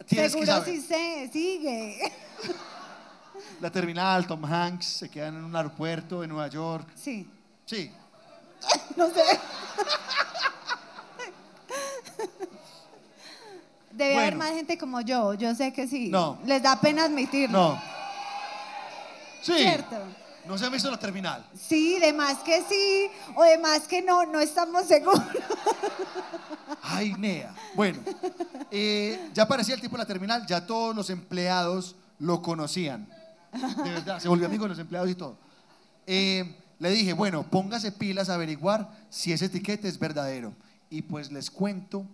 [0.08, 0.74] Tienes que Seguro saber.
[0.76, 2.00] sí sé, sigue.
[3.62, 6.88] La terminal, Tom Hanks, se quedan en un aeropuerto en Nueva York.
[6.96, 7.28] Sí.
[7.66, 7.92] Sí.
[8.98, 9.22] No sé.
[13.92, 16.10] Debe haber más gente como yo, yo sé que sí.
[16.10, 16.40] No.
[16.46, 17.58] Les da pena admitirlo.
[17.76, 17.93] No.
[19.44, 19.54] Sí.
[19.58, 19.98] Cierto.
[20.46, 21.46] No se ha visto la terminal.
[21.54, 25.24] Sí, de más que sí, o de más que no, no estamos seguros.
[26.82, 27.54] Ay, Nea.
[27.76, 28.00] Bueno,
[28.70, 33.08] eh, ya aparecía el tipo de la terminal, ya todos los empleados lo conocían.
[33.84, 35.38] De verdad, se volvió amigo de los empleados y todo.
[36.08, 40.54] Eh, le dije, bueno, póngase pilas a averiguar si ese etiquete es verdadero.
[40.90, 42.06] Y pues les cuento,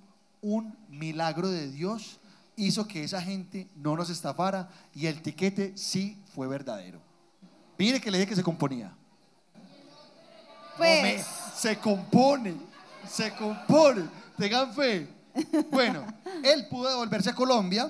[0.41, 2.19] un milagro de Dios
[2.55, 7.08] hizo que esa gente no nos estafara y el tiquete sí fue verdadero.
[7.79, 8.93] Mire que le dije que se componía.
[10.77, 11.23] Pues, No me-
[11.55, 12.55] se compone,
[13.09, 14.05] se compone.
[14.37, 15.07] Tengan fe.
[15.71, 16.05] Bueno,
[16.43, 17.89] él pudo devolverse a Colombia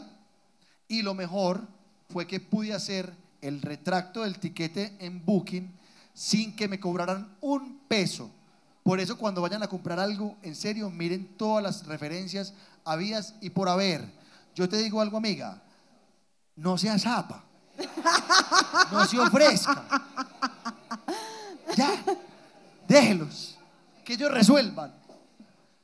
[0.87, 1.61] y lo mejor
[2.09, 3.11] fue que pude hacer
[3.41, 5.71] el retracto del tiquete en Booking
[6.13, 8.29] sin que me cobraran un peso.
[8.83, 12.53] Por eso cuando vayan a comprar algo, en serio, miren todas las referencias
[12.85, 14.03] habidas y por haber.
[14.55, 15.61] Yo te digo algo, amiga,
[16.55, 17.43] no sea zapa,
[18.91, 19.83] no se ofrezca.
[21.75, 22.03] Ya,
[22.87, 23.57] déjelos,
[24.03, 24.93] que ellos resuelvan.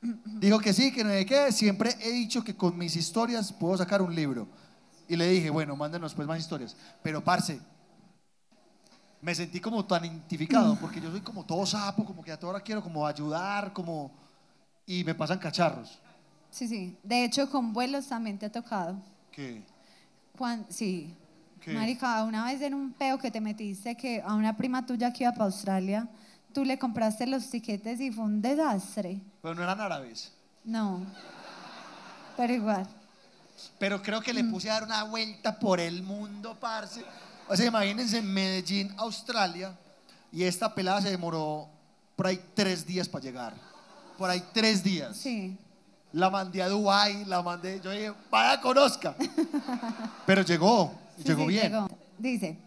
[0.00, 1.50] Dijo que sí, que no sé qué.
[1.52, 4.46] Siempre he dicho que con mis historias puedo sacar un libro.
[5.08, 6.76] Y le dije, bueno, mándenos pues más historias.
[7.02, 7.60] Pero, parce,
[9.20, 12.54] me sentí como tan identificado, porque yo soy como todo sapo, como que a toda
[12.54, 14.10] hora quiero como ayudar, como...
[14.84, 15.98] Y me pasan cacharros.
[16.50, 16.96] sí, sí.
[17.02, 18.96] De hecho, con vuelos también te ha tocado.
[20.36, 21.14] Cuan- sí.
[21.66, 21.72] ¿Qué?
[21.72, 25.24] Marica, una vez en un peo que te metiste que a una prima tuya que
[25.24, 26.08] iba para Australia,
[26.54, 29.20] tú le compraste los tiquetes y fue un desastre.
[29.42, 30.32] Pero no eran árabes.
[30.62, 31.04] No.
[32.36, 32.86] Pero igual.
[33.80, 37.04] Pero creo que le puse a dar una vuelta por el mundo, parce.
[37.48, 39.76] O sea, imagínense en Medellín, Australia,
[40.30, 41.68] y esta pelada se demoró
[42.14, 43.54] por ahí tres días para llegar.
[44.16, 45.16] Por ahí tres días.
[45.16, 45.58] Sí.
[46.12, 49.16] La mandé a Dubái, la mandé, yo dije, vaya, conozca.
[50.26, 51.62] Pero llegó, Sí, llegó sí, bien.
[51.72, 51.88] llegó.
[52.18, 52.58] Dice,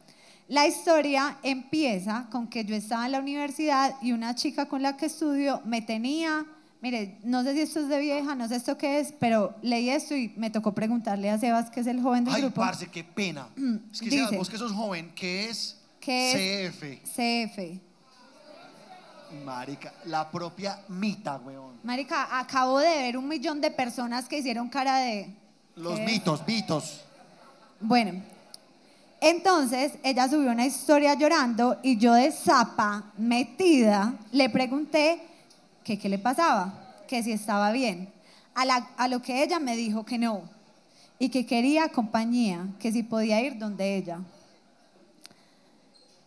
[0.48, 4.98] la historia empieza con que yo estaba en la universidad y una chica con la
[4.98, 6.46] que estudio me tenía,
[6.82, 9.90] mire, no sé si esto es de vieja, no sé esto qué es, pero leí
[9.90, 12.62] esto y me tocó preguntarle a Sebas, que es el joven del Ay, grupo.
[12.62, 13.48] parce, qué pena.
[13.92, 14.18] Es que Dice.
[14.26, 17.10] Sebas, vos que sos joven, ¿qué es ¿Qué CF?
[17.12, 17.80] CF.
[19.46, 21.74] Marica, la propia mita, weón.
[21.84, 25.30] Marica, acabo de ver un millón de personas que hicieron cara de...
[25.76, 26.12] Los ¿qué es?
[26.12, 27.02] mitos, mitos.
[27.80, 28.22] Bueno,
[29.22, 35.22] entonces ella subió una historia llorando y yo de zapa, metida, le pregunté
[35.84, 38.10] qué le pasaba, que si estaba bien.
[38.56, 38.64] A,
[38.98, 40.44] a lo que ella me dijo que no
[41.18, 44.20] y que quería compañía, que si podía ir donde ella.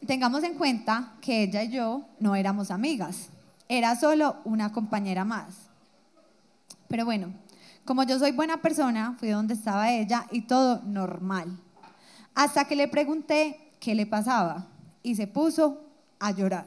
[0.07, 3.29] Tengamos en cuenta que ella y yo no éramos amigas,
[3.69, 5.55] era solo una compañera más.
[6.89, 7.33] Pero bueno,
[7.85, 11.59] como yo soy buena persona, fui donde estaba ella y todo normal.
[12.35, 14.67] Hasta que le pregunté qué le pasaba
[15.03, 15.81] y se puso
[16.19, 16.67] a llorar.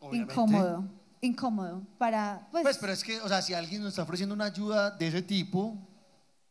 [0.00, 0.32] Obviamente.
[0.32, 0.84] Incómodo,
[1.20, 1.82] incómodo.
[1.98, 4.90] Para, pues, Pues, pero es que, o sea, si alguien nos está ofreciendo una ayuda
[4.92, 5.74] de ese tipo,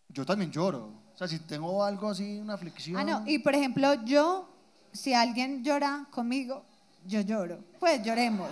[0.10, 0.90] yo también lloro.
[1.14, 2.98] O sea, si tengo algo así, una aflicción.
[2.98, 4.48] ah, no, y por ejemplo, yo,
[4.92, 6.64] si alguien llora conmigo,
[7.08, 7.60] yo lloro.
[7.80, 8.50] Pues lloremos.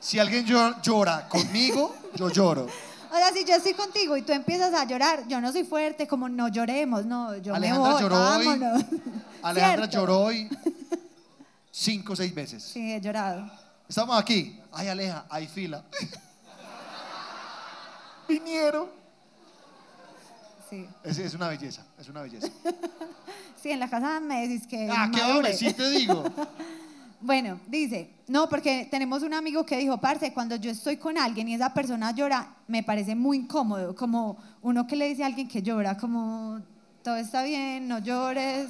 [0.00, 2.66] Si alguien llo- llora conmigo, yo lloro.
[3.14, 6.08] O sea, si yo estoy contigo y tú empiezas a llorar, yo no soy fuerte,
[6.08, 8.46] como no lloremos, no, yo Alejandra me voy, lloró hoy.
[9.42, 9.88] Alejandra ¿Cierto?
[9.96, 10.48] lloró hoy
[11.70, 12.64] cinco o seis veces.
[12.64, 13.48] Sí, he llorado.
[13.88, 14.58] Estamos aquí.
[14.72, 15.84] Ay, Aleja, hay fila.
[18.28, 18.88] Vinieron.
[20.68, 20.88] Sí.
[21.04, 22.48] Es, es una belleza, es una belleza.
[23.62, 24.88] Sí, en la casa me decís que.
[24.90, 26.24] Ah, qué hombre, sí te digo.
[27.24, 31.48] Bueno, dice, no, porque tenemos un amigo que dijo, parce, cuando yo estoy con alguien
[31.48, 35.48] y esa persona llora, me parece muy incómodo, como uno que le dice a alguien
[35.48, 36.60] que llora, como
[37.02, 38.68] todo está bien, no llores,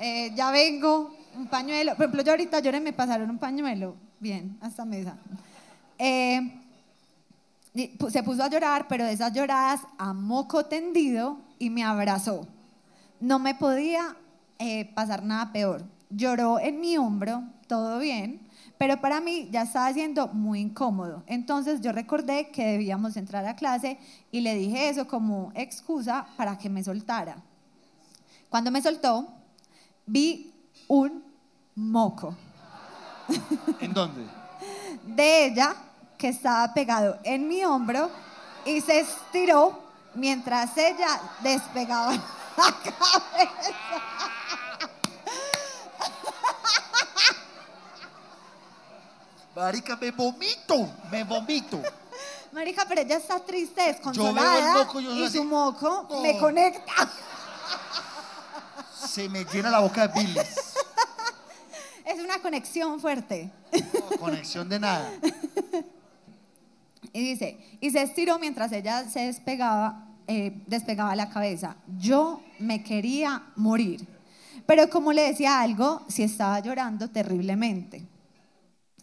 [0.00, 1.92] eh, ya vengo, Un pañuelo.
[1.94, 3.94] Por ejemplo, yo ahorita lloré, me pasaron un pañuelo.
[4.18, 5.16] Bien, hasta mesa.
[5.96, 6.40] Eh,
[8.10, 12.48] se puso a llorar, pero de esas lloradas a moco tendido y me abrazó.
[13.20, 14.16] No me podía
[14.58, 15.93] eh, pasar nada peor.
[16.16, 18.40] Lloró en mi hombro, todo bien,
[18.78, 21.22] pero para mí ya estaba siendo muy incómodo.
[21.26, 23.98] Entonces yo recordé que debíamos entrar a clase
[24.30, 27.36] y le dije eso como excusa para que me soltara.
[28.48, 29.26] Cuando me soltó,
[30.06, 30.52] vi
[30.86, 31.24] un
[31.74, 32.36] moco
[33.80, 34.24] ¿En dónde?
[35.06, 35.74] de ella
[36.18, 38.10] que estaba pegado en mi hombro
[38.64, 39.82] y se estiró
[40.14, 42.12] mientras ella despegaba
[42.56, 43.74] la cabeza.
[49.56, 51.80] Marica, me vomito, me vomito.
[52.52, 55.38] Marica, pero ella está triste, Yo veo desconsolada el moco, yo y así.
[55.38, 56.22] su moco Oh.
[56.22, 56.92] me conecta.
[59.06, 60.38] Se me llena la boca de bilis.
[62.04, 63.50] Es una conexión fuerte.
[63.94, 65.10] No, conexión de nada.
[67.14, 71.76] Y dice, y se estiró mientras ella se despegaba, eh, despegaba la cabeza.
[71.98, 74.06] Yo me quería morir.
[74.66, 78.04] Pero como le decía algo, sí estaba llorando terriblemente.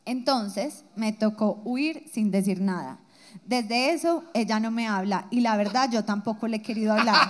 [0.05, 2.99] Entonces me tocó huir sin decir nada.
[3.45, 7.15] Desde eso ella no me habla y la verdad yo tampoco le he querido hablar.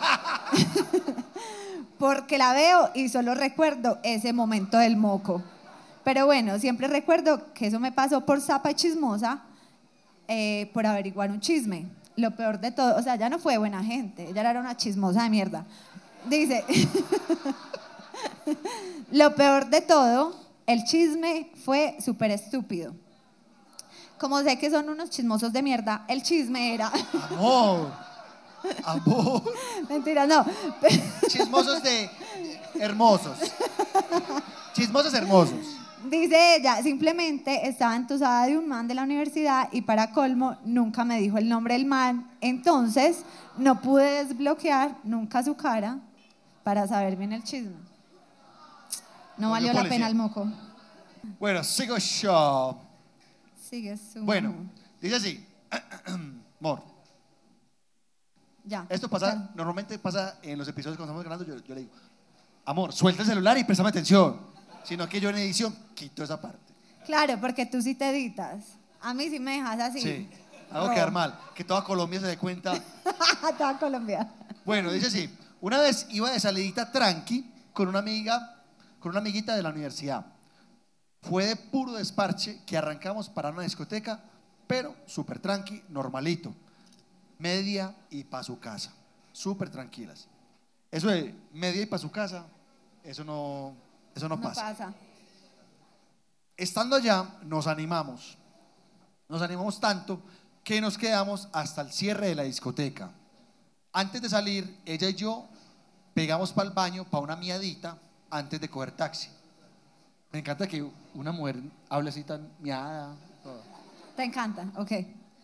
[1.97, 5.43] Porque la veo y solo recuerdo ese momento del moco.
[6.03, 9.43] Pero bueno, siempre recuerdo que eso me pasó por zapa y chismosa
[10.28, 11.86] eh, por averiguar un chisme.
[12.15, 15.24] Lo peor de todo, o sea, ya no fue buena gente, ella era una chismosa
[15.24, 15.65] de mierda.
[16.30, 16.63] Dice,
[19.11, 20.36] lo peor de todo,
[20.66, 22.93] el chisme fue súper estúpido.
[24.18, 26.91] Como sé que son unos chismosos de mierda, el chisme era,
[27.32, 27.91] Amor.
[28.84, 29.43] Amor.
[29.89, 30.45] mentira, no,
[31.28, 32.09] Chismosos de
[32.80, 33.38] hermosos.
[34.74, 35.78] Chismosos hermosos.
[36.09, 41.05] Dice ella, simplemente estaba entusada de un man de la universidad y para colmo nunca
[41.05, 42.32] me dijo el nombre del man.
[42.41, 43.24] Entonces
[43.57, 45.99] no pude desbloquear nunca su cara
[46.64, 47.90] para saber bien el chisme.
[49.41, 50.47] No valió la pena el moco.
[51.39, 52.79] Bueno, sigo yo.
[53.59, 54.21] Sigue su...
[54.23, 54.53] Bueno,
[55.01, 55.47] dice así.
[56.59, 56.83] Amor,
[58.63, 58.85] ya.
[58.89, 59.51] esto pasa, ya.
[59.55, 61.93] normalmente pasa en los episodios cuando estamos grabando, yo, yo le digo,
[62.65, 64.39] amor, suelta el celular y préstame atención.
[64.83, 66.73] Sino que yo en edición quito esa parte.
[67.05, 68.63] Claro, porque tú sí te editas.
[68.99, 70.01] A mí sí me dejas así.
[70.01, 70.29] Sí.
[70.71, 70.93] Hago Oh.
[70.93, 71.39] quedar mal.
[71.55, 72.73] Que toda Colombia se dé cuenta.
[73.57, 74.29] Toda Colombia.
[74.65, 75.35] Bueno, dice así.
[75.59, 78.61] Una vez iba de salidita tranqui con una amiga,
[79.01, 80.25] con una amiguita de la universidad.
[81.23, 84.23] Fue de puro desparche que arrancamos para una discoteca,
[84.67, 86.53] pero súper tranqui, normalito.
[87.37, 88.93] Media y para su casa.
[89.33, 90.27] Súper tranquilas.
[90.89, 92.45] Eso de media y para su casa,
[93.03, 93.73] eso no,
[94.15, 94.61] eso no, No pasa.
[94.61, 94.93] pasa.
[96.55, 98.37] Estando allá, nos animamos.
[99.27, 100.21] Nos animamos tanto
[100.63, 103.11] que nos quedamos hasta el cierre de la discoteca.
[103.93, 105.47] Antes de salir, ella y yo
[106.13, 107.97] pegamos para el baño, para una miadita,
[108.32, 109.29] antes de coger taxi.
[110.32, 113.13] Me encanta que una mujer hable así tan miada.
[113.43, 113.61] todo.
[114.15, 114.91] Te encanta, ok.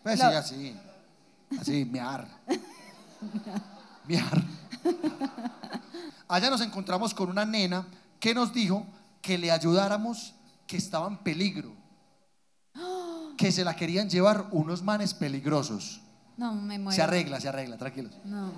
[0.02, 0.76] Pues Lo- sí, así.
[1.60, 2.26] Así, miar.
[4.06, 4.42] Miar.
[6.28, 7.86] Allá nos encontramos con una nena
[8.20, 8.86] que nos dijo
[9.20, 10.34] que le ayudáramos,
[10.66, 11.72] que estaba en peligro.
[13.36, 16.00] Que se la querían llevar unos manes peligrosos.
[16.36, 16.96] No, me muero.
[16.96, 18.12] Se arregla, se arregla, tranquilos.
[18.24, 18.50] No.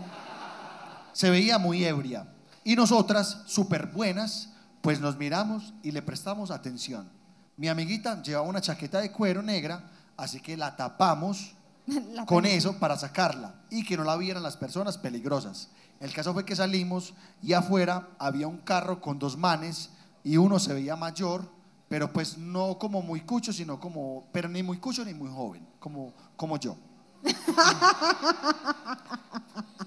[1.13, 2.27] Se veía muy ebria.
[2.65, 4.51] Y nosotras, súper buenas,
[4.81, 7.09] pues nos miramos y le prestamos atención.
[7.57, 11.55] Mi amiguita llevaba una chaqueta de cuero negra, así que la tapamos
[12.13, 15.69] La con eso para sacarla y que no la vieran las personas peligrosas.
[15.99, 19.91] El caso fue que salimos y afuera había un carro con dos manes
[20.25, 21.51] y uno se veía mayor,
[21.89, 25.67] pero pues no como muy cucho, sino como, pero ni muy cucho ni muy joven,
[25.79, 26.77] como, como yo.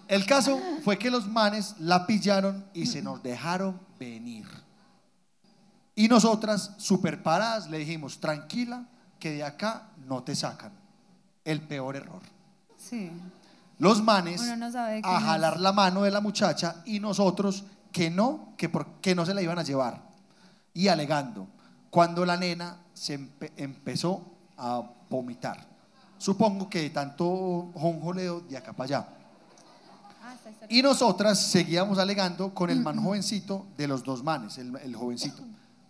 [0.07, 4.45] El caso fue que los manes la pillaron y se nos dejaron venir.
[5.95, 8.85] Y nosotras, super paradas, le dijimos, tranquila,
[9.19, 10.71] que de acá no te sacan.
[11.45, 12.21] El peor error.
[12.77, 13.11] Sí.
[13.79, 15.23] Los manes Uno no sabe a es.
[15.23, 19.33] jalar la mano de la muchacha y nosotros que no, que, por- que no se
[19.33, 20.01] la iban a llevar.
[20.73, 21.47] Y alegando,
[21.89, 24.23] cuando la nena se empe- empezó
[24.57, 25.67] a vomitar.
[26.23, 29.07] Supongo que de tanto jonjoleo de acá para allá.
[30.21, 30.35] Ah.
[30.69, 35.43] Y nosotras seguíamos alegando con el man jovencito de los dos manes, el, el jovencito.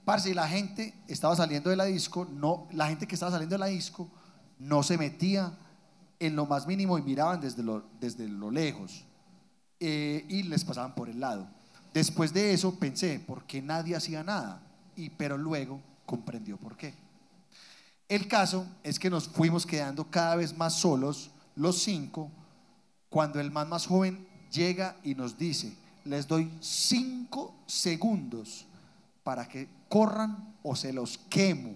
[0.04, 3.54] Parce, y la gente estaba saliendo de la disco, no, la gente que estaba saliendo
[3.54, 4.10] de la disco
[4.58, 5.54] no se metía
[6.20, 9.06] en lo más mínimo y miraban desde lo, desde lo lejos
[9.80, 11.48] eh, y les pasaban por el lado.
[11.94, 14.64] Después de eso pensé, ¿por qué nadie hacía nada?
[14.96, 17.03] y pero luego comprendió por qué.
[18.08, 22.30] El caso es que nos fuimos quedando cada vez más solos, los cinco,
[23.10, 25.76] cuando el man más joven llega y nos dice,
[26.06, 28.66] les doy cinco segundos
[29.24, 31.76] para que corran o se los quemo.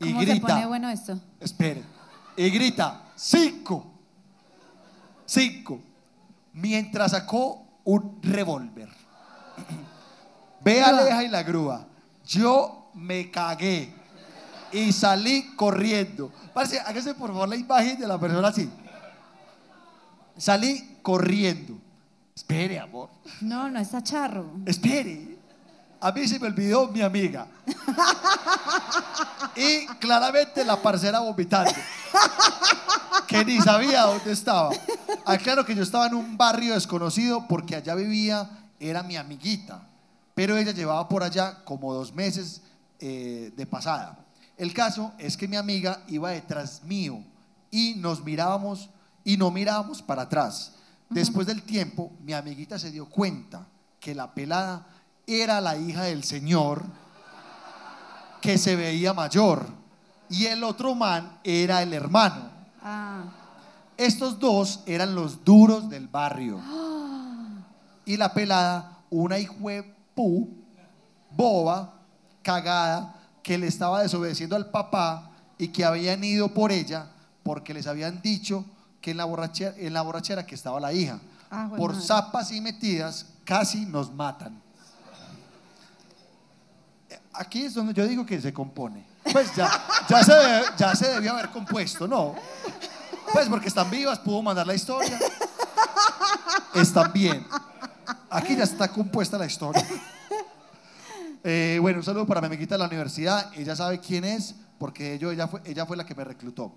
[0.00, 1.20] Y ¿Cómo se grita, pone bueno esto?
[1.40, 1.82] espere,
[2.36, 3.86] y grita, cinco,
[5.26, 5.80] cinco,
[6.52, 8.88] mientras sacó un revólver.
[10.62, 10.88] Ve a.
[10.88, 11.86] Aleja y la grúa.
[12.24, 13.92] Yo me cagué
[14.72, 16.32] y salí corriendo.
[16.54, 18.68] Parce, hágase por favor la imagen de la persona así.
[20.36, 21.78] Salí corriendo.
[22.34, 23.10] Espere, amor.
[23.40, 24.46] No, no está charro.
[24.66, 25.38] Espere.
[26.00, 27.46] A mí se me olvidó mi amiga.
[29.54, 31.72] Y claramente la parcera vomitando.
[33.26, 34.70] Que ni sabía dónde estaba.
[35.24, 38.50] Aclaro que yo estaba en un barrio desconocido porque allá vivía,
[38.80, 39.86] era mi amiguita.
[40.34, 42.62] Pero ella llevaba por allá como dos meses
[42.98, 44.21] eh, de pasada.
[44.56, 47.22] El caso es que mi amiga iba detrás mío
[47.70, 48.90] y nos mirábamos
[49.24, 50.72] y no mirábamos para atrás.
[51.08, 53.66] Después del tiempo, mi amiguita se dio cuenta
[54.00, 54.86] que la pelada
[55.26, 56.82] era la hija del señor
[58.40, 59.66] que se veía mayor
[60.28, 62.50] y el otro man era el hermano.
[62.82, 63.24] Ah,
[63.96, 66.60] Estos dos eran los duros del barrio.
[68.04, 69.36] Y la pelada, una
[70.12, 70.48] pu
[71.30, 71.94] boba,
[72.42, 77.06] cagada, que le estaba desobedeciendo al papá y que habían ido por ella
[77.42, 78.64] porque les habían dicho
[79.00, 81.18] que en la borrachera, en la borrachera que estaba la hija.
[81.50, 84.60] Ah, por zapas y metidas casi nos matan.
[87.34, 89.04] Aquí es donde yo digo que se compone.
[89.32, 89.70] Pues ya,
[90.08, 92.34] ya, se, debe- ya se debió haber compuesto, ¿no?
[93.32, 95.18] Pues porque están vivas, pudo mandar la historia.
[96.74, 97.46] Están bien.
[98.30, 99.86] Aquí ya está compuesta la historia.
[101.44, 103.50] Eh, bueno, un saludo para mi amiguita de la universidad.
[103.56, 106.72] Ella sabe quién es, porque yo, ella, fue, ella fue la que me reclutó.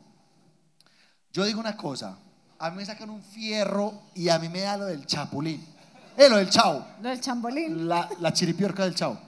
[1.31, 2.17] Yo digo una cosa.
[2.57, 5.63] A mí me sacan un fierro y a mí me da lo del chapulín.
[6.17, 6.85] Eh, lo del chao.
[7.01, 7.87] lo del chambolín.
[7.87, 9.19] La, la chiripiorca del chao.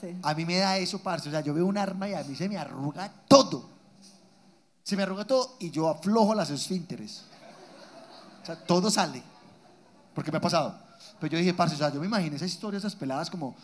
[0.00, 0.16] Sí.
[0.22, 1.28] A mí me da eso, parce.
[1.28, 3.68] O sea, yo veo un arma y a mí se me arruga todo.
[4.84, 7.24] Se me arruga todo y yo aflojo las esfínteres.
[8.42, 9.22] O sea, todo sale.
[10.14, 10.78] Porque me ha pasado.
[11.20, 13.56] Pero yo dije, parce, o sea, yo me imaginé esas historias, esas peladas como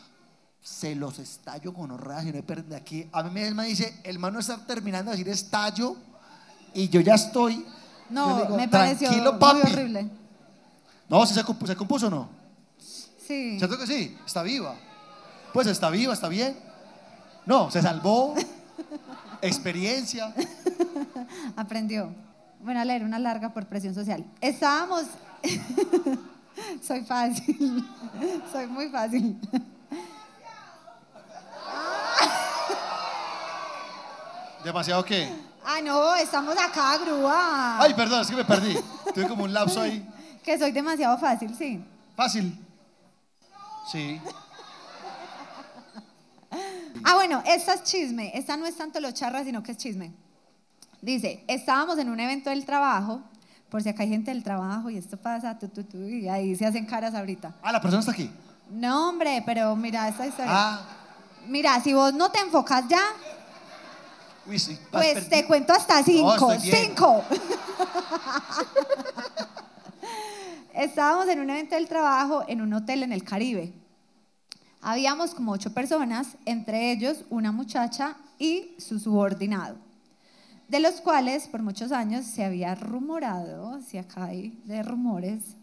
[0.65, 3.07] se los estallo con horradas y no pierden de aquí.
[3.13, 5.95] A mí me, dice, el man no está terminando de decir estallo
[6.73, 7.67] y yo ya estoy.
[8.09, 10.09] No, digo, me pareció horrible.
[11.07, 12.29] No, ¿sí se, compu- se compuso o no?
[12.79, 13.59] Sí.
[13.59, 14.17] ¿Cierto que sí?
[14.25, 14.75] Está viva.
[15.53, 16.57] Pues está viva, está bien.
[17.45, 18.35] No, se salvó.
[19.43, 20.35] Experiencia.
[21.57, 22.11] Aprendió.
[22.63, 24.25] Bueno, a leer una larga por presión social.
[24.41, 25.03] Estábamos.
[26.83, 27.85] Soy fácil.
[28.51, 29.39] Soy muy fácil.
[34.65, 35.31] ¿Demasiado qué?
[35.65, 37.81] Ah, no, estamos acá, grúa.
[37.81, 38.75] Ay, perdón, es que me perdí.
[39.15, 40.09] Tuve como un lapso ahí.
[40.45, 41.83] Que soy demasiado fácil, sí.
[42.15, 42.59] Fácil.
[43.91, 44.21] Sí.
[47.03, 48.31] Ah, bueno, esta es chisme.
[48.35, 50.13] Esta no es tanto lo charra, sino que es chisme.
[51.01, 53.23] Dice, estábamos en un evento del trabajo,
[53.71, 56.55] por si acá hay gente del trabajo y esto pasa, tu, tu, tu, y ahí
[56.57, 57.55] se hacen caras ahorita.
[57.63, 58.31] Ah, la persona está aquí.
[58.71, 60.53] No, hombre, pero mira esta historia.
[60.55, 60.83] Ah,
[61.49, 63.03] Mira, si vos no te enfocas ya,
[64.47, 64.79] uy, sí.
[64.93, 65.31] vas pues perdido.
[65.31, 66.53] te cuento hasta cinco.
[66.61, 67.25] cinco.
[70.75, 73.73] Estábamos en un evento del trabajo en un hotel en el Caribe.
[74.81, 79.77] Habíamos como ocho personas, entre ellos una muchacha y su subordinado,
[80.69, 85.57] de los cuales por muchos años se había rumorado, si acá hay de rumores,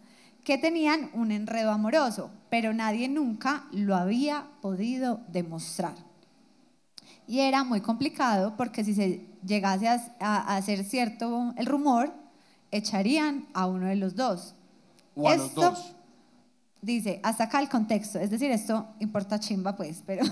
[0.44, 6.11] que tenían un enredo amoroso, pero nadie nunca lo había podido demostrar.
[7.32, 12.12] Y era muy complicado porque si se llegase a, a- a hacer cierto el rumor,
[12.72, 14.54] echarían a uno de los dos.
[15.16, 15.96] O a los Esto- dos.
[16.82, 20.26] Dice, hasta acá el contexto, es decir, esto importa chimba pues, pero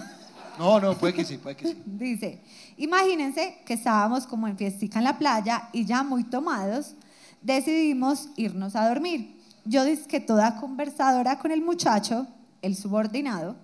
[0.58, 1.82] No, no, puede que sí, puede que sí.
[1.86, 2.42] dice,
[2.76, 6.96] imagínense que estábamos como en fiestica en la playa y ya muy tomados,
[7.42, 9.40] decidimos irnos a dormir.
[9.64, 12.28] Yo dije que toda conversadora con el muchacho,
[12.62, 13.56] el subordinado,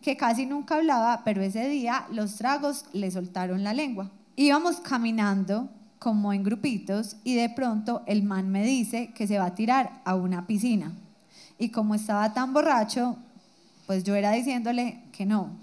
[0.00, 4.10] que casi nunca hablaba, pero ese día los tragos le soltaron la lengua.
[4.36, 5.68] Íbamos caminando
[5.98, 10.00] como en grupitos y de pronto el man me dice que se va a tirar
[10.04, 10.92] a una piscina.
[11.58, 13.16] Y como estaba tan borracho,
[13.86, 15.56] pues yo era diciéndole que no.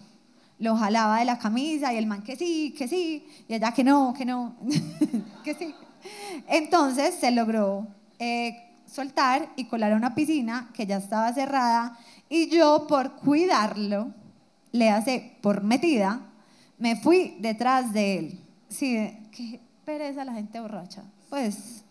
[0.60, 3.84] Lo jalaba de la camisa y el man que sí, que sí, y ella que
[3.84, 4.56] no, que no,
[5.44, 5.74] que sí.
[6.48, 7.88] Entonces se logró
[8.20, 11.98] eh, soltar y colar a una piscina que ya estaba cerrada
[12.30, 14.14] y yo por cuidarlo
[14.76, 16.22] le hace por metida,
[16.77, 18.39] me fui detrás de él.
[18.68, 18.95] Sí,
[19.31, 21.03] qué pereza la gente borracha.
[21.30, 21.84] Pues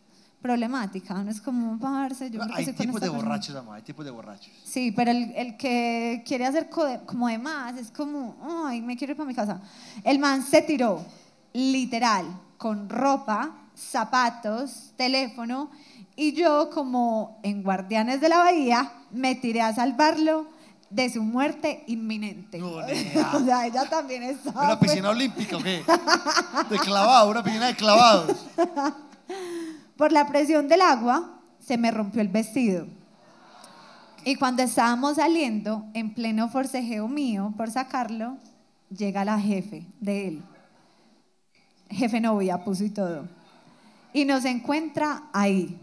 [0.43, 3.17] problemática, no es como, parce, yo creo que hay tipos de persona".
[3.17, 4.53] borrachos, amor, hay tipos de borrachos.
[4.63, 6.69] Sí, pero el, el que quiere hacer
[7.07, 8.37] como de más es como,
[8.67, 9.63] ay, me quiero ir para mi casa.
[10.03, 11.03] El man se tiró,
[11.55, 12.27] literal,
[12.59, 15.71] con ropa, zapatos, teléfono,
[16.15, 20.54] y yo como en Guardianes de la Bahía me tiré a salvarlo
[20.95, 22.59] de su muerte inminente.
[22.59, 22.69] No,
[23.33, 24.65] o sea, ella también estaba...
[24.65, 25.83] ¿Una piscina olímpica o qué?
[26.71, 28.47] De clavado, una piscina de clavados.
[29.97, 32.87] Por la presión del agua se me rompió el vestido.
[34.25, 38.39] Y cuando estábamos saliendo, en pleno forcejeo mío por sacarlo,
[38.89, 40.43] llega la jefe de él.
[41.91, 43.29] Jefe novia puso y todo.
[44.13, 45.79] Y nos encuentra ahí.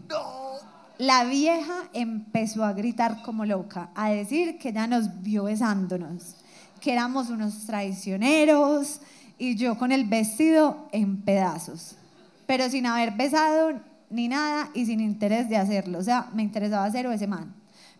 [1.02, 6.36] La vieja empezó a gritar como loca, a decir que ya nos vio besándonos,
[6.80, 9.00] que éramos unos traicioneros
[9.36, 11.96] y yo con el vestido en pedazos,
[12.46, 13.80] pero sin haber besado
[14.10, 15.98] ni nada y sin interés de hacerlo.
[15.98, 17.52] O sea, me interesaba cero ese man.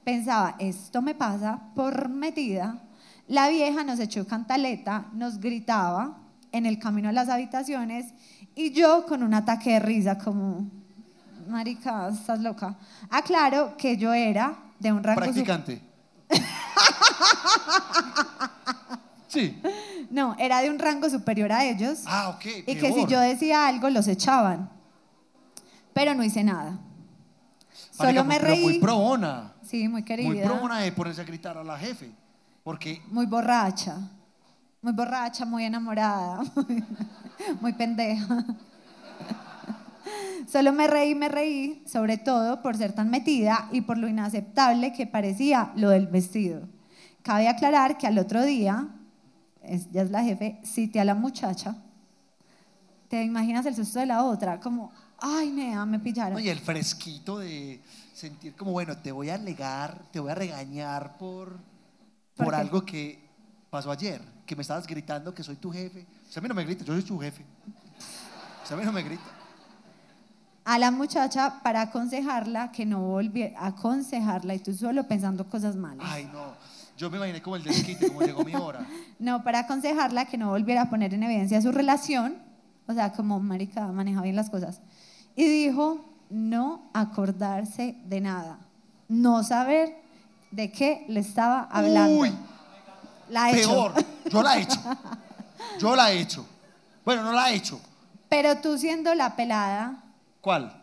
[0.04, 2.84] Pensaba, esto me pasa por metida.
[3.26, 6.18] La vieja nos echó cantaleta, nos gritaba
[6.52, 8.14] en el camino a las habitaciones
[8.54, 10.70] y yo con un ataque de risa como,
[11.48, 12.76] marica, estás loca.
[13.10, 15.20] Aclaro que yo era de un rango...
[15.20, 15.82] Practicante.
[19.28, 19.62] Sí.
[20.10, 22.00] No, era de un rango superior a ellos.
[22.06, 22.44] Ah, ok.
[22.66, 24.68] y que si yo decía algo, los echaban.
[25.94, 26.72] Pero no hice nada.
[26.72, 28.78] Marica, Solo me pero Muy reí.
[28.78, 29.52] probona.
[29.62, 30.28] Sí, muy querida.
[30.28, 32.12] Muy probona de ponerse a gritar a la jefe.
[32.62, 33.96] Porque Muy borracha.
[34.82, 36.40] Muy borracha, muy enamorada.
[37.60, 38.44] Muy pendeja.
[40.50, 44.92] Solo me reí, me reí, sobre todo por ser tan metida y por lo inaceptable
[44.92, 46.68] que parecía lo del vestido.
[47.22, 48.88] Cabe aclarar que al otro día,
[49.92, 51.76] ya es la jefe, cité a la muchacha.
[53.08, 54.58] ¿Te imaginas el susto de la otra?
[54.58, 56.40] Como, ay, nea, me pillaron.
[56.40, 57.80] Y el fresquito de
[58.12, 61.58] sentir como, bueno, te voy a alegar, te voy a regañar por,
[62.36, 63.22] ¿Por por algo que
[63.70, 66.04] pasó ayer, que me estabas gritando que soy tu jefe.
[66.28, 67.42] O sea, a mí no me grites, yo soy tu jefe.
[68.62, 69.41] O sea, a mí no me grita.
[70.64, 76.06] A la muchacha para aconsejarla que no volviera, aconsejarla y tú solo pensando cosas malas.
[76.08, 76.54] Ay, no.
[76.96, 78.86] Yo me imaginé como el desquite, como llegó mi hora.
[79.18, 82.38] No, para aconsejarla que no volviera a poner en evidencia su relación,
[82.88, 84.80] o sea, como marica maneja bien las cosas.
[85.36, 88.58] Y dijo no acordarse de nada,
[89.08, 89.96] no saber
[90.50, 92.18] de qué le estaba hablando.
[92.18, 92.32] Uy,
[93.28, 93.68] la hecho.
[93.68, 93.92] peor.
[94.30, 94.80] Yo la he hecho.
[95.78, 96.46] Yo la he hecho.
[97.04, 97.80] Bueno, no la he hecho.
[98.28, 100.01] Pero tú siendo la pelada,
[100.42, 100.78] ¿Cuál?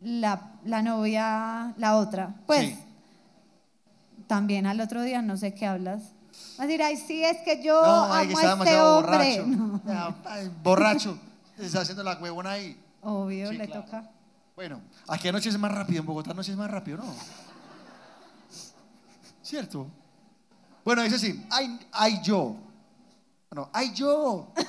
[0.00, 2.78] la, la novia, la otra, pues Sí.
[4.26, 6.02] también al otro día no sé qué hablas.
[6.56, 8.80] Vas a decir, ay, sí, es que yo No, ay, que amo está a este
[8.80, 9.40] hombre.
[9.42, 9.46] borracho.
[9.84, 11.18] No, Ya, ay, borracho.
[11.56, 12.80] Se está haciendo la huevona ahí.
[13.02, 13.84] obvio, Sí, le claro.
[13.84, 14.10] toca.
[14.56, 17.04] Bueno, aquí anoche es más rápido, en Bogotá anoche es más rápido, ¿no?
[19.42, 19.86] ¿Cierto?
[20.84, 22.56] Bueno, dice así, ay, ay yo.
[23.50, 24.52] No, ay yo.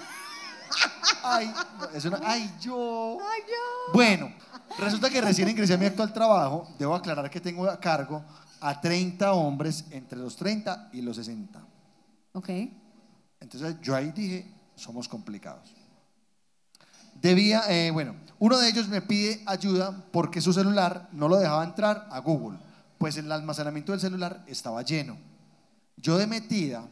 [1.23, 1.53] Ay,
[1.93, 3.17] es una, ay yo.
[3.21, 3.93] Ay, yo.
[3.93, 4.33] Bueno,
[4.77, 6.67] resulta que recién ingresé a mi actual trabajo.
[6.77, 8.23] Debo aclarar que tengo a cargo
[8.59, 11.61] a 30 hombres entre los 30 y los 60.
[12.33, 12.49] Ok.
[13.39, 15.69] Entonces yo ahí dije, somos complicados.
[17.21, 21.63] Debía, eh, bueno, uno de ellos me pide ayuda porque su celular no lo dejaba
[21.63, 22.57] entrar a Google,
[22.97, 25.17] pues el almacenamiento del celular estaba lleno.
[25.97, 26.85] Yo de metida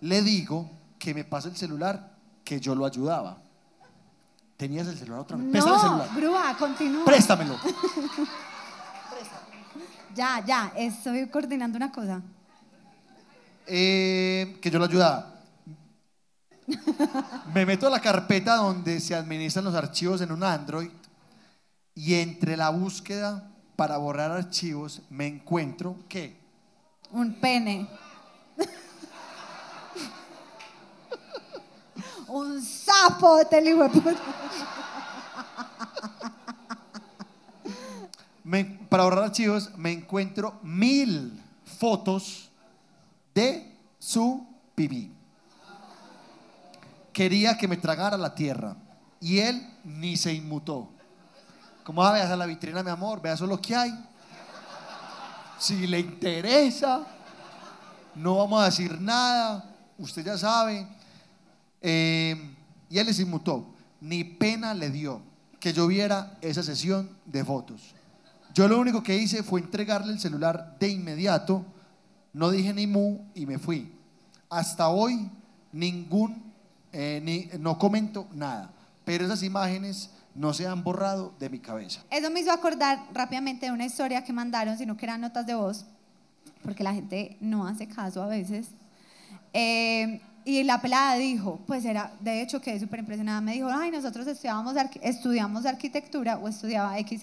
[0.00, 2.13] le digo que me pase el celular,
[2.44, 3.38] que yo lo ayudaba.
[4.56, 5.46] ¿Tenías el celular otra vez?
[5.50, 6.08] Préstame el No, celular.
[6.16, 7.04] grúa, continúa.
[7.04, 7.56] Préstamelo.
[10.14, 12.22] Ya, ya, estoy coordinando una cosa.
[13.66, 15.34] Eh, que yo lo ayudaba.
[17.52, 20.88] Me meto a la carpeta donde se administran los archivos en un Android
[21.96, 26.36] y entre la búsqueda para borrar archivos me encuentro que
[27.10, 27.88] Un pene.
[32.34, 33.62] Un sapo, de
[38.42, 41.40] me- para borrar archivos me encuentro mil
[41.78, 42.50] fotos
[43.32, 44.44] de su
[44.74, 45.12] pipí.
[47.12, 48.74] Quería que me tragara la tierra
[49.20, 50.88] y él ni se inmutó.
[51.84, 53.92] Como ah, veas a la vitrina, mi amor, vea eso lo que hay.
[55.56, 57.06] Si le interesa,
[58.16, 60.84] no vamos a decir nada, usted ya sabe.
[61.86, 62.34] Eh,
[62.88, 63.66] y él les inmutó.
[64.00, 65.20] Ni pena le dio
[65.60, 67.94] que yo viera esa sesión de fotos.
[68.54, 71.64] Yo lo único que hice fue entregarle el celular de inmediato,
[72.32, 73.92] no dije ni mu y me fui.
[74.48, 75.28] hasta hoy
[75.72, 76.52] ningún,
[76.92, 78.70] eh, ni, no comento nada.
[79.04, 82.02] Pero esas imágenes no se han borrado de mi cabeza.
[82.10, 85.54] Eso me hizo acordar rápidamente de una historia que mandaron, sino que eran notas de
[85.54, 85.84] voz,
[86.62, 88.68] porque la gente no hace caso a veces.
[89.52, 93.90] Eh, y la pelada dijo, pues era, de hecho quedé súper impresionada, me dijo, ay,
[93.90, 97.22] nosotros estudiábamos, estudiamos arquitectura o estudiaba X,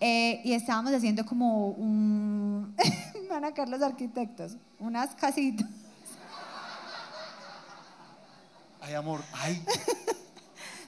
[0.00, 2.74] eh, y estábamos haciendo como un,
[3.22, 5.66] me van a caer los arquitectos, unas casitas.
[8.80, 9.62] Ay, amor, ay,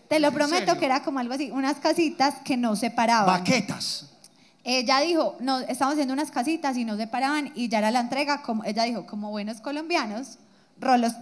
[0.09, 0.79] Te lo ¿En prometo serio?
[0.79, 3.27] que era como algo así, unas casitas que no se paraban.
[3.27, 4.07] baquetas.
[4.65, 8.01] Ella dijo, no, estamos haciendo unas casitas y no se paraban y ya era la
[8.01, 10.39] entrega, como ella dijo, como buenos colombianos,
[10.81, 11.13] rolos,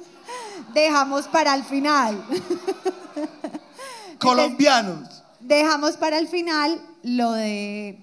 [0.74, 2.22] dejamos para el final,
[4.18, 5.22] Colombianos.
[5.40, 7.98] dejamos para el final lo de,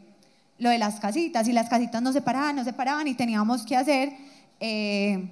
[0.60, 3.64] lo de las casitas y las casitas no se paraban, no se paraban y teníamos
[3.66, 4.14] que hacer
[4.60, 5.28] eh,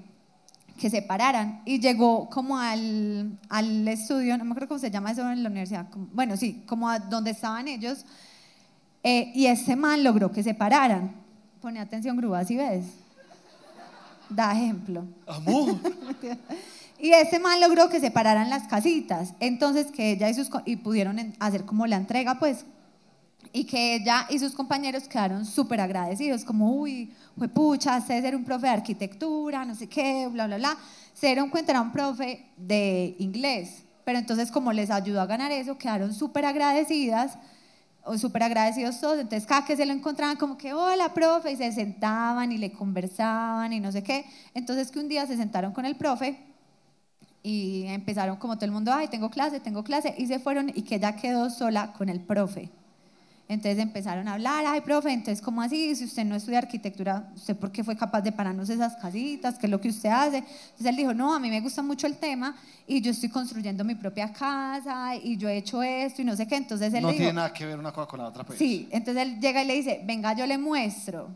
[0.80, 5.12] que se pararan y llegó como al, al estudio, no me acuerdo cómo se llama
[5.12, 8.06] eso en la universidad, como- bueno, sí, como a donde estaban ellos
[9.04, 11.16] eh, y ese man logró que se pararan.
[11.62, 12.86] Pone atención, grúa, si ves.
[14.32, 15.04] Da ejemplo.
[15.28, 15.76] Amor.
[17.02, 19.34] Y ese man logró que se pararan las casitas.
[19.40, 20.52] Entonces, que ella y sus.
[20.66, 22.64] Y pudieron hacer como la entrega, pues.
[23.52, 28.36] Y que ella y sus compañeros quedaron súper agradecidos, como, uy, fue pucha, sé ser
[28.36, 30.78] un profe de arquitectura, no sé qué, bla, bla, bla.
[31.16, 33.82] Se dieron cuenta, era un profe de inglés.
[34.06, 37.36] Pero entonces, como les ayudó a ganar eso, quedaron súper agradecidas
[38.18, 41.72] súper agradecidos todos, entonces cada que se lo encontraban como que, hola, profe, y se
[41.72, 44.26] sentaban y le conversaban y no sé qué.
[44.54, 46.40] Entonces que un día se sentaron con el profe
[47.44, 50.84] y empezaron como todo el mundo, ay, tengo clase, tengo clase, y se fueron y
[50.84, 52.70] que ella quedó sola con el profe.
[53.52, 55.94] Entonces empezaron a hablar, ay, profe, entonces, ¿cómo así?
[55.94, 59.58] Si usted no estudia arquitectura, ¿usted por qué fue capaz de pararnos esas casitas?
[59.58, 60.38] ¿Qué es lo que usted hace?
[60.38, 62.56] Entonces él dijo, no, a mí me gusta mucho el tema
[62.88, 66.48] y yo estoy construyendo mi propia casa y yo he hecho esto y no sé
[66.48, 66.56] qué.
[66.56, 68.58] Entonces él No le dijo, tiene nada que ver una cosa con la otra, pues.
[68.58, 71.28] Sí, entonces él llega y le dice, venga, yo le muestro.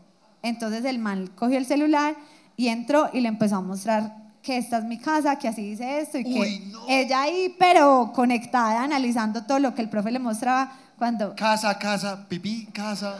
[0.42, 2.16] Entonces el man cogió el celular
[2.56, 6.00] y entró y le empezó a mostrar que esta es mi casa, que así dice
[6.00, 6.86] esto y que Uy, no.
[6.88, 11.34] ella ahí, pero conectada, analizando todo lo que el profe le mostraba cuando...
[11.36, 13.16] Casa, casa, pipí, casa.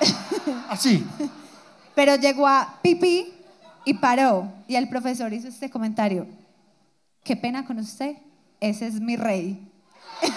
[0.68, 1.06] Así.
[1.94, 3.34] Pero llegó a pipí
[3.84, 6.26] y paró y el profesor hizo este comentario,
[7.24, 8.16] qué pena con usted,
[8.60, 9.66] ese es mi rey.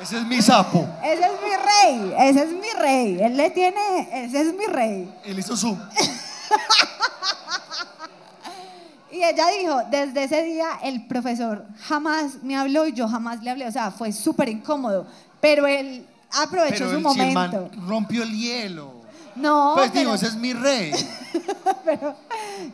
[0.00, 0.86] Ese es mi sapo.
[1.02, 5.10] Ese es mi rey, ese es mi rey, él le tiene, ese es mi rey.
[5.24, 5.78] Él hizo zoom.
[9.14, 13.50] Y ella dijo, desde ese día el profesor jamás me habló y yo jamás le
[13.50, 15.06] hablé, o sea, fue súper incómodo,
[15.40, 17.70] pero él aprovechó Pero su el, momento.
[17.86, 19.04] rompió el hielo.
[19.36, 20.92] No, pues pero, digo, ese es mi rey.
[21.84, 22.16] pero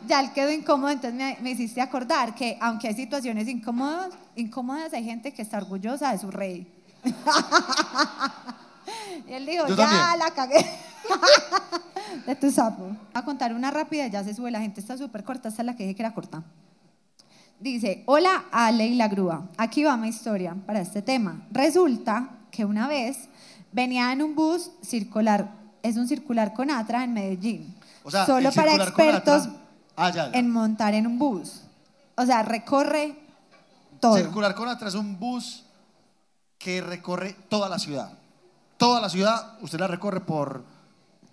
[0.07, 4.93] ya él quedó incómodo, entonces me, me hiciste acordar que aunque hay situaciones incómodas, incómodas,
[4.93, 6.67] hay gente que está orgullosa de su rey.
[9.27, 10.19] y él dijo, Yo ya también.
[10.19, 10.65] la cagué.
[12.25, 12.83] de tu sapo.
[12.83, 15.65] Voy a contar una rápida, ya se sube, la gente está súper corta, esta es
[15.65, 16.43] la que dije que era corta.
[17.59, 21.43] Dice, hola Ale y la grúa, aquí va mi historia para este tema.
[21.51, 23.29] Resulta que una vez
[23.71, 25.51] venía en un bus circular,
[25.83, 29.43] es un circular con Atra en Medellín, O sea, solo el para circular con expertos
[29.47, 29.57] Atra-
[29.97, 30.39] Ah, ya, ya.
[30.39, 31.61] en montar en un bus.
[32.15, 33.15] O sea, recorre
[33.99, 34.15] todo.
[34.17, 35.63] Circular con atrás un bus
[36.57, 38.11] que recorre toda la ciudad.
[38.81, 40.65] Toda la ciudad, usted la recorre por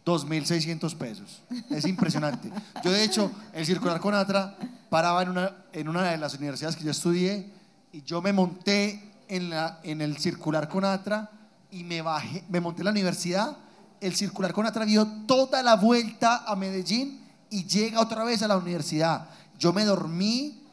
[0.04, 1.40] 2.600 pesos.
[1.70, 2.52] Es impresionante.
[2.84, 4.54] Yo, de hecho, el circular con Atra
[4.90, 7.50] paraba en una, en una de las universidades que yo estudié
[7.90, 11.30] y yo me monté en, la, en el circular con Atra
[11.70, 13.56] y me bajé, me monté en la universidad.
[13.98, 17.18] El circular con Atra dio toda la vuelta a Medellín
[17.48, 19.26] y llega otra vez a la universidad.
[19.58, 20.64] Yo me dormí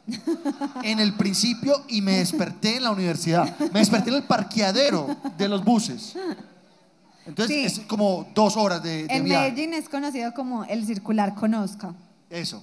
[0.82, 3.58] en el principio y me desperté en la universidad.
[3.72, 6.14] Me desperté en el parqueadero de los buses.
[7.26, 7.80] Entonces Sí.
[7.80, 9.50] es como dos horas de, de En viaje.
[9.50, 11.94] Medellín es conocido como el circular Conozca.
[12.30, 12.62] Eso.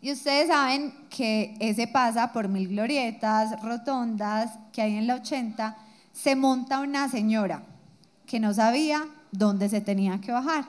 [0.00, 5.76] Y ustedes saben que ese pasa por mil glorietas, rotondas, que hay en la 80.
[6.12, 7.62] Se monta una señora
[8.26, 10.64] que no sabía dónde se tenía que bajar.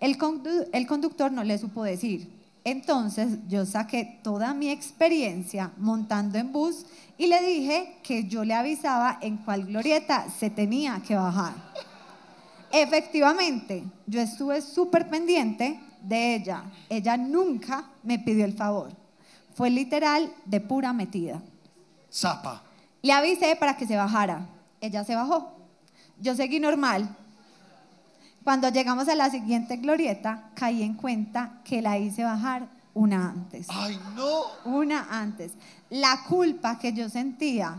[0.00, 2.28] El, condu- el conductor no le supo decir.
[2.64, 6.84] Entonces yo saqué toda mi experiencia montando en bus
[7.16, 11.52] y le dije que yo le avisaba en cuál glorieta se tenía que bajar.
[12.72, 16.64] Efectivamente, yo estuve súper pendiente de ella.
[16.88, 18.92] Ella nunca me pidió el favor.
[19.54, 21.40] Fue literal de pura metida.
[22.12, 22.62] Zapa.
[23.02, 24.46] Le avisé para que se bajara.
[24.80, 25.52] Ella se bajó.
[26.20, 27.16] Yo seguí normal.
[28.44, 33.66] Cuando llegamos a la siguiente glorieta, caí en cuenta que la hice bajar una antes.
[33.70, 34.42] Ay, no.
[34.64, 35.52] Una antes.
[35.90, 37.76] La culpa que yo sentía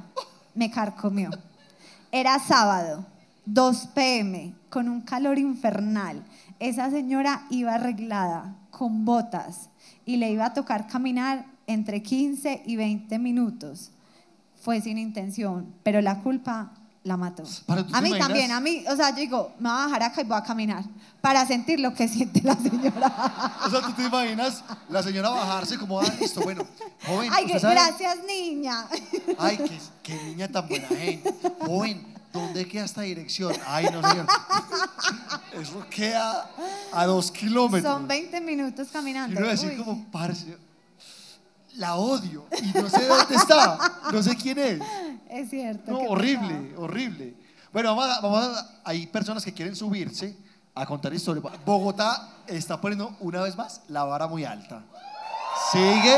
[0.54, 1.30] me carcomió.
[2.12, 3.06] Era sábado,
[3.48, 6.22] 2 pm, con un calor infernal.
[6.60, 9.70] Esa señora iba arreglada, con botas,
[10.06, 13.92] y le iba a tocar caminar entre 15 y 20 minutos.
[14.62, 17.44] Fue sin intención, pero la culpa la mató.
[17.66, 20.04] Para, ¿tú A mí también, a mí, o sea, yo digo, me voy a bajar
[20.04, 20.84] acá y voy a caminar
[21.22, 23.56] para sentir lo que siente la señora.
[23.66, 26.66] O sea, ¿tú te imaginas la señora bajarse como, ah, listo, bueno,
[27.06, 28.88] joven, Ay, gracias, niña.
[29.38, 31.34] Ay, qué, qué niña tan buena gente.
[31.66, 33.54] Joven, ¿dónde queda esta dirección?
[33.66, 34.28] Ay, no, señor.
[35.54, 36.50] Eso queda
[36.94, 37.92] a dos kilómetros.
[37.92, 39.40] Son 20 minutos Y caminando.
[39.40, 39.78] uno decir Uy.
[39.78, 40.58] como, parce,
[41.76, 43.78] la odio y no sé dónde está,
[44.12, 44.82] no sé quién es.
[45.30, 45.92] Es cierto.
[45.92, 47.34] No, horrible, horrible.
[47.74, 50.36] Bueno, vamos a, vamos a- hay personas que quieren subirse
[50.74, 51.44] a contar historias.
[51.66, 54.82] Bogotá está poniendo una vez más la vara muy alta.
[55.72, 56.18] Sigue,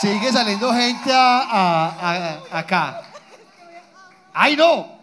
[0.00, 3.02] sigue saliendo gente a- acá.
[4.32, 5.00] ¡Ay, no!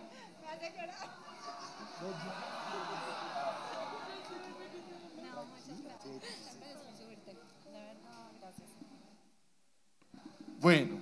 [10.60, 10.98] Bueno,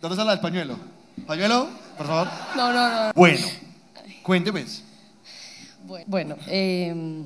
[0.00, 0.78] ¿dónde está la del pañuelo?
[1.26, 1.68] ¿Pañuelo?
[1.98, 2.28] Por favor.
[2.54, 3.12] No, no, no.
[3.14, 3.46] Bueno,
[4.22, 4.64] cuénteme.
[5.84, 7.24] Bueno, bueno, eh,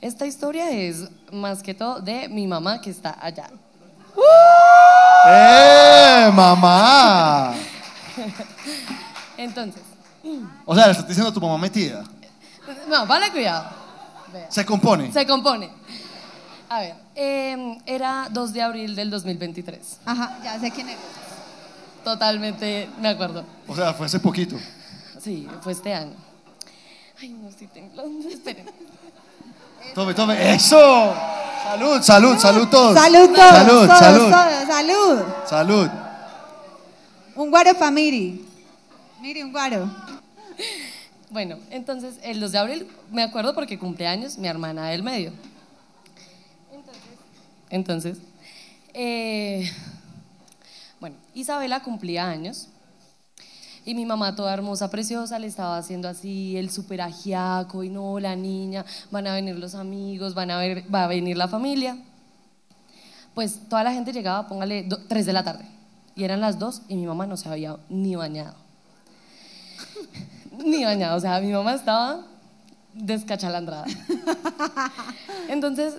[0.00, 3.50] esta historia es más que todo de mi mamá que está allá.
[5.26, 7.54] ¡Eh, mamá!
[9.40, 9.82] Entonces,
[10.66, 12.04] O sea, le estás diciendo a tu mamá metida.
[12.88, 13.70] no, vale cuidado.
[14.32, 14.46] Vea.
[14.50, 15.10] Se compone.
[15.12, 15.70] Se compone.
[16.68, 19.98] A ver, eh, era 2 de abril del 2023.
[20.04, 21.00] Ajá, ya sé quién eres.
[22.04, 23.44] Totalmente me acuerdo.
[23.66, 24.56] O sea, fue hace poquito.
[25.20, 26.12] Sí, fue este año.
[27.20, 28.28] Ay, no estoy temblando.
[28.28, 28.66] Esperen.
[29.94, 30.54] Tome, tome.
[30.54, 31.14] ¡Eso!
[31.64, 32.94] Salud, salud, salud todos.
[32.94, 34.30] Salud todos, Salud, todos, salud.
[34.30, 35.22] todos, salud.
[35.46, 35.88] Salud.
[37.36, 37.90] Un guaro para
[39.20, 39.90] Miri, un guaro.
[41.30, 45.32] Bueno, entonces el 2 de abril me acuerdo porque cumpleaños mi hermana del medio.
[47.68, 48.18] Entonces,
[48.94, 49.70] eh,
[50.98, 52.68] bueno, Isabela cumplía años
[53.84, 58.18] y mi mamá toda hermosa, preciosa, le estaba haciendo así el super ajiaco y no,
[58.18, 61.98] la niña, van a venir los amigos, van a ver, va a venir la familia.
[63.34, 65.64] Pues toda la gente llegaba, póngale 3 de la tarde
[66.16, 68.69] y eran las 2 y mi mamá no se había ni bañado
[70.64, 72.20] ni bañado, o sea, mi mamá estaba
[72.94, 73.86] descachalandrada.
[75.48, 75.94] Entonces,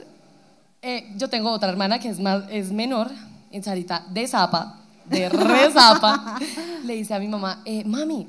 [0.82, 3.12] eh, yo tengo otra hermana que es, más, es menor,
[3.52, 6.40] en Sarita, de zapa, de re zapa,
[6.84, 8.28] le dice a mi mamá, eh, mami,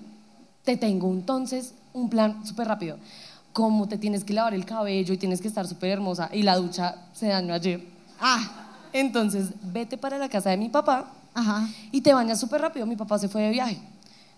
[0.64, 2.98] te tengo entonces un plan súper rápido.
[3.52, 6.56] Como te tienes que lavar el cabello y tienes que estar súper hermosa y la
[6.56, 7.86] ducha se dañó ayer.
[8.20, 8.40] Ah,
[8.92, 11.68] Entonces, vete para la casa de mi papá ajá.
[11.90, 12.86] y te bañas súper rápido.
[12.86, 13.78] Mi papá se fue de viaje.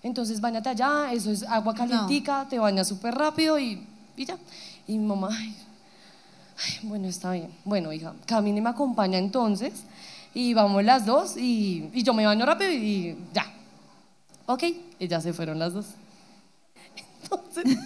[0.04, 4.36] Entonces, bañate allá, eso es agua calientica, te bañas súper rápido y, y ya.
[4.86, 5.56] Y mi mamá, ay,
[6.58, 7.50] ay, bueno, está bien.
[7.64, 9.72] Bueno, hija, camine y me acompaña entonces
[10.34, 13.46] y vamos las dos y, y yo me baño rápido y ya.
[14.44, 14.64] Ok,
[14.98, 15.86] y ya se fueron las dos.
[17.22, 17.64] Entonces,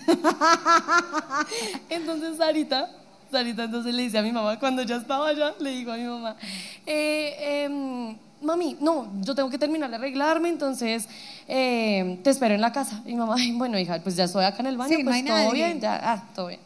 [1.88, 2.90] entonces Sarita,
[3.30, 6.02] Sarita entonces le dice a mi mamá, cuando ya estaba allá, le digo a mi
[6.02, 6.36] mamá,
[6.84, 11.08] eh, em, mami, no, yo tengo que terminar de arreglarme, entonces
[11.46, 13.00] eh, te espero en la casa.
[13.04, 15.10] Y mi mamá, "Ay, bueno, hija, pues ya estoy acá en el baño, Sí, no
[15.10, 15.52] pues hay todo nadie.
[15.52, 16.60] bien, ya, ah, todo bien.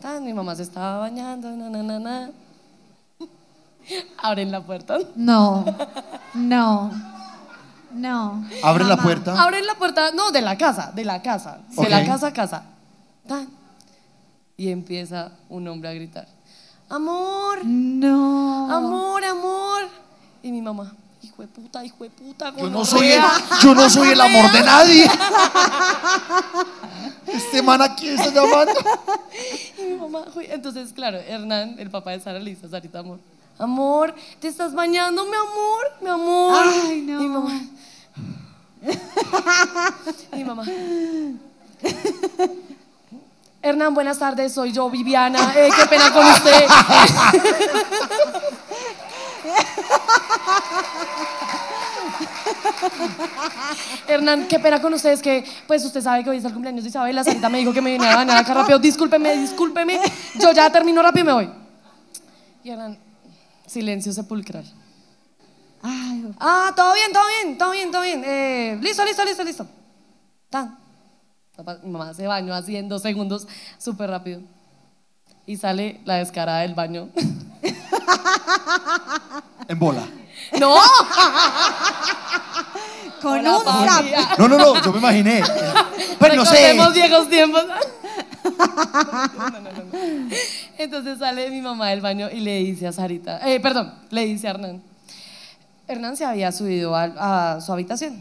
[0.00, 2.30] Tan, mi mamá se estaba bañando, na, na, na, na.
[4.22, 4.98] Abren la puerta.
[5.16, 5.64] No,
[6.34, 6.90] no,
[7.92, 8.44] no.
[8.62, 9.02] Abre la Mamá.
[9.02, 9.42] puerta.
[9.42, 12.62] Abren la puerta, no, de la casa, de la casa, de la casa a casa.
[13.26, 13.48] Tan.
[14.56, 16.26] Y empieza un hombre a gritar,
[16.88, 18.70] amor, No.
[18.72, 19.82] amor, amor.
[20.42, 20.92] Y mi mamá,
[21.22, 22.54] hijo de puta, hijo de puta.
[22.56, 23.58] Yo no soy el, gonorrea".
[23.62, 25.10] yo no soy el amor de nadie.
[27.26, 28.72] Este man aquí está llamando.
[29.78, 33.20] Y mi mamá, entonces, claro, Hernán, el papá de Sara, le dice a Sarita, amor,
[33.58, 35.86] amor, ¿te estás bañando, mi amor?
[36.00, 36.64] Mi amor.
[36.64, 37.20] Ay, no.
[37.20, 37.60] Y mi mamá.
[40.32, 40.64] Y mi mamá.
[43.60, 45.52] Hernán, buenas tardes, soy yo, Viviana.
[45.54, 46.66] Eh, qué pena con usted.
[54.08, 56.90] Hernán, qué pena con ustedes que, pues usted sabe que hoy es el cumpleaños de
[56.90, 57.24] Isabela.
[57.24, 58.78] Sarita me dijo que me viniera a bañar acá rápido.
[58.78, 60.00] Discúlpeme, discúlpeme.
[60.40, 61.50] Yo ya termino rápido y me voy.
[62.64, 62.98] Y Hernán,
[63.66, 64.64] silencio sepulcral.
[65.82, 68.22] Ay, Ah, todo bien, todo bien, todo bien, todo bien.
[68.24, 69.66] Eh, listo, listo, listo, listo.
[70.50, 70.78] Tan.
[71.82, 73.46] Mi mamá se bañó así en dos segundos,
[73.78, 74.40] súper rápido.
[75.46, 77.08] Y sale la descarada del baño.
[79.68, 80.02] En bola.
[80.58, 80.74] ¡No!
[83.20, 84.04] Con Hola, un zap.
[84.38, 85.42] No, no, no, yo me imaginé.
[86.18, 86.72] Pues no sé.
[86.72, 87.64] Recordemos viejos tiempos.
[88.58, 89.82] No, no, no, no.
[90.78, 94.46] Entonces sale mi mamá del baño y le dice a Sarita, eh, perdón, le dice
[94.48, 94.82] a Hernán.
[95.86, 98.20] Hernán se había subido a, a su habitación.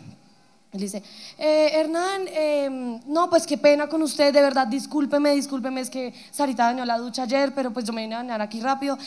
[0.73, 1.01] Él dice,
[1.37, 6.13] eh, Hernán, eh, no, pues qué pena con usted, de verdad, discúlpeme, discúlpeme, es que
[6.31, 8.97] Sarita dañó la ducha ayer, pero pues yo me vine a bañar aquí rápido.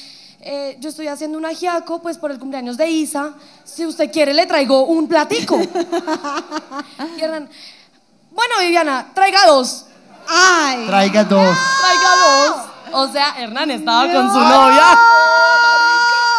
[0.42, 3.34] Eh, yo estoy haciendo un ajiaco, pues por el cumpleaños de Isa.
[3.64, 5.60] Si usted quiere, le traigo un platico.
[7.16, 7.48] y Hernán,
[8.30, 9.84] bueno, Viviana, traiga dos.
[10.26, 10.86] Ay.
[10.86, 11.56] Traiga dos.
[11.80, 12.56] Traiga dos.
[12.92, 14.98] O sea, Hernán estaba con su novia.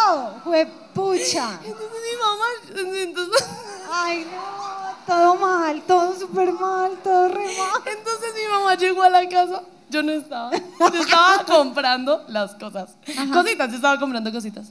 [0.06, 0.40] ¡No!
[0.42, 1.60] Fue pucha.
[1.64, 2.44] Entonces mi mamá,
[2.98, 3.46] entonces,
[3.90, 4.92] Ay, no.
[5.06, 7.82] Todo mal, todo súper mal, todo re mal.
[7.86, 9.62] entonces mi mamá llegó a la casa.
[9.92, 10.50] Yo no estaba.
[10.52, 12.96] Yo estaba comprando las cosas.
[13.32, 14.66] Cositas, yo estaba comprando cositas.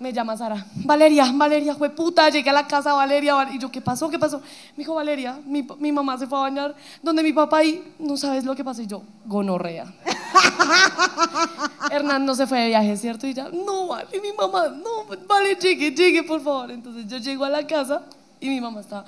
[0.00, 0.64] Me llama Sara.
[0.84, 2.28] Valeria, Valeria, fue puta.
[2.28, 3.34] Llegué a la casa, Valeria.
[3.34, 4.08] Val- Y yo, ¿qué pasó?
[4.08, 4.38] ¿Qué pasó?
[4.38, 6.76] Me dijo, Valeria, mi, mi mamá se fue a bañar.
[7.02, 8.80] Donde mi papá y no sabes lo que pasó.
[8.82, 9.86] Y yo, gonorrea.
[11.90, 13.26] Hernán no se fue de viaje, ¿cierto?
[13.26, 16.70] Y ya, no, vale, mi mamá, no, vale, llegue, llegue, por favor.
[16.70, 18.02] Entonces yo llego a la casa
[18.40, 19.04] y mi mamá estaba,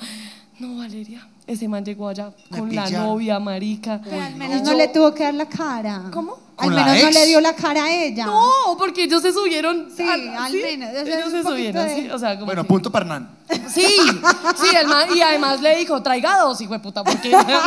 [0.58, 3.06] no, Valeria, ese man llegó allá Me con la pillaron.
[3.08, 4.00] novia, marica.
[4.04, 6.02] Pero al menos no le tuvo que dar la cara.
[6.12, 6.38] ¿Cómo?
[6.56, 7.14] Al ¿Con la menos no ex?
[7.18, 8.26] le dio la cara a ella.
[8.26, 9.88] No, porque ellos se subieron.
[9.96, 12.10] Sí, al menos, Ellos se subieron, de- sí.
[12.10, 13.30] O sea, como Bueno, que- punto para Hernán.
[13.68, 13.86] Sí,
[14.60, 17.60] sí, el man, y además le dijo, traiga dos, hijo de puta, porque traiga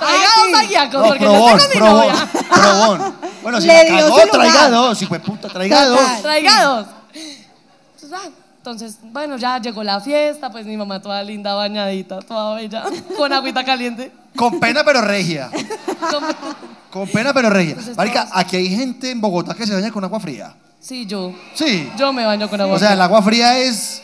[0.00, 2.28] dos aguiacos, No, porque yo probón, tengo mi probón, novia.
[2.50, 3.14] probón.
[3.42, 4.30] Bueno, si Le la dio cagó, su lugar.
[4.30, 5.90] traiga dos, hijo de puta, traiga Total.
[6.12, 6.22] dos.
[6.22, 6.86] Traiga dos.
[7.14, 8.28] Entonces, ah,
[8.70, 12.84] Entonces, bueno, ya llegó la fiesta, pues mi mamá toda linda, bañadita, toda bella,
[13.16, 14.12] con agüita caliente.
[14.36, 15.50] Con pena pero regia.
[16.90, 17.70] Con pena pero regia.
[17.72, 20.54] Entonces, Marica, todos- aquí hay gente en Bogotá que se baña con agua fría.
[20.80, 21.34] Sí, yo.
[21.54, 21.90] Sí.
[21.98, 22.76] Yo me baño con agua.
[22.76, 24.02] O sea, el agua fría es...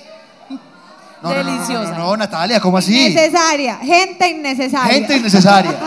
[0.51, 1.91] No, no, no, no, Deliciosa.
[1.93, 3.09] No, no, Natalia, ¿cómo así?
[3.15, 4.93] Necesaria, gente innecesaria.
[4.95, 5.73] Gente innecesaria.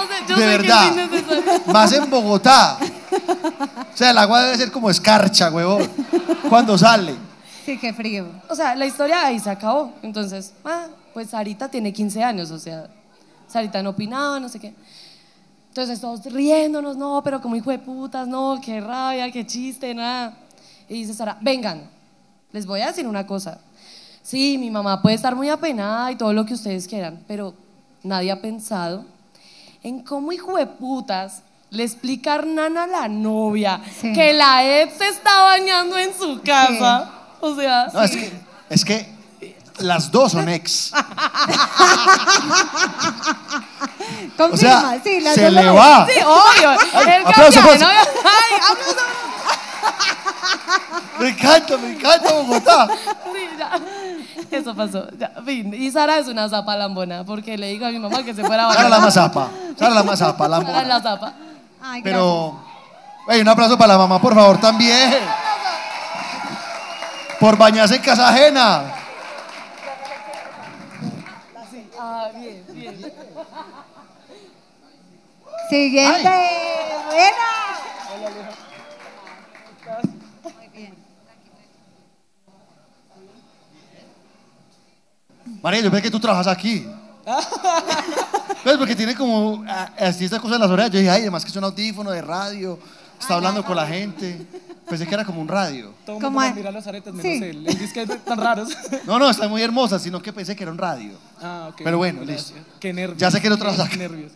[0.00, 0.94] O sea, yo de sé verdad.
[0.94, 1.60] que es innecesario.
[1.72, 2.78] Más en Bogotá.
[3.92, 5.90] O sea, el agua debe ser como escarcha, huevón.
[6.48, 7.14] Cuando sale.
[7.70, 8.26] Sí, qué frío.
[8.48, 9.92] O sea, la historia ahí se acabó.
[10.02, 12.88] Entonces, ah, pues Sarita tiene 15 años, o sea,
[13.46, 14.74] Sarita no opinaba, no sé qué.
[15.68, 20.36] Entonces todos riéndonos, no, pero como hijo de putas, no, qué rabia, qué chiste, nada.
[20.88, 21.88] Y dice Sara, vengan,
[22.50, 23.60] les voy a decir una cosa.
[24.20, 27.54] Sí, mi mamá puede estar muy apenada y todo lo que ustedes quieran, pero
[28.02, 29.04] nadie ha pensado
[29.84, 34.12] en cómo hijo de putas le explica a Hernán a la novia Sí.
[34.12, 37.12] que la ex se está bañando en su casa.
[37.42, 38.32] O sea, No, es que,
[38.68, 39.14] es que
[39.78, 40.92] las dos son ex.
[44.36, 46.06] Confirma, O sea, sí, las se dos le va.
[46.06, 46.70] Sí, obvio.
[47.06, 47.86] El aplauso, aplauso.
[47.86, 49.00] Ay, aplauso.
[51.18, 52.88] Me encanta, me encanta Bogotá.
[52.88, 53.80] Sí, ya.
[54.58, 55.06] Eso pasó.
[55.18, 55.72] Ya, fin.
[55.74, 58.66] Y Sara es una zapa lambona porque le dijo a mi mamá que se fuera
[58.68, 59.00] a Sara la bailar.
[59.02, 59.48] mazapa.
[59.78, 61.32] Sara la mazapa, la Sara es la zapa.
[61.82, 62.58] Ay, Pero,
[63.28, 65.14] ey, un aplauso para la mamá, por favor, también.
[67.40, 68.94] Por bañarse en casa ajena.
[71.98, 73.12] Ah, bien, bien.
[75.70, 76.30] Siguiente.
[77.06, 77.50] Buena.
[85.62, 86.86] María, yo pensé que tú trabajas aquí.
[88.62, 90.90] Pues porque tiene como ah, así estas cosas en las orejas.
[90.90, 92.78] Yo dije, ay, además que es un audífono de radio,
[93.20, 94.46] está hablando con la gente.
[94.88, 95.94] Pensé que era como un radio.
[96.04, 97.38] Todo el Como mundo a- me mira los aretes menos Sí.
[97.44, 97.64] él.
[97.66, 98.70] Él dice que tan raros.
[99.06, 101.12] No, no, está muy hermosa, sino que pensé que era un radio.
[101.40, 101.80] Ah, ok.
[101.84, 102.52] Pero bueno, Gracias.
[102.56, 102.68] listo.
[102.80, 103.18] Qué nervios.
[103.18, 104.32] Ya sé que no qué nervios.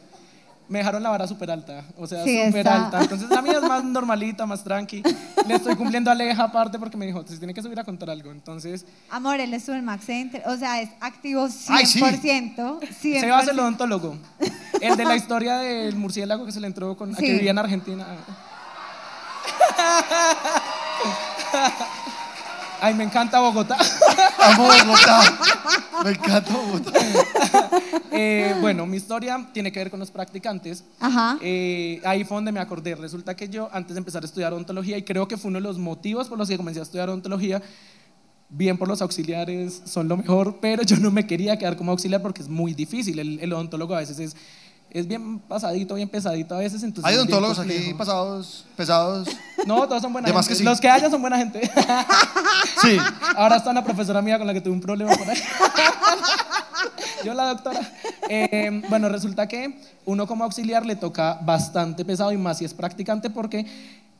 [0.66, 1.84] Me dejaron la vara súper alta.
[1.98, 2.84] O sea, Sí, súper está.
[2.86, 3.02] alta.
[3.02, 5.02] Entonces la mía es más normalita, más tranqui.
[5.46, 8.08] Le estoy cumpliendo a Aleja aparte porque me dijo, se tiene que subir a contar
[8.08, 8.30] algo.
[8.30, 10.42] Entonces, Amor, él estuvo en Max Center.
[10.46, 11.66] O sea, es activo 100%.
[11.68, 12.00] Ay, sí.
[12.00, 12.80] 100%.
[13.20, 14.16] se va a hacer el odontólogo.
[14.80, 17.24] El de la historia del murciélago que se le entró con, a Sí.
[17.26, 18.06] que vivía en Argentina.
[22.80, 23.78] Ay, me encanta Bogotá.
[24.38, 25.22] Amo Bogotá.
[26.04, 26.92] Me encanta Bogotá.
[28.16, 30.84] Eh, bueno, mi historia tiene que ver con los practicantes.
[31.00, 31.36] Ajá.
[31.40, 32.94] Eh, ahí fue donde me acordé.
[32.94, 35.64] Resulta que yo, antes de empezar a estudiar odontología, y creo que fue uno de
[35.64, 37.60] los motivos por los que comencé a estudiar odontología,
[38.48, 42.22] bien por los auxiliares, son lo mejor, pero yo no me quería quedar como auxiliar
[42.22, 43.18] porque es muy difícil.
[43.18, 44.36] El, el odontólogo a veces es,
[44.94, 46.84] es bien pasadito, bien pesadito a veces.
[46.84, 49.28] Entonces Hay odontólogos aquí pasados, pesados.
[49.66, 50.48] No, todos son buena gente.
[50.48, 50.62] que sí.
[50.62, 51.60] Los que haya son buena gente.
[52.80, 52.98] Sí.
[53.36, 55.38] Ahora está una profesora mía con la que tuve un problema por ahí.
[57.24, 57.80] Yo la doctora.
[58.28, 62.74] Eh, bueno, resulta que uno como auxiliar le toca bastante pesado y más si es
[62.74, 63.64] practicante porque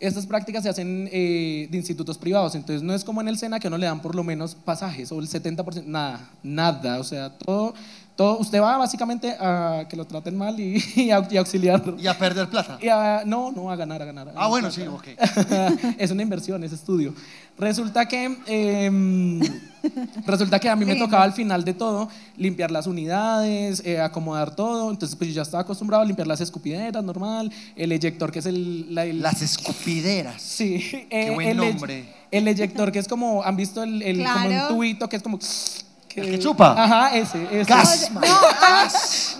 [0.00, 3.60] estas prácticas se hacen eh, de institutos privados, entonces no es como en el SENA
[3.60, 7.30] que uno le dan por lo menos pasajes o el 70%, nada, nada, o sea,
[7.38, 7.74] todo,
[8.16, 11.82] todo, usted va básicamente a que lo traten mal y, y a- y auxiliar.
[11.98, 12.78] Y a perder plata.
[12.80, 14.28] Y a- no, no, a ganar, a ganar.
[14.28, 14.82] a Ah, bueno, plata.
[14.82, 15.94] sí, ok.
[15.98, 17.14] es una inversión, es estudio.
[17.58, 19.40] Resulta que, em,
[20.26, 24.54] resulta que a mí me tocaba al final de todo limpiar las unidades, eh, acomodar
[24.56, 24.90] todo.
[24.90, 27.50] Entonces, pues yo ya estaba acostumbrado a limpiar las escupideras, normal.
[27.76, 28.94] El eyector, que es el.
[28.94, 30.40] la- el- Las escupideras.
[30.42, 31.06] Sí.
[31.10, 32.12] eh, buen el nombre.
[32.30, 33.42] El eyector, que es como.
[33.44, 35.38] ¿Han visto el, el- como un tubito que es como.
[36.14, 36.74] Que- El que chupa.
[36.82, 37.42] Ajá, ese.
[37.50, 37.64] ese.
[37.64, 38.10] Gas.
[38.12, 38.88] No, ah,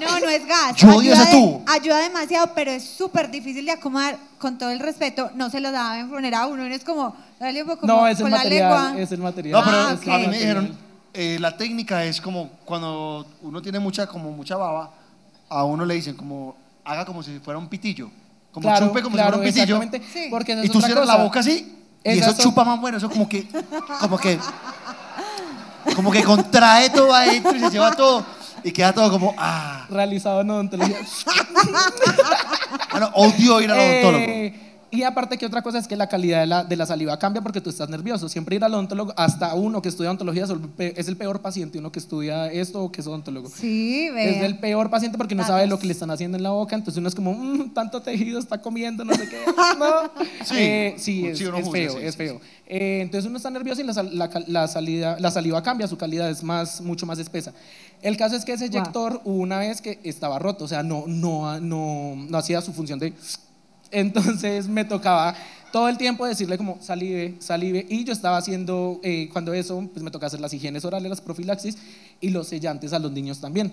[0.01, 0.77] no, no es gas.
[0.77, 1.63] Yo odio ayuda, ese de- tubo.
[1.67, 4.19] ayuda demasiado, pero es súper difícil de acomodar.
[4.39, 6.65] Con todo el respeto, no se lo daban poner a uno.
[6.65, 8.71] Uno es como, dale un poco No, como es el con la material.
[8.91, 9.03] lengua.
[9.03, 9.53] Es el material.
[9.59, 10.77] No, pero Ah, a mí me dijeron,
[11.15, 14.91] eh, la técnica es como cuando uno tiene mucha, como mucha baba,
[15.49, 18.11] a uno le dicen como, haga como si fuera un pitillo.
[18.53, 19.77] Como Claro, chupe como claro, si fuera un pitillo.
[19.77, 20.29] exactamente, Sí.
[20.31, 21.25] Porque esa Y es tú otra cierras la cosa.
[21.25, 22.99] boca así y eso son- chupa más bueno.
[22.99, 23.49] Eso como que,
[24.01, 24.39] como que,
[25.95, 28.25] como que contrae todo adentro y se lleva todo
[28.63, 29.87] y queda todo como, ah.
[29.91, 30.97] Realizado en odontología.
[32.91, 34.25] Bueno, odio ir al odontólogo.
[34.25, 34.64] Eh,
[34.95, 37.43] y aparte que otra cosa es que la calidad de la, de la saliva cambia
[37.43, 38.29] porque tú estás nervioso.
[38.29, 40.45] Siempre ir al odontólogo, hasta uno que estudia odontología
[40.79, 43.49] es el peor paciente, uno que estudia esto o que es odontólogo.
[43.49, 44.39] Sí, ve.
[44.39, 45.55] Es el peor paciente porque no Datos.
[45.57, 48.01] sabe lo que le están haciendo en la boca, entonces uno es como, "Mm, tanto
[48.03, 49.39] tejido está comiendo, no sé qué.
[49.79, 50.11] No.
[50.45, 50.55] Sí.
[50.57, 52.41] Eh, sí, es, Sí, es juzga, feo, sí, es sí, feo.
[52.67, 56.31] Eh, entonces uno está nervioso y la, la la salida, la saliva cambia, su calidad
[56.31, 57.53] es más, mucho más espesa.
[58.03, 58.77] El caso es que ese Wow.
[58.79, 62.73] eyector hubo una vez que estaba roto, o sea, no, no, no, no hacía su
[62.73, 63.13] función de...
[63.95, 65.35] Entonces me tocaba
[65.73, 67.87] todo el tiempo decirle como salive, salive.
[67.89, 71.21] Y yo estaba haciendo, eh, cuando eso, pues me toca hacer las higienes orales, las
[71.21, 71.79] profilaxis
[72.21, 73.73] y los sellantes a los niños también.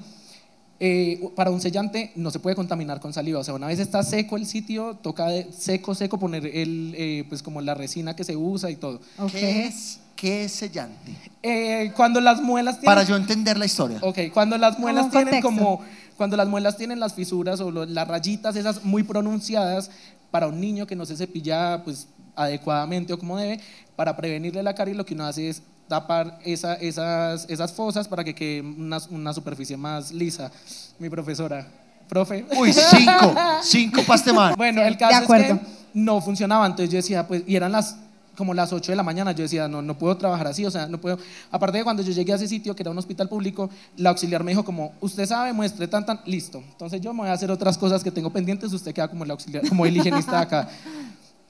[0.83, 4.01] Eh, para un sellante no se puede contaminar con saliva, o sea, una vez está
[4.01, 8.23] seco el sitio, toca de seco, seco poner el, eh, pues como la resina que
[8.23, 8.99] se usa y todo.
[9.31, 11.15] ¿Qué es, qué es sellante?
[11.43, 12.95] Eh, cuando las muelas tienen...
[12.95, 13.99] Para yo entender la historia.
[14.01, 15.47] Ok, cuando las muelas tienen contexto.
[15.49, 15.81] como,
[16.21, 19.89] cuando las muelas tienen las fisuras o lo- las rayitas esas muy pronunciadas
[20.29, 23.59] para un niño que no se cepilla pues adecuadamente o como debe,
[23.95, 28.23] para prevenirle la caries lo que uno hace es tapar esa- esas, esas fosas para
[28.23, 30.51] que quede una, una superficie más lisa.
[30.99, 31.65] Mi profesora,
[32.07, 32.45] profe.
[32.55, 33.33] Uy, cinco,
[33.63, 34.53] cinco pastemán.
[34.55, 35.59] Bueno, el de caso es acuerdo.
[35.59, 35.65] que
[35.95, 37.95] no funcionaba, entonces yo decía, pues, y eran las
[38.35, 40.87] como las 8 de la mañana, yo decía, no, no puedo trabajar así, o sea,
[40.87, 41.17] no puedo.
[41.51, 44.43] Aparte de cuando yo llegué a ese sitio, que era un hospital público, la auxiliar
[44.43, 46.63] me dijo como, usted sabe, muestre tan, tan, listo.
[46.71, 49.31] Entonces yo me voy a hacer otras cosas que tengo pendientes, usted queda como el
[49.31, 50.69] auxiliar, como el higienista acá.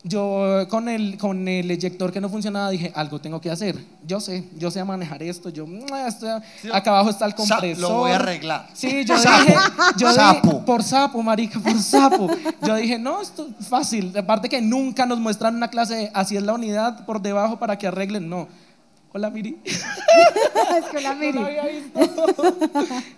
[0.03, 3.75] Yo con el, con el eyector que no funcionaba dije, algo tengo que hacer.
[4.07, 6.41] Yo sé, yo sé manejar esto, yo, "Mua, esto-
[6.73, 7.77] acá abajo está el compresor.
[7.77, 8.67] lo voy a arreglar.
[8.73, 9.41] Sí, yo Sapo.
[9.43, 9.55] dije,
[9.97, 10.65] yo dije, Sapo.
[10.65, 12.27] por sapo, marica, por sapo.
[12.65, 14.11] Yo dije, no, esto es fácil.
[14.17, 17.77] Aparte que nunca nos muestran una clase de así es la unidad por debajo para
[17.77, 18.47] que arreglen, no.
[19.13, 19.59] Hola, Miri.
[19.65, 21.33] es que la No miri.
[21.33, 21.99] lo había visto.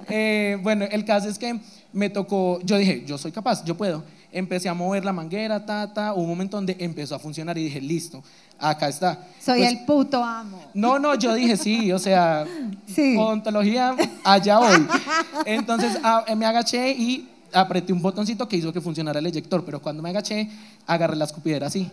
[0.10, 1.60] Eh, bueno, el caso es que
[1.94, 4.04] me tocó, yo dije, yo soy capaz, yo puedo.
[4.32, 6.14] Empecé a mover la manguera, ta, ta.
[6.14, 8.24] Hubo un momento donde empezó a funcionar y dije, listo,
[8.58, 9.28] acá está.
[9.40, 10.60] Soy Pues, el puto amo.
[10.74, 12.46] no, no, yo dije sí, o sea,
[12.88, 13.16] Sí.
[13.18, 14.88] odontología, allá voy.
[15.46, 19.80] Entonces ah, me agaché y apreté un botoncito que hizo que funcionara el eyector, pero
[19.80, 20.50] cuando me agaché,
[20.88, 21.90] agarré la escupidera así.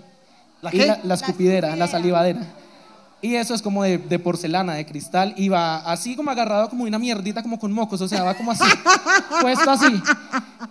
[0.62, 0.86] ¿La qué?
[0.86, 1.89] La, la escupidera, la escupidera.
[1.89, 2.40] salivadera.
[3.22, 6.84] Y eso es como de, de porcelana, de cristal, y va así como agarrado como
[6.84, 8.64] una mierdita, como con mocos, o sea, va como así,
[9.42, 10.02] puesto así.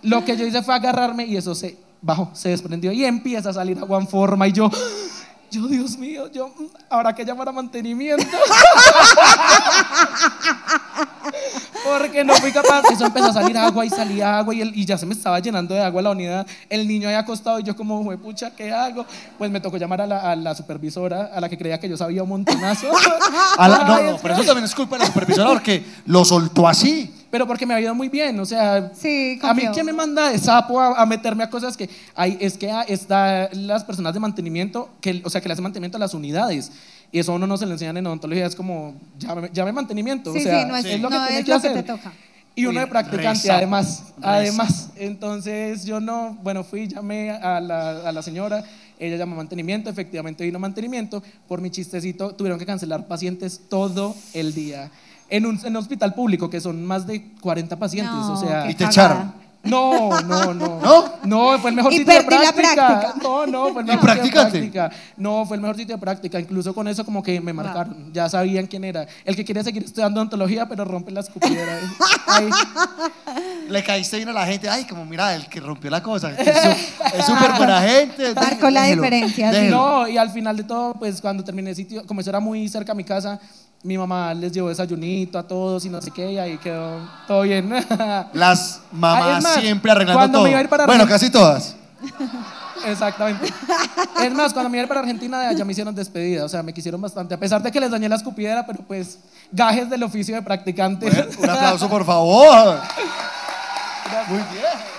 [0.01, 3.53] Lo que yo hice fue agarrarme y eso se bajó, se desprendió y empieza a
[3.53, 4.71] salir agua en forma y yo,
[5.51, 6.51] yo, Dios mío, yo,
[6.89, 8.26] habrá que llamar a mantenimiento.
[11.84, 12.84] Porque no fui capaz.
[12.91, 15.39] Eso empezó a salir agua y salía agua y, el- y ya se me estaba
[15.39, 16.45] llenando de agua la unidad.
[16.69, 19.06] El niño ahí acostado y yo como, "Jue pucha, ¿qué hago?
[19.38, 21.97] Pues me tocó llamar a la, a la supervisora, a la que creía que yo
[21.97, 22.88] sabía un montonazo.
[23.57, 26.68] A la- no, no, pero eso también es culpa de la supervisora porque lo soltó
[26.68, 27.14] así.
[27.31, 30.30] Pero porque me ha ido muy bien, o sea, Sí, a mí quién me manda
[30.31, 34.15] de sapo a, a meterme a cosas que hay, es que ah, está las personas
[34.15, 36.72] de mantenimiento, que, o sea, que le hacen mantenimiento a las unidades.
[37.11, 40.31] Y eso a uno no se le enseñan en odontología, es como, llame, llame mantenimiento,
[40.34, 41.73] Sí, o sea, sí, no es- lo que no tiene es que lo que hacer.
[41.73, 42.14] te toca.
[42.56, 44.90] Y uno de practicante, re además, sapo, re además.
[44.98, 48.64] Entonces yo no, bueno, fui, llamé a la, a la señora,
[48.99, 54.53] ella llamó mantenimiento, efectivamente vino mantenimiento, por mi chistecito tuvieron que cancelar pacientes todo el
[54.53, 54.91] día.
[55.30, 58.69] En un, en un hospital público, que son más de 40 pacientes, No, o sea...
[58.69, 58.91] Y te cagada.
[58.91, 59.34] echaron.
[59.61, 60.80] No, no, no.
[60.80, 61.14] ¿No?
[61.23, 62.88] No, fue el mejor Y sitio de perdí la práctica.
[62.99, 63.14] práctica.
[63.22, 64.52] No, no, fue el ¿Y mejor sitio de practicaste?
[64.60, 64.91] práctica.
[65.18, 66.40] No, fue el mejor sitio de práctica.
[66.40, 68.11] Incluso con eso como que me marcaron.
[68.14, 69.06] Ya sabían quién era.
[69.26, 71.77] El que quiere seguir estudiando ontología, pero rompe la escupidera.
[73.68, 74.69] Le caíste bien a la gente.
[74.69, 76.31] Ay, como mira, el que rompió la cosa.
[76.31, 78.34] Es su- es súper buena gente.
[78.34, 79.56] Marcó la Déjelo, diferencia, sí.
[79.57, 79.77] déjelo.
[79.77, 82.68] No, y al final de todo, pues cuando terminé el sitio, como eso era muy
[82.69, 83.40] cerca a mi casa,
[83.84, 87.41] mi mamá les llevó desayunito a todos y no sé qué, y ahí quedó todo
[87.43, 87.69] bien.
[88.34, 90.43] Las Ah, mamás más, siempre arreglando cuando todo.
[90.43, 91.76] me iba a ir para bueno, Argentina- casi todas.
[92.85, 93.53] Exactamente.
[94.23, 96.49] Es más, cuando me iba a ir para Argentina, de allá me hicieron despedida, o
[96.49, 99.19] sea, me quisieron bastante, a pesar de que les dañé la escupidera, pero pues
[99.51, 101.10] gajes del oficio de practicante.
[101.10, 102.80] Bueno, un aplauso, por favor.
[104.30, 104.98] Muy bien.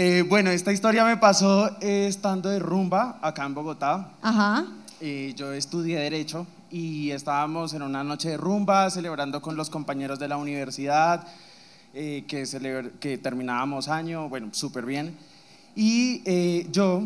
[0.00, 4.12] Eh, bueno, esta historia me pasó eh, estando de rumba acá en Bogotá.
[4.22, 4.64] Ajá.
[5.00, 10.20] Eh, yo estudié Derecho y estábamos en una noche de rumba celebrando con los compañeros
[10.20, 11.26] de la universidad
[11.94, 12.44] eh, que,
[13.00, 15.18] que terminábamos año, bueno, súper bien.
[15.74, 16.22] Y
[16.70, 17.02] yo,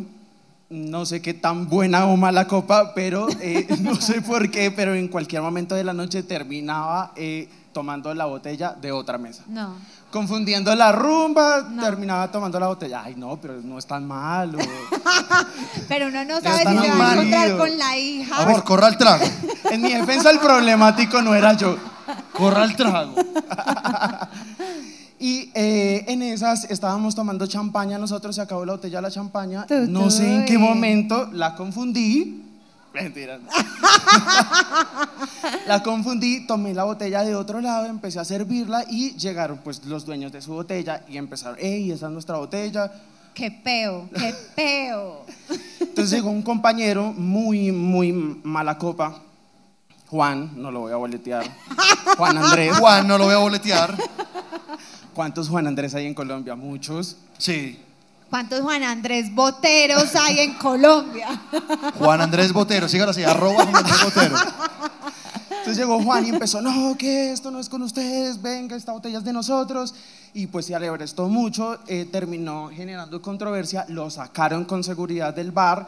[0.69, 3.27] no sé qué tan buena o mala copa, pero
[3.81, 7.15] no sé por qué, pero en cualquier momento de la noche terminaba
[7.73, 9.77] tomando la botella de otra mesa No.
[10.13, 11.83] Confundiendo la rumba, No.
[11.83, 13.03] terminaba tomando la botella.
[13.05, 14.59] Ay, no, pero no es tan malo.
[15.89, 18.43] Pero uno no sabe si se va a encontrar con la hija.
[18.43, 19.25] Amor, corra el trago.
[19.71, 21.77] en mi defensa, el problemático no era yo.
[22.33, 23.15] Corra el trago.
[25.19, 29.67] Y eh, en esas estábamos tomando champaña, nosotros se acabó la botella de la champaña.
[29.87, 32.43] No sé en qué momento la confundí.
[32.95, 33.39] Mentira.
[35.67, 40.05] la confundí, tomé la botella de otro lado, empecé a servirla y llegaron pues los
[40.05, 42.93] dueños de su botella y empezaron, hey, esa es nuestra botella.
[43.35, 45.25] Qué peo, qué peo.
[45.81, 49.23] Entonces llegó un compañero muy, muy mala copa,
[50.09, 51.45] Juan, no lo voy a boletear,
[52.19, 52.77] Juan Andrés.
[52.79, 53.97] Juan, no lo voy a boletear.
[55.15, 56.55] ¿Cuántos Juan Andrés hay en Colombia?
[56.55, 57.17] Muchos.
[57.39, 57.79] Sí.
[58.33, 61.29] ¿Cuántos Juan Andrés Boteros hay en Colombia?
[61.99, 62.89] Juan Andrés Botero.
[62.89, 64.37] Sígalo así, arroba Juan Andrés Botero.
[65.51, 69.19] Entonces llegó Juan y empezó, no, que esto no es con ustedes, venga, esta botella
[69.19, 69.95] es de nosotros.
[70.33, 75.87] Y pues se alebrestó mucho, eh, terminó generando controversia, lo sacaron con seguridad del bar,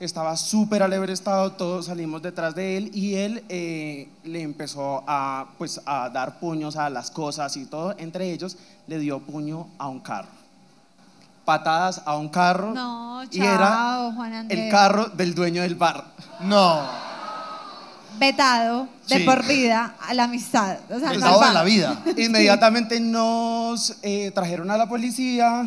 [0.00, 5.80] estaba súper alebrestado, todos salimos detrás de él y él eh, le empezó a, pues,
[5.86, 8.56] a dar puños a las cosas y todo, entre ellos
[8.88, 10.43] le dio puño a un carro.
[11.44, 14.58] Patadas a un carro No, y era chao, Juan Andrés.
[14.60, 16.04] el carro del dueño del bar.
[16.40, 16.80] No.
[18.18, 19.24] Vetado de Sí.
[19.24, 20.78] por vida a la amistad.
[20.88, 21.52] O sea, El no lado de va.
[21.52, 22.00] la vida.
[22.16, 25.66] Inmediatamente nos eh, trajeron a la policía,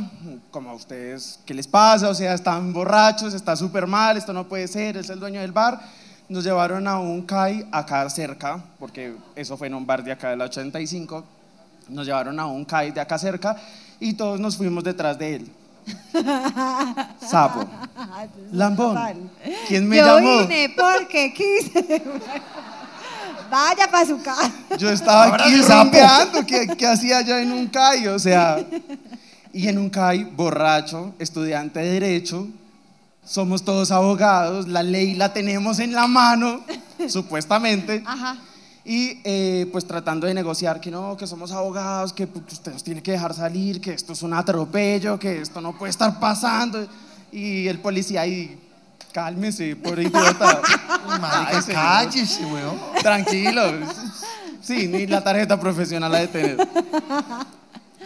[0.49, 2.07] como a ustedes, ¿qué les pasa?
[2.09, 5.51] O sea, están borrachos, está súper mal, esto no puede ser, es el dueño del
[5.51, 5.79] bar.
[6.29, 10.29] Nos llevaron a un CAI acá cerca, porque eso fue en un bar de acá
[10.29, 11.23] de la 85.
[11.89, 13.57] Nos llevaron a un CAI de acá cerca
[13.99, 15.51] y todos nos fuimos detrás de él.
[17.25, 17.65] Sapo.
[18.51, 19.29] Lambón.
[19.67, 20.41] ¿Quién me Yo llamó?
[20.41, 22.03] vine porque quise.
[23.49, 24.51] Vaya para su casa.
[24.77, 28.07] Yo estaba Ahora aquí ¿qué, qué hacía yo en un CAI?
[28.07, 28.59] O sea,
[29.53, 32.47] y en un CAI, borracho, estudiante de Derecho,
[33.25, 36.61] somos todos abogados, la ley la tenemos en la mano,
[37.07, 38.37] supuestamente, Ajá.
[38.89, 42.85] Y eh, pues tratando de negociar que no, que somos abogados, que, pues, usted nos
[42.85, 46.87] tiene que dejar salir, que esto es un atropello, que esto no puede estar pasando.
[47.29, 48.57] Y el policía ahí,
[49.11, 50.61] cálmese, por idiota.
[51.19, 52.79] Marica, Ay, cállese, weón.
[53.01, 53.61] Tranquilo.
[54.61, 56.67] Sí, ni la tarjeta profesional la de tener.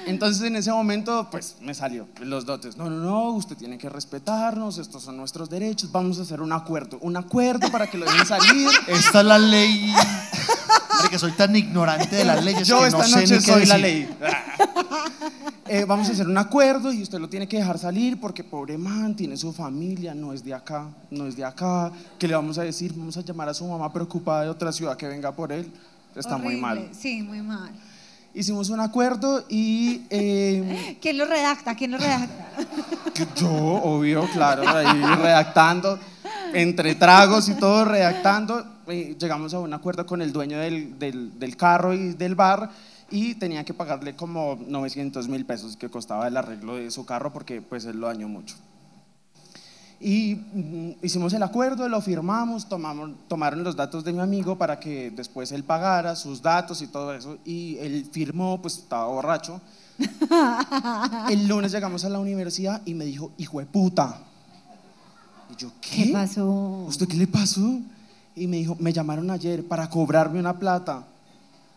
[0.08, 2.78] Entonces en ese momento, pues me salió los dotes.
[2.78, 6.52] No, no, no, usted tiene que respetarnos, estos son nuestros derechos, vamos a hacer un
[6.52, 6.98] acuerdo.
[7.02, 8.70] Un acuerdo para que lo dejen salir.
[8.88, 9.94] Esta es la ley.
[10.98, 13.52] Marica, soy tan ignorante de las leyes Yo que esta no sé noche ni qué
[13.52, 13.82] soy la decir.
[13.82, 14.18] ley.
[15.74, 18.78] Eh, vamos a hacer un acuerdo y usted lo tiene que dejar salir porque pobre
[18.78, 21.94] man tiene su familia, no es de acá, no es de acá.
[22.20, 22.94] ¿Qué le vamos a decir?
[22.94, 25.72] Vamos a llamar a su mamá preocupada de otra ciudad que venga por él.
[26.14, 26.90] Está muy mal.
[26.92, 27.72] Sí, muy mal.
[28.34, 31.76] Hicimos un acuerdo y eh, ¿Quién lo redacta?
[31.76, 32.48] ¿Quién lo redacta?
[33.36, 36.00] yo, obvio, claro, ahí redactando,
[36.54, 41.38] entre tragos y todo, redactando, eh, llegamos a un acuerdo con el dueño del, del-
[41.40, 42.70] del carro y del bar
[43.10, 47.34] y tenía que pagarle como 900 mil pesos que costaba el arreglo de su carro
[47.34, 48.56] porque pues él lo dañó mucho.
[50.04, 54.80] Y mm, hicimos el acuerdo, lo firmamos, tomamos, tomaron los datos de mi amigo para
[54.80, 57.38] que después él pagara sus datos y todo eso.
[57.46, 59.62] Y él firmó, pues estaba borracho.
[61.30, 64.18] El lunes llegamos a la universidad y me dijo, hijo de puta,
[65.52, 66.06] Y yo, ¿qué?
[66.06, 66.50] ¿Qué pasó?
[66.88, 67.80] ¿Usted qué le pasó?
[68.36, 71.04] Y me dijo, me llamaron ayer para cobrarme una plata.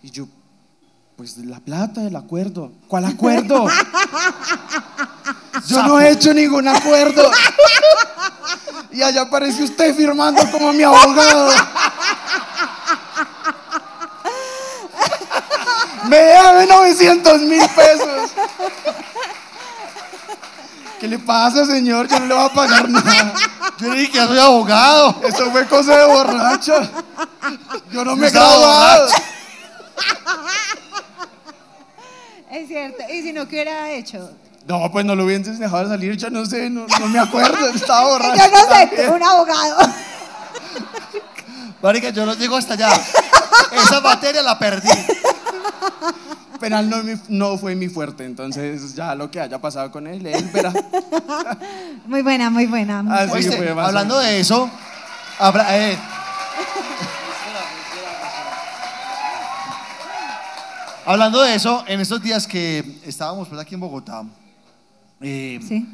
[0.03, 0.27] Y yo,
[1.17, 2.73] pues la plata, el acuerdo.
[2.89, 3.67] ¿Cuál acuerdo?
[5.69, 7.23] yo no he hecho ningún acuerdo.
[8.95, 11.51] y allá aparece usted firmando como mi abogado.
[16.09, 18.31] me debe 900 mil pesos.
[21.01, 22.07] ¿Qué le pasa, señor?
[22.07, 23.35] Yo no le voy a pagar nada.
[23.79, 25.21] Yo le dije que soy abogado.
[25.25, 26.75] Eso fue cosa de borracho.
[27.91, 29.09] Yo no me he graduado.
[32.53, 33.03] Es cierto.
[33.13, 34.31] ¿Y si no, qué hubiera hecho?
[34.67, 38.09] No, pues no lo hubieses dejado salir, yo no sé, no, no me acuerdo, estaba
[38.09, 38.37] borracho.
[38.37, 39.13] Yo no sé, también.
[39.13, 39.77] un abogado.
[41.83, 42.89] Marica, yo no llego hasta allá.
[43.73, 44.89] Esa materia la perdí.
[46.59, 46.89] Penal
[47.29, 50.73] no, fue mi fuerte, entonces ya lo que haya pasado con él, él verá.
[52.07, 53.05] Muy buena, muy buena.
[53.07, 54.71] Ah, Oíste, fue hablando de eso,
[55.71, 55.99] eh,
[61.05, 64.25] hablando de eso, en estos días que estábamos pues, aquí en Bogotá,
[65.25, 65.87] eh, Sí.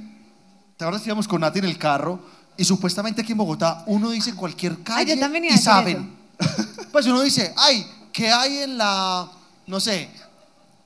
[0.76, 2.20] ¿te acuerdas que íbamos con Nati en el carro?
[2.56, 6.14] Y supuestamente aquí en Bogotá uno dice cualquier calle iba y saben.
[6.92, 9.30] pues uno dice, ay, ¿qué hay en la,
[9.66, 10.10] no sé,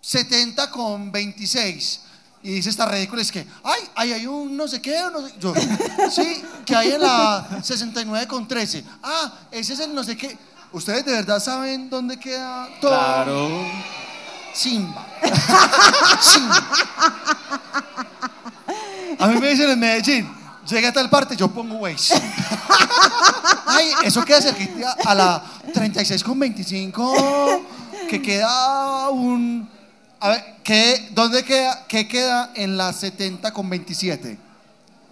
[0.01, 2.01] 70 con 26?
[2.43, 5.35] Y dice esta ridícula, es que, ay, ay, hay un no sé qué, no sé,
[5.41, 5.55] yo,
[6.11, 8.85] sí, que hay en la 69 con 13.
[9.03, 10.37] Ah, ese es el no sé qué.
[10.71, 12.91] ¿Ustedes de verdad saben dónde queda todo?
[12.91, 13.65] Claro.
[14.53, 15.07] Simba.
[16.21, 16.69] Simba.
[19.25, 20.29] A mí me dicen en Medellín,
[20.69, 22.15] llega a tal parte, yo pongo Waze.
[23.67, 25.43] Ay, eso queda cerquita a la
[25.73, 27.63] 36 con 25,
[28.09, 29.67] que queda un...
[30.21, 31.85] A ver, ¿qué, ¿dónde queda?
[31.89, 34.39] ¿Qué queda en la 70 con 27?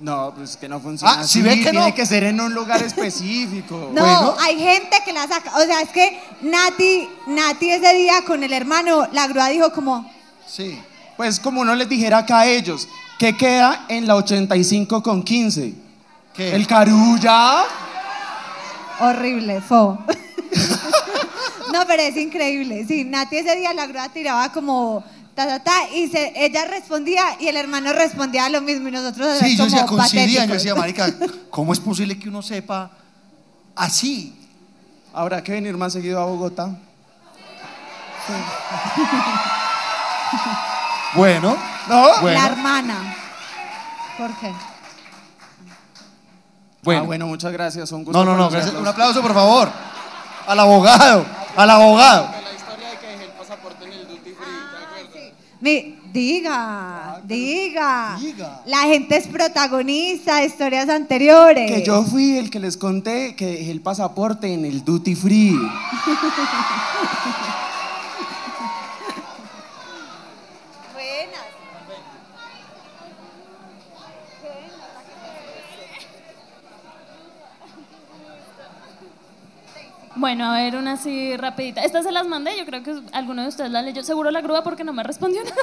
[0.01, 1.95] No, pues que no funciona Ah, así, ¿sí ve que tiene no?
[1.95, 3.91] que ser en un lugar específico.
[3.95, 4.37] No, Bueno.
[4.41, 5.57] hay gente que la saca.
[5.57, 10.11] O sea, es que Nati, Nati ese día con el hermano, la grúa dijo como,
[10.47, 10.79] Sí.
[11.17, 12.89] Pues como uno les dijera acá a ellos,
[13.23, 15.73] ¿qué queda en la 85 con 15?
[16.35, 16.57] ¿Qué?
[16.57, 17.63] El carulla.
[18.99, 19.97] horrible, fo.
[21.73, 22.85] no, pero es increíble.
[22.85, 25.05] Sí, Nati ese día la grúa tiraba como
[25.37, 29.39] ta ta ta y se, ella respondía y el hermano respondía lo mismo y nosotros
[29.39, 30.57] Sí, yo como decía, coincidían, yo patéticos.
[30.57, 31.15] decía, marica,
[31.51, 32.91] ¿cómo es posible que uno sepa
[33.77, 34.35] así?
[35.15, 36.77] Habrá que venir más seguido a Bogotá.
[41.15, 41.57] Bueno,
[41.89, 42.09] ¿No?
[42.21, 42.41] bueno.
[42.41, 43.15] La hermana.
[44.19, 44.53] ¿Por qué?
[46.83, 47.03] Bueno.
[47.03, 47.93] Ah, bueno, muchas gracias.
[47.93, 48.75] Un gusto No, no, no, gracias.
[48.75, 49.71] Un aplauso, por favor.
[50.47, 51.25] Al abogado,
[51.57, 52.29] al abogado.
[55.61, 58.63] Mi- diga, diga, diga.
[58.67, 61.71] La gente es protagonista de historias anteriores.
[61.71, 65.57] Que yo fui el que les conté que dejé el pasaporte en el duty free.
[70.95, 71.47] Buenas.
[80.15, 81.83] Bueno, a ver, una así rapidita.
[81.83, 84.03] Estas se las mandé, yo creo que alguno de ustedes la leyó.
[84.03, 85.57] Seguro la grúa porque no me respondió nada.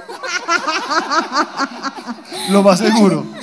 [2.50, 3.26] Lo más seguro.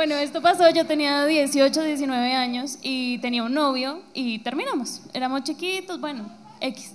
[0.00, 5.02] Bueno, esto pasó, yo tenía 18, 19 años y tenía un novio y terminamos.
[5.12, 6.24] Éramos chiquitos, bueno,
[6.58, 6.92] X.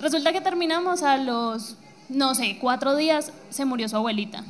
[0.00, 1.76] Resulta que terminamos a los,
[2.08, 4.42] no sé, cuatro días, se murió su abuelita.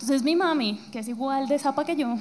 [0.00, 2.14] Entonces mi mami, que es igual de zapa que yo,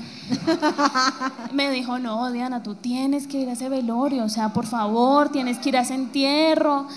[1.54, 5.30] me dijo, no, Diana, tú tienes que ir a ese velorio, o sea, por favor,
[5.30, 6.88] tienes que ir a ese entierro.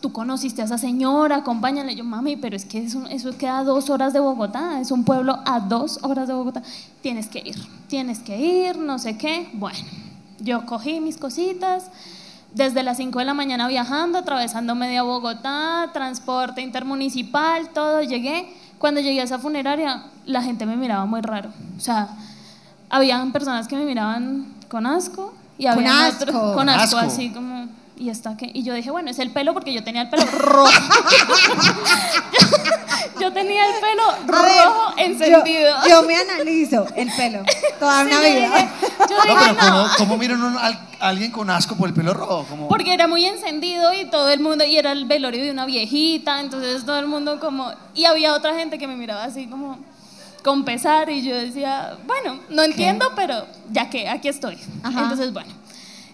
[0.00, 1.96] Tú conociste a esa señora, acompáñale.
[1.96, 5.04] Yo, mami, pero es que eso, eso queda a dos horas de Bogotá, es un
[5.04, 6.62] pueblo a dos horas de Bogotá.
[7.02, 7.56] Tienes que ir,
[7.88, 9.50] tienes que ir, no sé qué.
[9.52, 9.80] Bueno,
[10.38, 11.90] yo cogí mis cositas,
[12.54, 18.48] desde las 5 de la mañana viajando, atravesando media Bogotá, transporte intermunicipal, todo, llegué.
[18.80, 21.50] Cuando llegué a esa funeraria, la gente me miraba muy raro.
[21.76, 22.08] O sea,
[22.88, 26.54] habían personas que me miraban con asco y Con había asco.
[26.54, 27.12] con asco, Asco.
[27.12, 27.68] así como
[28.00, 30.24] y está que y yo dije, bueno, es el pelo porque yo tenía el pelo
[30.26, 30.70] rojo.
[33.20, 35.74] yo tenía el pelo A ver, rojo encendido.
[35.84, 37.42] Yo, yo me analizo el pelo
[37.78, 38.56] toda Sí, una yo vida.
[38.56, 38.68] dije-
[39.08, 39.58] yo No, dije, pero no.
[39.60, 42.46] ¿cómo, cómo miran un- al- a alguien con asco por el pelo rojo?
[42.48, 45.66] Como, Porque era muy encendido y todo el mundo, y era el velorio de una
[45.66, 49.78] viejita, entonces todo el mundo como, y había otra gente que me miraba así como
[50.42, 54.58] con pesar y yo decía, bueno, no entiendo, pero ya que aquí estoy.
[54.82, 55.02] Ajá.
[55.02, 55.50] Entonces, bueno,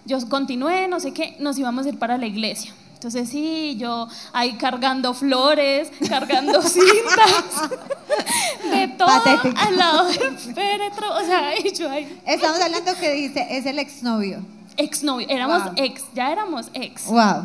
[0.07, 2.73] yo continué, no sé qué, nos íbamos a ir para la iglesia.
[2.93, 7.69] Entonces sí, yo ahí cargando flores, cargando cintas,
[8.71, 9.07] de todo
[9.55, 13.77] al lado del féretro, o sea, y yo ahí, Estamos hablando que dice, es el
[13.77, 14.39] exnovio.
[14.77, 15.73] exnovio, éramos Wow.
[15.75, 17.05] ex, ya éramos ex.
[17.05, 17.43] Wow.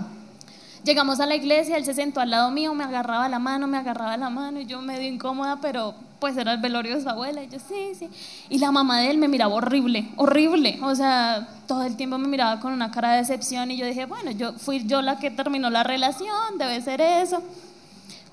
[0.84, 3.76] Llegamos a la iglesia, él se sentó al lado mío, me agarraba la mano, me
[3.76, 7.42] agarraba la mano y yo medio incómoda, pero pues era el velorio de su abuela
[7.42, 8.08] y yo sí, sí.
[8.48, 10.78] Y la mamá de él me miraba horrible, horrible.
[10.84, 14.06] O sea, todo el tiempo me miraba con una cara de decepción y yo dije,
[14.06, 17.42] bueno, yo fui yo la que terminó la relación, debe ser eso.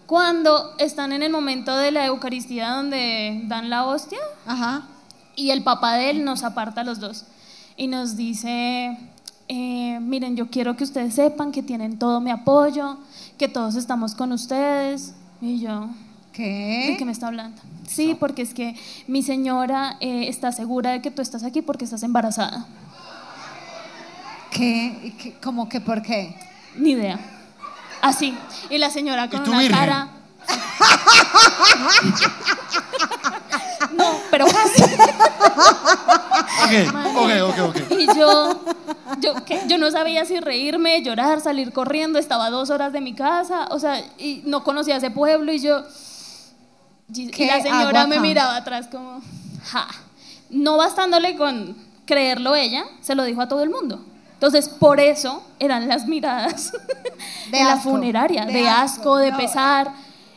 [0.06, 4.84] Cuando están en el momento de la Eucaristía donde dan la hostia, Ajá.
[5.36, 7.26] y el papá de él nos aparta a los dos
[7.76, 8.99] y nos dice,
[9.48, 12.98] eh, miren, yo quiero que ustedes sepan que tienen todo mi apoyo,
[13.40, 15.16] que todos estamos con ustedes.
[15.41, 15.90] Y yo,
[16.44, 17.06] ¿de qué ¿Qué?
[17.06, 17.61] me está hablando?
[17.88, 18.76] Sí, porque es que
[19.07, 22.66] mi señora eh, está segura de que tú estás aquí porque estás embarazada.
[24.52, 24.99] ¿Qué?
[25.03, 25.34] ¿Y qué?
[25.41, 26.36] ¿Cómo que por qué?
[26.76, 27.20] Ni idea.
[28.02, 28.36] Así.
[28.70, 29.78] Y la señora con una virgen?
[29.78, 30.10] cara...
[33.91, 34.84] No, pero casi.
[36.64, 36.72] Ok,
[37.16, 37.76] ok, ok, ok.
[37.99, 38.61] Y yo,
[39.20, 39.61] yo, ¿qué?
[39.68, 42.20] yo no sabía si reírme, llorar, salir corriendo.
[42.20, 45.52] Estaba a dos horas de mi casa, o sea, y no conocía ese pueblo.
[45.52, 45.84] Y yo,
[47.14, 49.22] y ¿Qué la señora me miraba atrás como,
[49.65, 49.88] ja.
[50.49, 51.76] No bastándole con
[52.06, 54.03] creerlo ella, se lo dijo a todo el mundo.
[54.34, 56.72] Entonces, por eso eran las miradas
[57.52, 59.38] De en la funeraria, de de, asco, asco, de no.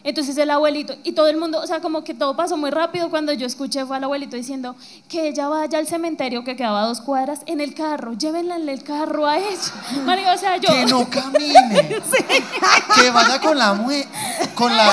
[0.05, 3.11] Entonces el abuelito, y todo el mundo, o sea, como que todo pasó muy rápido
[3.11, 4.75] cuando yo escuché fue al abuelito diciendo
[5.09, 8.69] que ella vaya al cementerio que quedaba a dos cuadras en el carro, llévenla en
[8.69, 9.73] el carro a ella.
[10.05, 10.69] Marica, o sea, yo...
[10.69, 12.03] Que no camine.
[12.95, 14.07] Que vaya con la mue
[14.55, 14.93] con la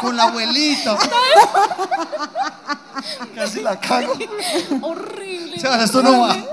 [0.00, 0.96] con la abuelita.
[3.34, 4.14] Casi la cago.
[4.82, 5.56] horrible.
[5.56, 6.36] O sea, esto no va.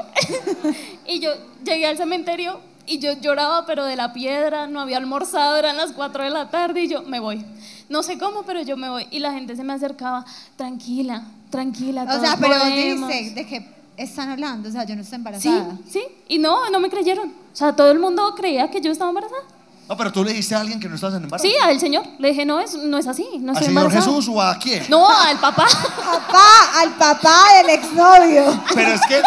[1.10, 1.32] Y yo
[1.64, 5.92] llegué al cementerio y yo lloraba, pero de la piedra, no había almorzado, eran las
[5.92, 7.46] 4 de la tarde y yo me voy.
[7.90, 9.08] No sé cómo, pero yo me voy.
[9.12, 12.04] Y la gente se me acercaba, tranquila, tranquila.
[12.04, 13.10] O sea, pero podemos".
[13.10, 14.70] dice, ¿de qué están hablando?
[14.70, 15.78] O sea, yo no estoy Sí, embarazada.
[15.90, 16.04] sí.
[16.28, 17.30] Y no, no me creyeron.
[17.30, 19.42] O sea, todo el mundo creía que yo estaba embarazada.
[19.90, 21.48] No, pero tú le dijiste a alguien que no estás en embarazo.
[21.48, 22.04] Sí, al señor.
[22.20, 24.02] Le dije, no, es, no es así, no ¿Al Señor embarazada.
[24.06, 24.84] Jesús o a quién?
[24.90, 25.66] No, al papá.
[25.96, 28.64] Papá, al papá del exnovio.
[28.76, 29.22] Pero es que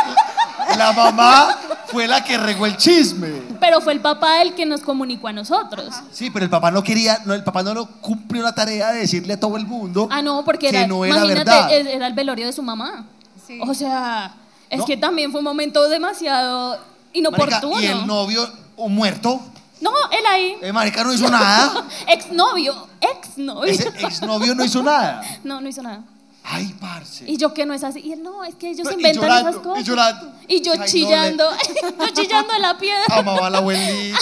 [0.77, 1.57] la mamá
[1.87, 3.50] fue la que regó el chisme.
[3.61, 5.95] Pero fue el papá el que nos comunicó a nosotros.
[6.13, 9.01] Sí, pero el papá no quería, no, el papá no lo cumplió la tarea de
[9.01, 11.71] decirle a todo el mundo Ah, no, porque que era, no era imagínate, verdad.
[11.73, 13.05] era el velorio de su mamá.
[13.47, 13.61] Sí.
[13.67, 14.35] O sea,
[14.71, 14.85] es No.
[14.87, 17.81] que también fue un momento demasiado Marica, inoportuno.
[17.81, 19.41] y el novio o muerto,
[19.81, 20.57] No, él ahí.
[20.63, 21.85] el marica no hizo nada.
[22.09, 23.65] Exnovio, exnovio.
[23.71, 25.23] Ese exnovio no hizo nada.
[25.45, 26.03] No, no hizo nada.
[26.43, 27.25] Ay, parce.
[27.31, 28.01] Y yo que no es así.
[28.01, 29.83] Y él, no, es que ellos No, y inventan llorando, esas cosas.
[29.83, 30.33] y llorando.
[30.49, 31.45] Y yo Ay, no, chillando,
[31.99, 33.05] yo chillando en la piedra.
[33.11, 34.19] Amaba a la abuelita.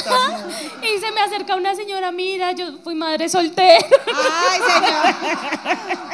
[0.82, 3.86] Y se me acerca una señora, mira, yo fui madre soltera.
[4.50, 5.16] Ay, señora.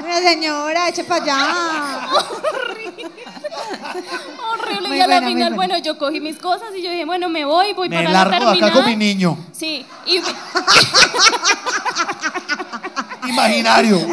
[0.04, 2.08] Una señora, eche para allá.
[4.52, 4.88] Horrible.
[4.88, 7.28] Muy y a la buena, final, bueno, yo cogí mis cosas y yo dije, bueno,
[7.28, 8.70] me voy, voy Me para largo la de terminal.
[8.70, 9.38] acá con mi niño.
[9.52, 10.18] Sí, y
[13.28, 14.00] Imaginario.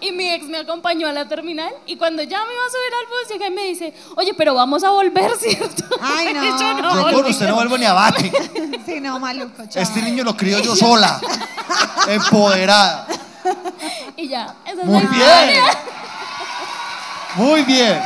[0.00, 2.92] Y mi ex me acompañó a la terminal y cuando ya me iba a subir
[3.00, 5.84] al bus llega y me dice, oye, pero vamos a volver, ¿cierto?
[6.00, 6.42] Ay, no.
[6.58, 8.32] Yo no Yo con usted no vuelvo ni a bate.
[8.84, 9.80] Sí, no, maluco, chao.
[9.80, 11.20] Este niño lo crió yo sola.
[12.08, 13.06] Empoderada.
[14.16, 15.22] Y ya, esa es Muy la bien.
[15.22, 15.78] historia.
[17.36, 18.02] Muy bien.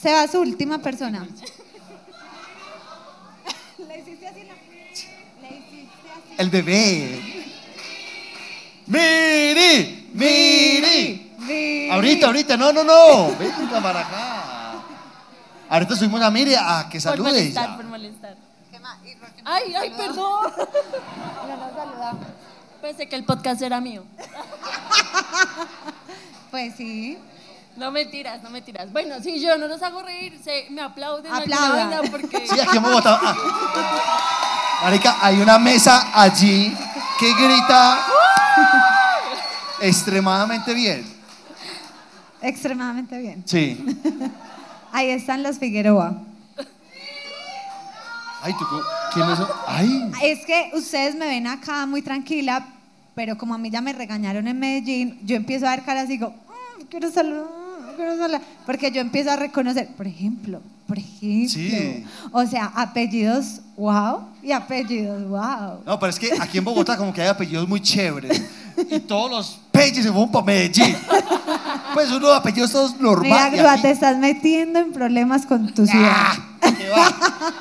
[0.00, 1.26] Se va su última persona.
[3.78, 4.54] Le hiciste así la...
[5.42, 6.34] Le hiciste así.
[6.38, 7.46] El bebé.
[8.86, 11.32] Miri, Miri.
[11.46, 11.88] Sí.
[11.90, 13.36] Ahorita, ahorita, no, no, no.
[13.38, 14.82] Venga para acá.
[15.68, 17.30] Ahorita subimos a Miri a que Por salude.
[17.30, 17.76] molestar, ya.
[17.76, 18.36] por molestar.
[18.70, 18.98] ¿Qué más?
[19.04, 20.52] Y Ay, ay, perdón.
[20.56, 22.26] No nos saludamos.
[22.80, 24.04] Pensé que el podcast era mío.
[26.50, 27.18] Pues sí.
[27.78, 28.92] No mentiras, no mentiras.
[28.92, 31.32] Bueno, si yo no los hago reír, se, me aplauden.
[31.32, 31.90] alguna Aplaudan.
[31.90, 32.46] vaina porque...
[32.46, 33.20] Sí, aquí en Bogotá.
[33.22, 34.80] Ah.
[34.82, 36.76] Marica, hay una mesa allí
[37.18, 38.00] que grita
[39.80, 41.06] extremadamente bien.
[42.42, 43.42] Extremadamente bien.
[43.46, 43.84] Sí.
[44.92, 46.14] Ahí están los Figueroa.
[48.42, 48.64] Ay, ¿tú,
[49.14, 49.38] ¿quién es?
[49.66, 50.12] Ay.
[50.22, 52.66] Es que ustedes me ven acá muy tranquila,
[53.14, 56.12] pero como a mí ya me regañaron en Medellín, yo empiezo a dar caras y
[56.12, 57.46] digo, "Mm, quiero saludar,
[57.98, 62.04] quiero saludar", porque yo empiezo a reconocer, por ejemplo, por ejemplo, Sí.
[62.32, 65.80] o sea, apellidos wow y apellidos wow.
[65.84, 68.42] No, pero es que aquí en Bogotá como que hay apellidos muy chéveres.
[68.90, 70.96] Y todos los Peche se fue para Medellín.
[71.94, 73.50] Pues uno apellidos todos normal.
[73.52, 76.12] Mira, aquí- te estás metiendo en problemas con tu ciudad.
[76.12, 77.52] Ah, ¿qué va?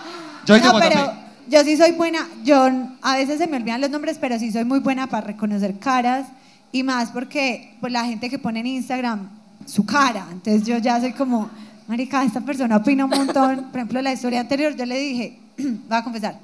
[0.46, 1.14] Yo de No, pero
[1.50, 2.28] yo sí soy buena.
[2.44, 2.70] Yo
[3.02, 6.28] a veces se me olvidan los nombres, pero sí soy muy buena para reconocer caras
[6.72, 9.30] y más porque pues, la gente que pone en Instagram
[9.68, 10.26] su cara.
[10.32, 11.50] Entonces yo ya soy como,
[11.88, 13.66] marica, esta persona opina un montón.
[13.72, 16.40] Por ejemplo, la historia anterior yo le dije, voy a confesar,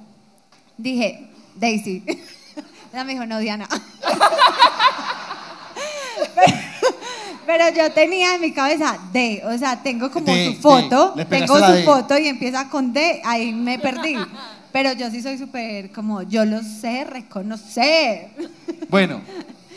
[0.78, 2.04] dije Daisy.
[2.94, 3.68] Ella me dijo, no, Diana.
[6.36, 6.54] pero,
[7.48, 11.58] pero yo tenía en mi cabeza D, o sea, tengo como D, su foto, tengo
[11.58, 11.84] su D.
[11.84, 14.16] foto y empieza con D, ahí me perdí.
[14.72, 18.30] Pero yo sí soy súper, como, yo lo sé reconocer.
[18.90, 19.22] Bueno.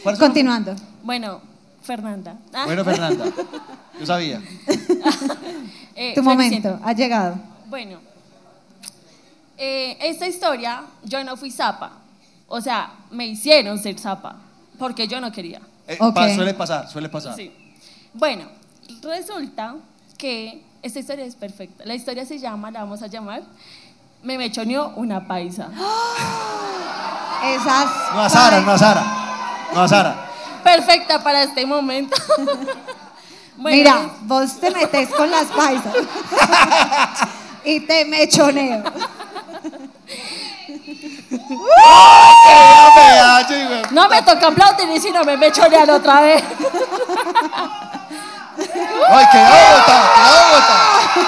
[0.03, 0.75] ¿cuál es tu Continuando.
[1.03, 1.41] Bueno,
[1.87, 2.37] Fernanda.
[2.53, 2.65] Ah?
[2.67, 3.25] Bueno, Fernanda.
[3.99, 4.43] Yo sabía.
[5.95, 7.37] eh, Tu momento, ha llegado.
[7.67, 7.99] Bueno,
[9.57, 11.93] eh, esta historia, yo no fui zapa.
[12.49, 14.37] O sea, me hicieron ser zapa,
[14.79, 15.61] porque yo no quería.
[15.89, 17.35] Eh, pa- suele pasar, suele pasar.
[17.37, 17.51] Sí.
[18.13, 18.45] Bueno,
[19.03, 19.77] resulta
[20.19, 21.85] que esta historia es perfecta.
[21.85, 23.43] La historia se llama, la vamos a llamar,
[24.23, 25.69] Me mechoneó una paisa.
[27.45, 27.87] Esas.
[28.15, 29.05] No a Sara, no a Sara.
[29.75, 30.26] No a Sara.
[30.77, 32.17] Perfecta para este momento.
[33.59, 35.95] Bueno, Mira, vos te metes con las paisas.
[37.65, 38.83] y te mechoneo.
[43.93, 46.43] No me toca aplaudir si no me mechonean otra vez.
[49.09, 50.11] ¡Ay, que Bogotá!
[50.17, 51.21] ¡Que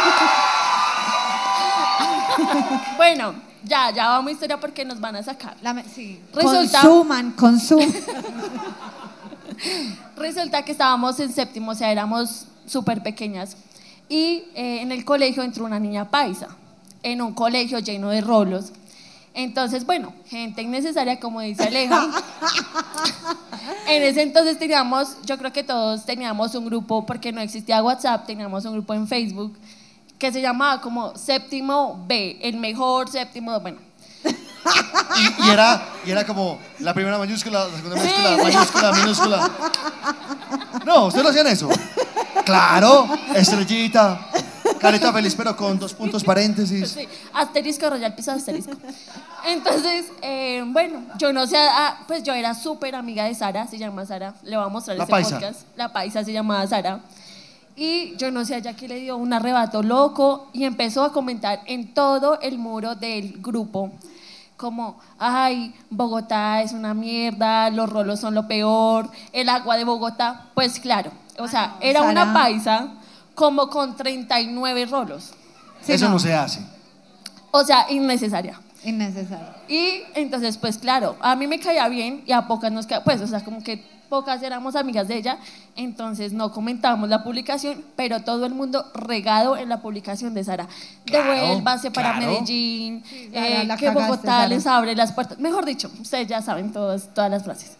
[2.36, 2.88] Bogotá!
[2.96, 3.34] Bueno,
[3.64, 5.56] ya, ya vamos a historia porque nos van a sacar.
[5.62, 6.22] La me- sí.
[6.34, 7.94] Resulta- Consuman, consuman.
[10.16, 13.56] Resulta que estábamos en séptimo, o sea, éramos súper pequeñas.
[14.08, 16.48] Y eh, en el colegio entró una niña paisa,
[17.02, 18.72] en un colegio lleno de rolos.
[19.34, 22.08] Entonces, bueno, gente innecesaria, como dice Aleja.
[23.86, 28.26] en ese entonces teníamos, yo creo que todos teníamos un grupo, porque no existía WhatsApp,
[28.26, 29.56] teníamos un grupo en Facebook
[30.18, 33.87] que se llamaba como Séptimo B, el mejor séptimo, bueno.
[35.16, 38.42] Y, y era, y era como la primera mayúscula, la segunda mayúscula, sí.
[38.44, 39.50] mayúscula, minúscula.
[40.84, 41.68] No, ¿ustedes no hacían eso?
[42.44, 44.20] Claro, estrellita,
[44.78, 46.90] carita feliz, pero con dos puntos paréntesis.
[46.90, 48.72] Sí, asterisco, royal piso asterisco.
[49.46, 53.78] Entonces, eh, bueno, yo no sé, ah, pues yo era súper amiga de Sara, se
[53.78, 55.36] llama Sara, le voy a mostrar La este paisa.
[55.38, 55.60] podcast.
[55.76, 57.00] La paisa se llamaba Sara.
[57.76, 61.60] Y yo no sé, allá que le dio un arrebato loco y empezó a comentar
[61.66, 63.92] en todo el muro del grupo.
[64.58, 70.50] Como, ay, Bogotá es una mierda, los rolos son lo peor, el agua de Bogotá.
[70.52, 72.88] Pues claro, o sea, no, era una paisa
[73.34, 75.32] como con 39 rolos.
[75.80, 76.14] Sí, eso no.
[76.14, 76.18] no.
[76.18, 76.60] se hace.
[77.52, 78.60] O sea, innecesaria.
[78.84, 79.54] Innecesario.
[79.68, 83.20] Y entonces, pues claro, a mí me caía bien y a pocas nos caía, pues,
[83.20, 85.38] o sea, como que pocas éramos amigas de ella,
[85.76, 90.66] entonces no comentábamos la publicación, pero todo el mundo regado en la publicación de Sara.
[91.04, 92.32] Claro, Devuélvanse para claro.
[92.32, 93.02] Medellín,
[93.32, 94.48] Sara, eh, la que cagaste, Bogotá Sara.
[94.48, 95.38] les abre las puertas.
[95.38, 97.76] Mejor dicho, ustedes ya saben todas, todas las frases.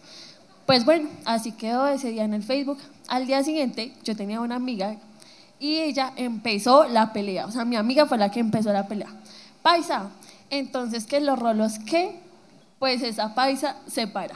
[0.65, 2.77] Pues bueno, así quedó ese día en el Facebook.
[3.07, 4.95] Al día siguiente, yo tenía una amiga
[5.59, 7.47] y ella empezó la pelea.
[7.47, 9.09] O sea, mi amiga fue la que empezó la pelea.
[9.61, 10.09] Paisa,
[10.49, 12.19] entonces, ¿qué los rolos qué?
[12.77, 14.35] Pues esa paisa se para.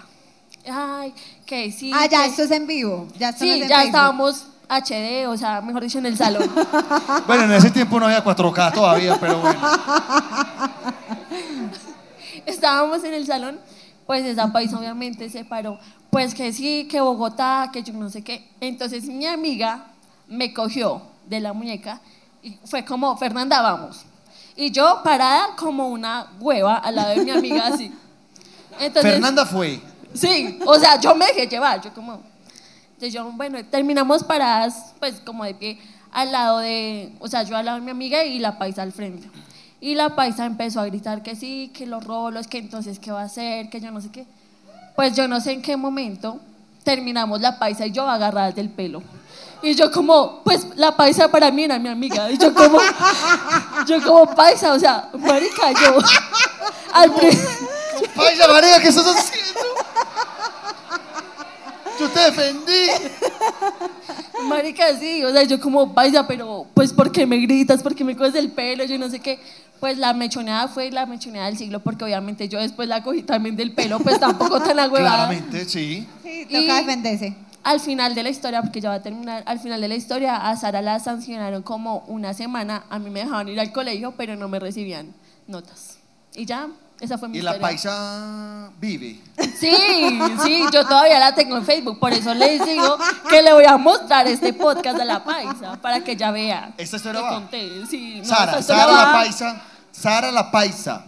[0.69, 1.14] Ay,
[1.45, 1.91] que sí.
[1.94, 3.07] Ah, ya, que- esto es en vivo.
[3.18, 3.88] Ya esto no es Sí, en ya Facebook.
[3.95, 6.49] estábamos HD, o sea, mejor dicho, en el salón.
[7.27, 9.60] Bueno, en ese tiempo no había 4K todavía, pero bueno.
[12.45, 13.60] estábamos en el salón,
[14.06, 15.80] pues esa paisa obviamente se paró.
[16.10, 18.48] Pues que sí, que Bogotá, que yo no sé qué.
[18.61, 19.85] Entonces mi amiga
[20.27, 21.99] me cogió de la muñeca
[22.41, 24.03] y fue como, Fernanda, vamos.
[24.56, 27.91] Y yo parada como una hueva al lado de mi amiga así.
[28.80, 29.80] Entonces, Fernanda fue.
[30.14, 32.22] Sí, o sea, yo me dejé llevar, yo como...
[32.94, 35.80] Entonces yo, bueno, terminamos paradas, pues como de pie,
[36.11, 38.91] al lado de, o sea, yo al lado de mi amiga y la paisa al
[38.91, 39.30] frente.
[39.81, 43.22] Y la paisa empezó a gritar que sí, que los rolos, que entonces qué va
[43.22, 44.26] a hacer, que yo no sé qué.
[44.95, 46.40] Pues yo no sé en qué momento
[46.84, 49.02] terminamos la paisa y yo agarradas del pelo.
[49.61, 52.30] Y yo como, pues la paisa para mí era mi amiga.
[52.30, 52.80] Y yo como,
[53.88, 55.98] yo como paisa, o sea, marica, yo...
[56.94, 57.11] Al
[58.15, 59.73] Paisa María, ¿qué estás haciendo?
[62.04, 62.88] Yo te defendí.
[64.48, 68.36] Marica, sí, o sea, yo como paisa, pero pues porque me gritas, porque me coges
[68.36, 69.40] el pelo, yo no sé qué.
[69.80, 73.56] Pues la mechoneada fue la mechoneada del siglo, porque obviamente yo después la cogí también
[73.56, 75.28] del pelo, pues tampoco tan agüevada.
[75.28, 76.08] Claramente, sí.
[76.24, 77.36] Sí, Y- toca defenderse.
[77.64, 80.50] Al final de la historia, porque ya va a terminar, al final de la historia
[80.50, 84.36] a Sara la sancionaron como una semana, a mí me dejaban ir al colegio, pero
[84.36, 85.14] no me recibían
[85.48, 85.98] notas.
[86.36, 86.68] Y ya,
[86.99, 89.20] Esa fue mi Y la paisa vive.
[89.60, 92.98] Sí, sí, yo todavía la tengo en Facebook, por eso les digo
[93.30, 96.74] que le voy a mostrar este podcast de la paisa para que ella vea.
[96.78, 97.34] ¿Esta historia que va?
[97.34, 97.86] conté.
[97.90, 99.61] Sí, no, Sara, Sara la paisa.
[99.91, 101.06] Sara la paisa.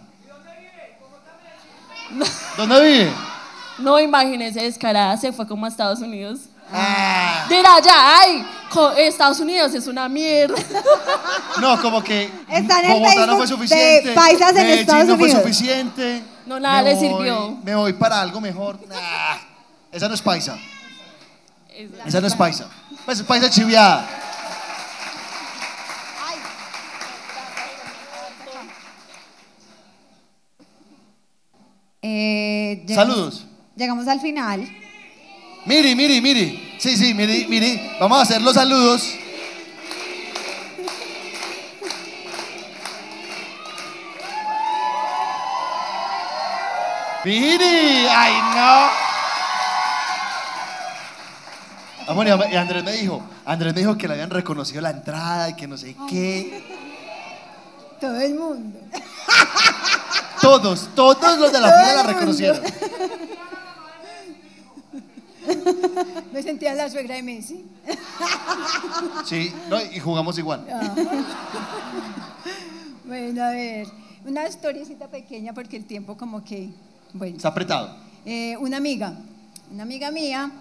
[2.57, 3.11] ¿Dónde vive?
[3.77, 6.39] No, imagínese, descarada, se fue como a Estados Unidos.
[6.77, 8.45] Ah, Dirá ya, ay,
[8.97, 10.55] Estados Unidos es una mierda.
[11.61, 14.13] no, como que Está en el Bogotá no fue de suficiente.
[14.13, 15.41] paisas en Medellín Estados no fue Unidos.
[15.43, 16.23] suficiente.
[16.45, 17.57] No, nada me le voy- sirvió.
[17.63, 18.79] Me voy para algo mejor.
[18.87, 19.37] Nah,
[19.91, 20.57] esa no es paisa.
[22.05, 22.67] Esa no es paisa.
[23.05, 24.05] Pues es paisa chiviada.
[32.01, 33.45] Eh, llegamos- Saludos.
[33.75, 34.67] Llegamos al final.
[35.65, 36.64] Miri, miri, miri.
[36.77, 37.81] Sí, sí, miri, miri.
[37.99, 39.15] Vamos a hacer los saludos.
[47.23, 49.05] Miri, ay no.
[52.07, 55.49] Amor, y y Andrés me dijo, Andrés me dijo que le habían reconocido la entrada
[55.49, 56.63] y que no sé qué.
[57.99, 58.79] Todo el mundo.
[60.39, 62.61] Todos, todos los de la fila la reconocieron.
[66.33, 67.65] Me sentía la suegra de Messi.
[69.25, 70.65] Sí, no, y jugamos igual.
[73.05, 73.87] Bueno, a ver,
[74.25, 76.69] una historiecita pequeña porque el tiempo como que,
[77.13, 77.37] bueno.
[77.37, 77.95] Está apretado.
[78.25, 79.13] Eh, una amiga,
[79.71, 80.51] una amiga mía,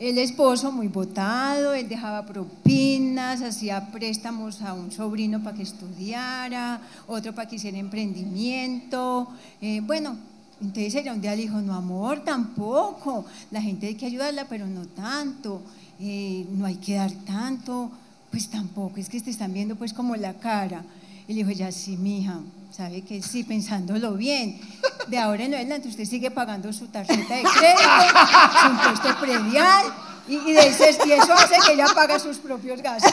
[0.00, 6.80] el esposo muy votado, él dejaba propinas, hacía préstamos a un sobrino para que estudiara,
[7.06, 9.28] otro para que hiciera emprendimiento.
[9.60, 10.16] Eh, bueno,
[10.62, 14.66] entonces ella un día le dijo, no amor, tampoco, la gente hay que ayudarla, pero
[14.66, 15.60] no tanto,
[16.00, 17.90] eh, no hay que dar tanto,
[18.30, 20.82] pues tampoco, es que te están viendo pues como la cara.
[21.28, 22.40] Y le dijo, ya sí, mija,
[22.76, 24.60] sabe que sí, pensándolo bien.
[25.08, 28.18] De ahora en adelante usted sigue pagando su tarjeta de crédito,
[28.60, 29.84] su impuesto predial,
[30.28, 33.12] y, de ese- y eso hace que ella paga sus propios gastos.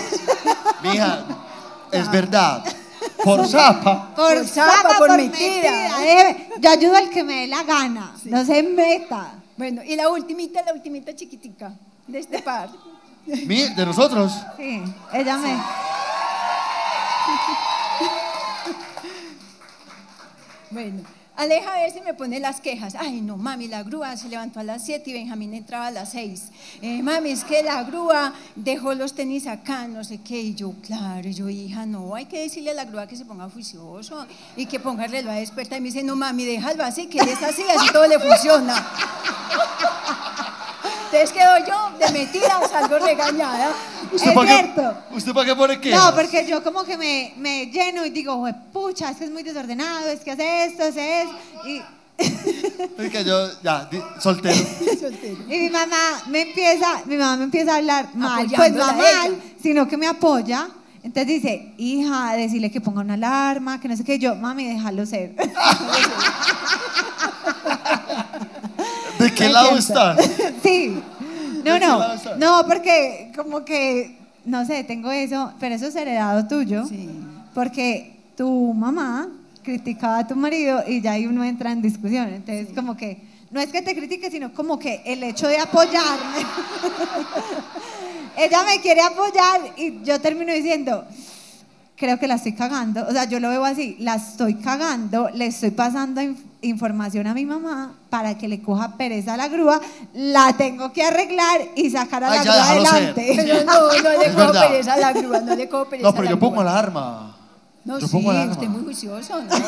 [0.84, 1.26] Mija,
[1.92, 2.64] es verdad.
[3.24, 4.14] Por zapa.
[4.16, 5.72] Por zapa, por por mentira.
[5.72, 6.50] mentira, eh.
[6.60, 8.14] Yo ayudo al que me dé la gana.
[8.26, 9.34] No se meta.
[9.58, 11.74] Bueno, y la ultimita, la ultimita chiquitica
[12.08, 12.70] de este par.
[13.26, 14.32] Mi- de nosotros.
[14.58, 14.82] Sí,
[15.14, 15.58] ella me.
[20.72, 21.02] Bueno,
[21.40, 22.96] Aleja a veces me pone las quejas.
[23.00, 26.10] Ay, no, mami, la grúa se levantó a las 7 y Benjamín entraba a las
[26.12, 26.44] 6.
[26.82, 30.38] Eh, mami, es que la grúa dejó los tenis acá, no sé qué.
[30.42, 33.24] Y yo, claro, y yo, hija, no, hay que decirle a la grúa que se
[33.24, 34.26] ponga juicioso
[34.58, 35.78] y que ponga el reloj a despertar.
[35.78, 38.86] Y me dice, no, mami, déjalo así, que él es así, así todo le funciona.
[41.06, 43.72] Entonces quedo yo de metida, salgo regañada.
[44.12, 44.98] ¿Usted Es para qué- cierto.
[45.12, 45.92] ¿Usted para qué pone qué?
[45.92, 49.32] No, porque yo como que me, me lleno y digo, "Jue pucha, es que es
[49.32, 51.29] muy desordenado, es que hace esto, hace eso.
[51.66, 51.82] Y,
[52.98, 54.56] Es que yo, ya, di- soltero.
[55.48, 58.92] y mi mamá me empieza, mi mamá me empieza a hablar mal, pues Apoyándola no
[58.92, 59.38] a mal, ella.
[59.62, 60.68] sino que me apoya.
[61.02, 64.20] Entonces dice, hija, decirle que ponga una alarma, que no sé qué.
[64.20, 65.34] Yo, mami, déjalo ser.
[69.20, 70.12] ¿De qué lado cierto.
[70.12, 70.16] está?
[70.64, 71.02] Sí.
[71.64, 72.14] No, ¿De qué lado no.
[72.14, 72.36] está?
[72.38, 76.86] No, porque como que, no sé, tengo eso, pero eso es heredado tuyo.
[76.86, 77.10] Sí.
[77.54, 79.28] Porque tu mamá
[79.70, 82.28] criticaba a tu marido y ya ahí uno entra en discusión.
[82.30, 83.22] Entonces, como que,
[83.52, 86.40] no es que te critique, sino como que el hecho de apoyarme.
[88.38, 91.06] Ella me quiere apoyar y yo termino diciendo,
[91.98, 93.06] creo que la estoy cagando.
[93.08, 97.34] O sea, yo lo veo así, la estoy cagando, le estoy pasando inf- información a
[97.34, 99.82] mi mamá para que le coja pereza a la grúa,
[100.14, 103.66] la tengo que arreglar y sacar a Ay, la grúa adelante.
[103.66, 103.74] No,
[104.04, 106.30] no le cojo pereza a la grúa, no le cojo pereza No, a pero la
[106.32, 106.72] yo pongo grúa.
[106.72, 107.36] alarma.
[107.86, 108.52] No, yo sí, pongo alarma.
[108.54, 109.50] usted es muy juicioso, ¿no?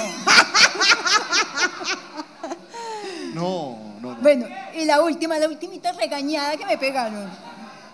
[3.34, 4.22] No, no, no.
[4.22, 7.30] Bueno, y la última, la ultimita regañada que me pegaron.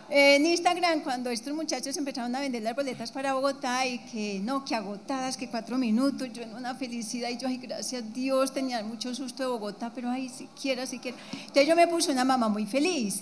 [0.09, 4.63] En Instagram, cuando estos muchachos empezaron a vender las boletas para Bogotá y que no,
[4.63, 8.53] que agotadas, que cuatro minutos, yo en una felicidad y yo, ay, gracias a Dios,
[8.53, 11.17] tenía mucho susto de Bogotá, pero ay, siquiera, siquiera.
[11.33, 13.21] Entonces yo me puse una mamá muy feliz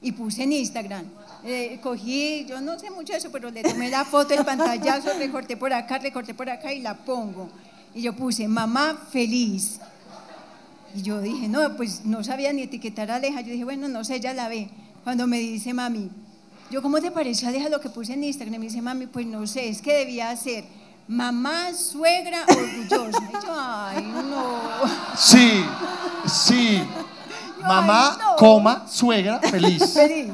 [0.00, 1.04] y puse en Instagram.
[1.44, 5.56] Eh, cogí, yo no sé mucho eso, pero le tomé la foto, el pantallazo, recorté
[5.56, 7.48] por acá, recorté por acá y la pongo.
[7.94, 9.80] Y yo puse, mamá feliz.
[10.94, 13.40] Y yo dije, no, pues no sabía ni etiquetar a Aleja.
[13.40, 14.68] Yo dije, bueno, no sé, ya la ve.
[15.04, 16.10] Cuando me dice mami,
[16.70, 18.60] yo, ¿cómo te parece, Aleja, lo que puse en Instagram?
[18.60, 20.64] Me dice, mami, pues no sé, es que debía ser
[21.06, 23.18] mamá, suegra, orgullosa.
[23.28, 24.60] Y yo, ay, no.
[25.16, 25.64] Sí,
[26.26, 26.82] sí.
[27.66, 28.36] Mamá, no.
[28.36, 29.92] coma, suegra, feliz.
[29.94, 30.30] Feliz.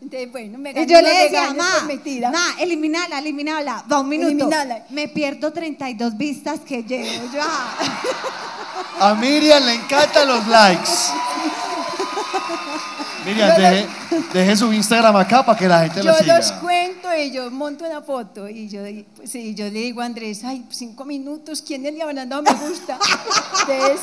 [0.00, 4.28] Entonces, bueno, me Y gané yo le decía, ma, ma, eliminala, eliminala, va un minuto.
[4.28, 4.84] Eliminala.
[4.90, 7.24] Me pierdo 32 vistas que llevo.
[7.32, 7.40] Yo.
[9.00, 10.90] A Miriam le encantan los likes.
[13.24, 13.88] Miriam, deje,
[14.32, 16.36] deje su Instagram acá para que la gente yo lo siga.
[16.36, 18.82] los cuento y yo monto una foto y yo,
[19.16, 22.54] pues, sí, yo le digo a Andrés, ay, cinco minutos, ¿quiénes le habrán dado me
[22.54, 22.98] gusta?
[23.68, 24.00] Entonces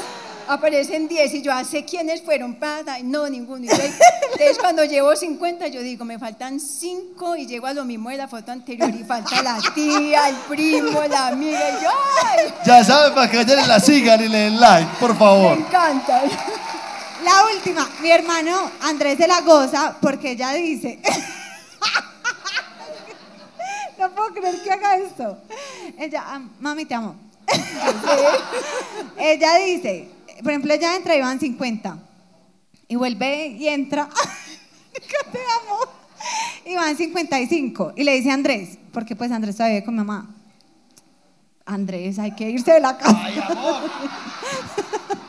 [0.47, 2.55] aparecen 10 y yo, ¿hace quiénes fueron?
[2.55, 3.63] Para, no, ninguno.
[3.71, 8.17] Entonces cuando llevo 50 yo digo, me faltan 5 y llego a lo mismo de
[8.17, 11.89] la foto anterior y falta la tía, el primo, la amiga y yo,
[12.23, 12.53] ¡ay!
[12.65, 15.57] Ya saben, para que y la sigan y le den like, por Me favor.
[15.57, 16.23] encanta.
[17.23, 20.99] La última, mi hermano Andrés se la goza porque ella dice.
[23.97, 25.37] no puedo creer que haga esto.
[25.97, 27.15] Ella, ah, mami, te amo.
[29.17, 30.09] ella dice,
[30.43, 31.97] por ejemplo, ella entra y van 50.
[32.87, 34.09] Y vuelve y entra.
[34.93, 35.79] que te amo.
[36.65, 37.93] Y van 55.
[37.95, 40.29] Y le dice a Andrés, porque pues Andrés todavía vive con mi mamá.
[41.65, 43.29] Andrés, hay que irse de la casa.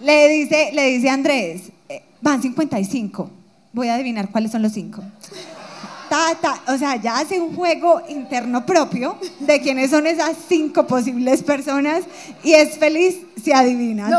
[0.00, 3.30] Le dice, le dice a Andrés, eh, van 55.
[3.72, 5.02] Voy a adivinar cuáles son los cinco.
[6.10, 10.84] Ta, ta, o sea, ya hace un juego interno propio de quiénes son esas cinco
[10.84, 12.02] posibles personas
[12.42, 14.08] y es feliz si adivina.
[14.08, 14.18] No,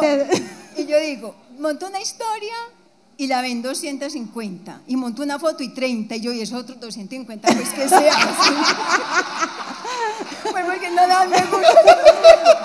[0.78, 2.54] Y yo digo, monto una historia
[3.18, 4.84] y la ven 250.
[4.88, 6.16] Y monto una foto y 30.
[6.16, 8.54] Y yo, y esos otros 250, pues que sea así.
[10.50, 11.98] pues porque no dan me gusta.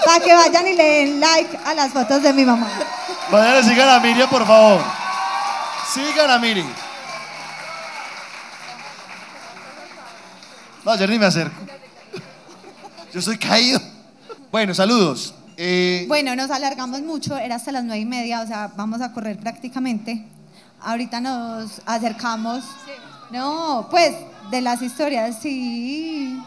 [0.04, 2.70] Para que vayan y le den like a las fotos de mi mamá.
[3.32, 4.80] Vayan y sigan a Miriam, por favor.
[5.92, 6.85] Sigan a Miriam.
[10.86, 11.56] No, yo ni me acerco.
[13.12, 13.80] Yo soy caído.
[14.52, 15.34] Bueno, saludos.
[15.56, 19.12] Eh, Bueno, nos alargamos mucho, era hasta las nueve y media, o sea, vamos a
[19.12, 20.24] correr prácticamente.
[20.80, 22.62] Ahorita nos acercamos.
[23.32, 24.14] No, pues,
[24.52, 26.40] de las historias, sí.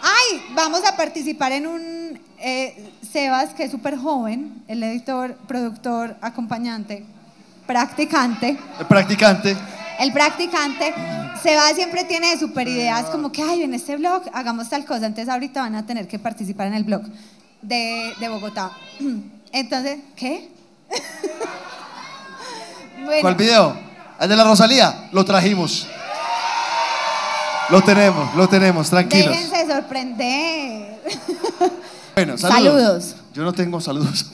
[0.00, 6.16] Ay, vamos a participar en un eh, Sebas, que es súper joven, el editor, productor,
[6.20, 7.04] acompañante,
[7.66, 8.56] practicante.
[8.78, 9.56] el practicante.
[9.98, 10.94] El practicante,
[11.42, 15.06] Seba siempre tiene super ideas como que, ay, en este blog hagamos tal cosa.
[15.06, 17.02] Entonces ahorita van a tener que participar en el blog
[17.62, 18.70] de, de Bogotá.
[19.52, 20.50] Entonces, ¿qué?
[23.04, 23.76] bueno, ¿Cuál video?
[24.20, 25.08] El de la Rosalía.
[25.12, 25.86] Lo trajimos.
[27.70, 29.30] Lo tenemos, lo tenemos, tranquilos.
[29.30, 31.00] déjense sorprender.
[32.14, 32.64] Bueno, saludos.
[32.64, 33.16] Saludos.
[33.34, 34.24] Yo no tengo saludos.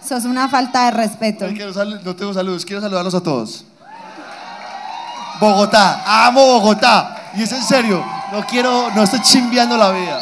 [0.00, 1.44] Sos una falta de respeto.
[1.50, 2.64] No tengo saludos.
[2.64, 3.64] Quiero saludarlos a todos.
[5.40, 6.26] Bogotá.
[6.26, 7.30] Amo Bogotá.
[7.36, 8.04] Y es en serio.
[8.32, 10.20] No quiero, no estoy chimbeando la vida.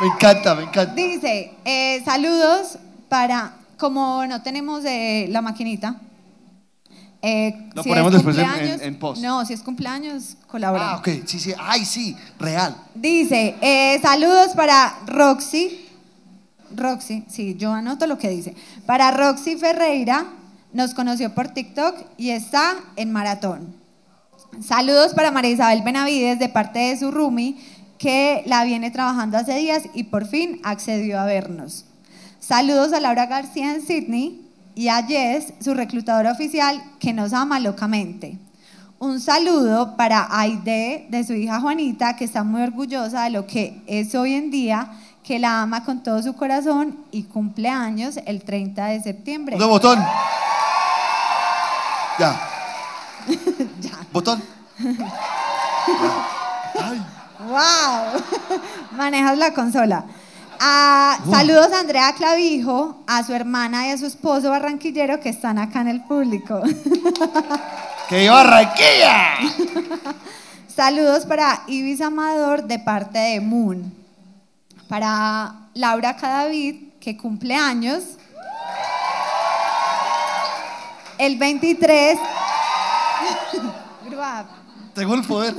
[0.00, 0.94] Me encanta, me encanta.
[0.94, 2.78] Dice, eh, saludos
[3.08, 5.96] para, como no tenemos eh, la maquinita.
[7.22, 9.22] eh, Lo si ponemos es después en- cumpleaños- en- en post.
[9.22, 10.90] No, si es cumpleaños, colabora.
[10.92, 11.08] Ah, ok.
[11.26, 11.54] Sí, sí.
[11.58, 12.14] Ay, sí.
[12.38, 12.76] Real.
[12.94, 15.82] Dice, eh, saludos para Roxy.
[16.76, 18.54] Roxy, sí, yo anoto lo que dice.
[18.84, 20.26] Para Roxy Ferreira,
[20.76, 23.74] nos conoció por TikTok y está en maratón.
[24.62, 27.58] Saludos para María Isabel Benavides de parte de su Rumi,
[27.98, 31.86] que la viene trabajando hace días y por fin accedió a vernos.
[32.40, 37.58] Saludos a Laura García en Sydney y a Jess, su reclutadora oficial, que nos ama
[37.58, 38.38] locamente.
[38.98, 43.82] Un saludo para Aide, de su hija Juanita, que está muy orgullosa de lo que
[43.86, 44.90] es hoy en día,
[45.22, 49.56] que la ama con todo su corazón y cumple años el 30 de septiembre.
[49.56, 49.98] Botón.
[53.80, 53.98] Ya.
[54.12, 54.42] Botón.
[56.82, 57.02] Ay.
[57.40, 58.22] ¡Wow!
[58.96, 60.04] Manejas la consola.
[60.58, 65.58] Ah, saludos a Andrea Clavijo, a su hermana y a su esposo barranquillero que están
[65.58, 66.62] acá en el público.
[68.08, 69.34] ¡Que Barranquilla!
[70.74, 73.92] Saludos para Ibis Amador de parte de Moon.
[74.88, 78.16] Para Laura Cadavid, que cumple años.
[81.18, 82.18] El 23.
[84.06, 84.46] Grúa.
[84.94, 85.54] Tengo el poder.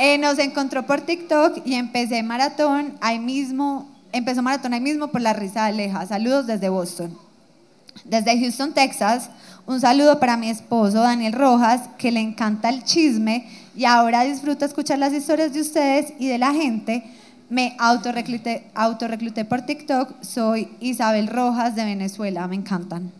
[0.00, 5.20] Eh, nos encontró por TikTok y empecé maratón ahí mismo, empezó maratón ahí mismo por
[5.20, 6.06] la risa de Aleja.
[6.06, 7.18] Saludos desde Boston.
[8.04, 9.28] Desde Houston, Texas,
[9.66, 14.66] un saludo para mi esposo Daniel Rojas, que le encanta el chisme y ahora disfruta
[14.66, 17.02] escuchar las historias de ustedes y de la gente.
[17.50, 23.10] Me autorrecluté, autorrecluté por TikTok, soy Isabel Rojas de Venezuela, me encantan.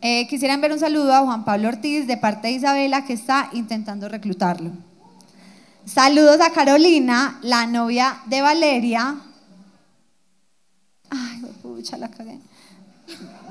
[0.00, 3.48] Eh, quisiera enviar un saludo a Juan Pablo Ortiz de parte de Isabela que está
[3.52, 4.70] intentando reclutarlo.
[5.84, 9.16] Saludos a Carolina, la novia de Valeria.
[11.10, 12.38] Ay, pucha, la cagué.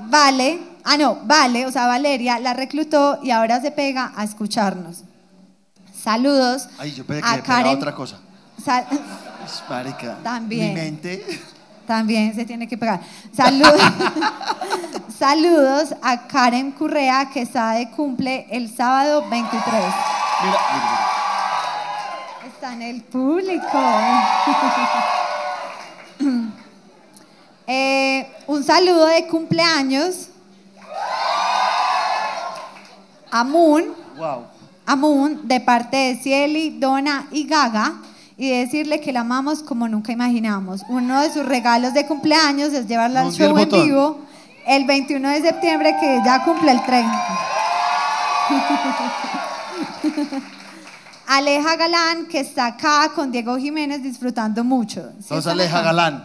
[0.08, 5.02] Vale, ah no, Vale, o sea, Valeria la reclutó y ahora se pega a escucharnos.
[5.92, 7.76] Saludos Ay, yo pensé que a Karen.
[7.76, 8.20] otra cosa.
[8.64, 8.86] Sal-
[9.68, 10.18] Marica.
[10.22, 10.68] También.
[10.74, 11.24] Mi mente.
[11.88, 13.00] También se tiene que pegar.
[13.34, 13.80] Saludos,
[15.18, 19.62] saludos a Karen Currea que está de cumple el sábado 23.
[19.62, 19.94] Mira,
[20.42, 21.06] mira, mira.
[22.46, 23.66] Está en el público.
[27.70, 30.30] Eh, un saludo de cumpleaños
[33.30, 34.46] a Moon, Wow.
[34.86, 37.92] a Moon de parte de Cieli, Donna y Gaga
[38.38, 40.82] y decirle que la amamos como nunca imaginamos.
[40.88, 44.20] Uno de sus regalos de cumpleaños es llevarla al show en vivo
[44.64, 47.38] el 21 de septiembre que ya cumple el 30.
[51.26, 55.10] Aleja Galán, que está acá con Diego Jiménez disfrutando mucho.
[55.20, 55.86] ¿Sí están aleja acá?
[55.86, 56.24] Galán.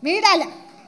[0.00, 0.28] Mira,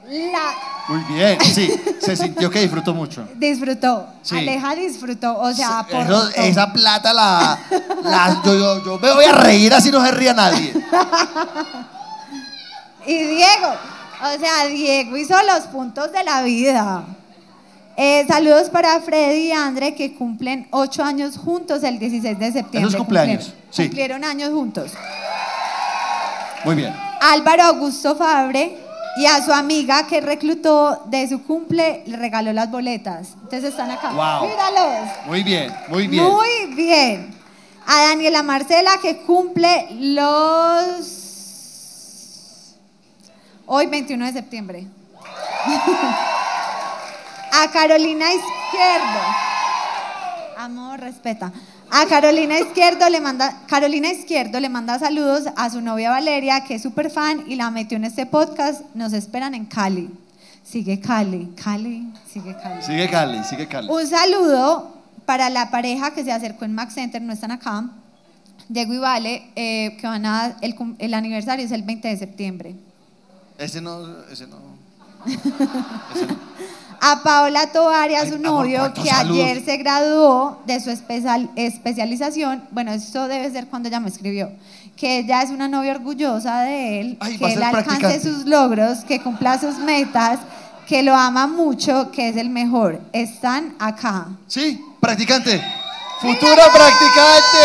[0.09, 0.53] la,
[0.87, 1.71] Muy bien, sí.
[2.01, 3.27] Se sintió que disfrutó mucho.
[3.35, 4.07] disfrutó.
[4.23, 4.37] Sí.
[4.37, 5.37] Aleja disfrutó.
[5.37, 7.59] O sea, por Eso- esa plata la,
[8.03, 10.73] la- yo, yo, yo me voy a reír así no se ría nadie.
[13.05, 13.67] Y Diego,
[14.21, 17.03] o sea, Diego hizo los puntos de la vida.
[17.95, 22.87] Eh, saludos para Freddy y Andre que cumplen ocho años juntos el 16 de septiembre.
[22.87, 23.83] Esos cumpleaños, Cumplieron, sí.
[23.83, 24.91] cumplieron años juntos.
[26.65, 26.95] Muy bien.
[27.21, 28.77] Álvaro Augusto Fabre
[29.17, 33.29] y a su amiga que reclutó de su cumple le regaló las boletas.
[33.41, 34.11] Entonces están acá.
[34.11, 34.49] Wow.
[34.49, 35.09] Míralos.
[35.25, 36.23] Muy bien, muy bien.
[36.23, 37.35] Muy bien.
[37.85, 41.25] A Daniela Marcela que cumple los...
[43.65, 44.87] Hoy 21 de septiembre.
[47.51, 49.19] A Carolina Izquierdo.
[50.57, 51.51] Amor, respeta.
[51.91, 56.75] A Carolina Izquierdo le manda Carolina Izquierdo le manda saludos a su novia Valeria, que
[56.75, 58.81] es súper fan y la metió en este podcast.
[58.93, 60.09] Nos esperan en Cali.
[60.63, 62.83] Sigue Cali, Cali, sigue Cali.
[62.83, 63.87] Sigue Cali, sigue Cali.
[63.89, 64.93] Un saludo
[65.25, 67.89] para la pareja que se acercó en Max Center, no están acá.
[68.67, 72.75] Diego y Vale, eh, que van a, el, el aniversario es el 20 de septiembre.
[73.57, 74.57] Ese no, ese no.
[77.01, 81.49] A Paola Tovar y a su novio, ¿cuántos que ayer se graduó de su especial,
[81.55, 82.63] especialización.
[82.71, 84.51] Bueno, esto debe ser cuando ella me escribió.
[84.95, 89.21] Que ella es una novia orgullosa de él, Ay, que él alcance sus logros, que
[89.21, 90.39] cumpla sus metas,
[90.87, 92.99] que lo ama mucho, que es el mejor.
[93.13, 94.27] Están acá.
[94.47, 95.63] Sí, practicante.
[96.19, 97.63] Futuro practicante.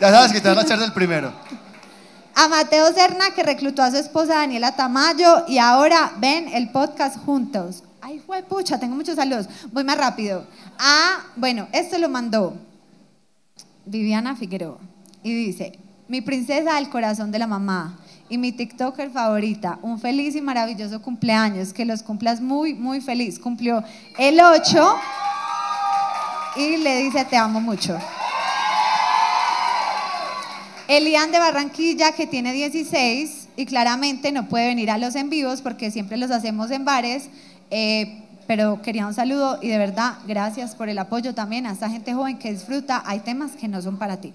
[0.00, 1.32] Ya sabes que te van a echar del primero.
[2.36, 7.16] A Mateo Serna, que reclutó a su esposa Daniela Tamayo y ahora ven el podcast
[7.24, 7.84] juntos.
[8.00, 9.48] Ay, pucha, tengo muchos saludos.
[9.72, 10.44] Voy más rápido.
[10.78, 12.54] Ah, bueno, esto lo mandó
[13.86, 14.78] Viviana Figueroa
[15.22, 15.78] y dice,
[16.08, 17.98] mi princesa del corazón de la mamá
[18.28, 23.38] y mi TikToker favorita, un feliz y maravilloso cumpleaños, que los cumplas muy, muy feliz.
[23.38, 23.84] Cumplió
[24.18, 24.96] el 8
[26.56, 27.96] y le dice, te amo mucho.
[30.88, 35.62] Elian de Barranquilla, que tiene 16 y claramente no puede venir a los en vivos
[35.62, 37.28] porque siempre los hacemos en bares,
[37.70, 41.88] eh, pero quería un saludo y de verdad gracias por el apoyo también a esta
[41.88, 43.02] gente joven que disfruta.
[43.06, 44.34] Hay temas que no son para ti.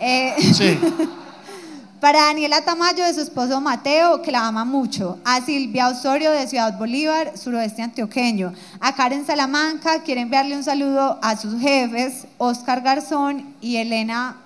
[0.00, 0.78] Eh, Sí.
[2.00, 5.18] para Daniela Tamayo, de su esposo Mateo, que la ama mucho.
[5.24, 8.52] A Silvia Osorio, de Ciudad Bolívar, suroeste antioqueño.
[8.80, 14.36] A Karen Salamanca, quiere enviarle un saludo a sus jefes, Oscar Garzón y Elena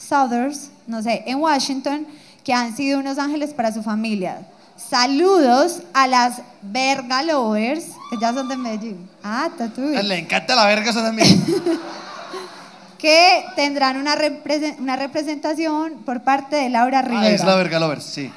[0.00, 2.06] Southers, no sé, en Washington,
[2.42, 4.40] que han sido unos ángeles para su familia.
[4.76, 9.08] Saludos a las Verga Lovers, que ya son de Medellín.
[9.22, 9.94] Ah, tatuí.
[10.02, 11.44] Le encanta la verga eso también.
[12.98, 14.14] Que tendrán una,
[14.78, 17.28] una representación por parte de Laura Rivera.
[17.28, 18.30] Ah, es la verga lovers, sí.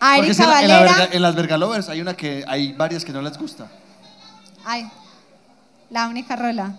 [0.00, 0.92] A Porque Erika en, la- en la Valera.
[0.98, 3.66] verga- en las verga lovers hay una que hay varias que no les gusta.
[4.66, 4.86] Ay,
[5.88, 6.74] la única rola.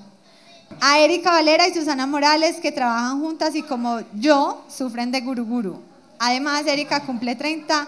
[0.81, 5.81] A Erika Valera y Susana Morales que trabajan juntas y como yo sufren de guruguru.
[6.19, 7.87] Además, Erika cumple 30,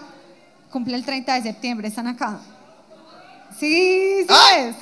[0.70, 2.38] cumple el 30 de septiembre, están acá.
[3.58, 4.74] Sí, sí es.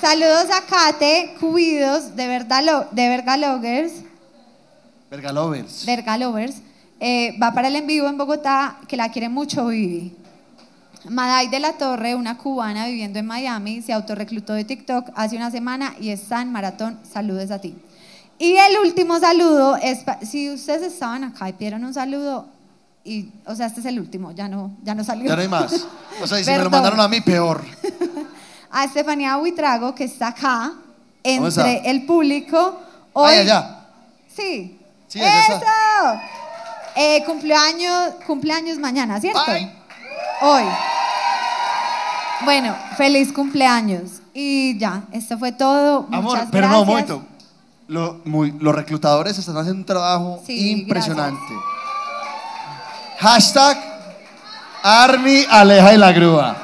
[0.00, 3.92] Saludos a Kate Cubidos de Vergalo- de Vergaloggers.
[5.10, 5.84] Verga lovers.
[5.86, 6.56] Verga Lovers,
[7.00, 10.16] eh, va para el en vivo en Bogotá, que la quiere mucho Vivi.
[11.08, 15.50] Maday de la Torre, una cubana viviendo en Miami, se autorreclutó de TikTok hace una
[15.50, 16.98] semana y está en maratón.
[17.10, 17.74] Saludos a ti.
[18.38, 22.46] Y el último saludo es, si ustedes estaban acá y pidieron un saludo,
[23.04, 25.28] y, o sea, este es el último, ya no, ya no salió.
[25.28, 25.86] Ya no hay más.
[26.22, 27.64] O sea, y si me lo mandaron a mí, peor.
[28.72, 30.72] A Estefanía Buitrago, que está acá,
[31.24, 32.78] entre el público.
[33.12, 33.86] Hoy, Ay, allá.
[34.28, 34.78] Sí.
[35.08, 35.60] Sí, ¡Eso!
[36.94, 39.40] Eh, cumpleaños, cumpleaños mañana, ¿cierto?
[39.44, 39.79] Ay.
[40.40, 40.64] Hoy.
[42.44, 44.20] Bueno, feliz cumpleaños.
[44.32, 46.06] Y ya, esto fue todo.
[46.12, 47.22] Amor, pero no, un momento.
[47.88, 51.52] Lo- muy- los reclutadores están haciendo un trabajo Sí, impresionante.
[53.18, 53.76] Hashtag
[54.82, 56.56] Army Aleja y la Grúa.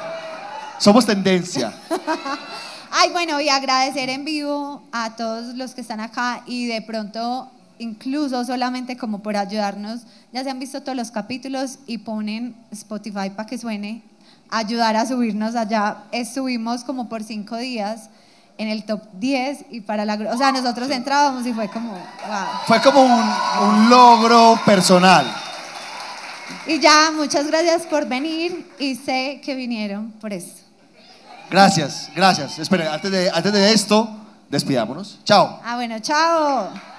[0.79, 1.73] Somos tendencia.
[2.91, 7.51] Ay, bueno, y agradecer en vivo a todos los que están acá y de pronto,
[7.79, 10.01] incluso solamente como por ayudarnos,
[10.31, 14.03] ya se han visto todos los capítulos y ponen Spotify para que suene,
[14.49, 16.03] ayudar a subirnos allá.
[16.11, 18.09] Estuvimos como por cinco días
[18.57, 20.15] en el top 10 y para la...
[20.15, 21.99] O sea, nosotros entrábamos y fue como, wow.
[22.65, 25.25] Fue como un, un logro personal.
[26.65, 30.53] Y ya, muchas gracias por venir y sé que vinieron por eso.
[31.49, 32.59] Gracias, gracias.
[32.59, 34.09] Esperen, antes de, antes de esto,
[34.49, 35.19] despidámonos.
[35.23, 35.61] Chao.
[35.63, 36.96] Ah, bueno, chao.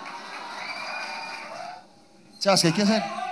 [2.39, 3.28] Tchau, acha que aqui?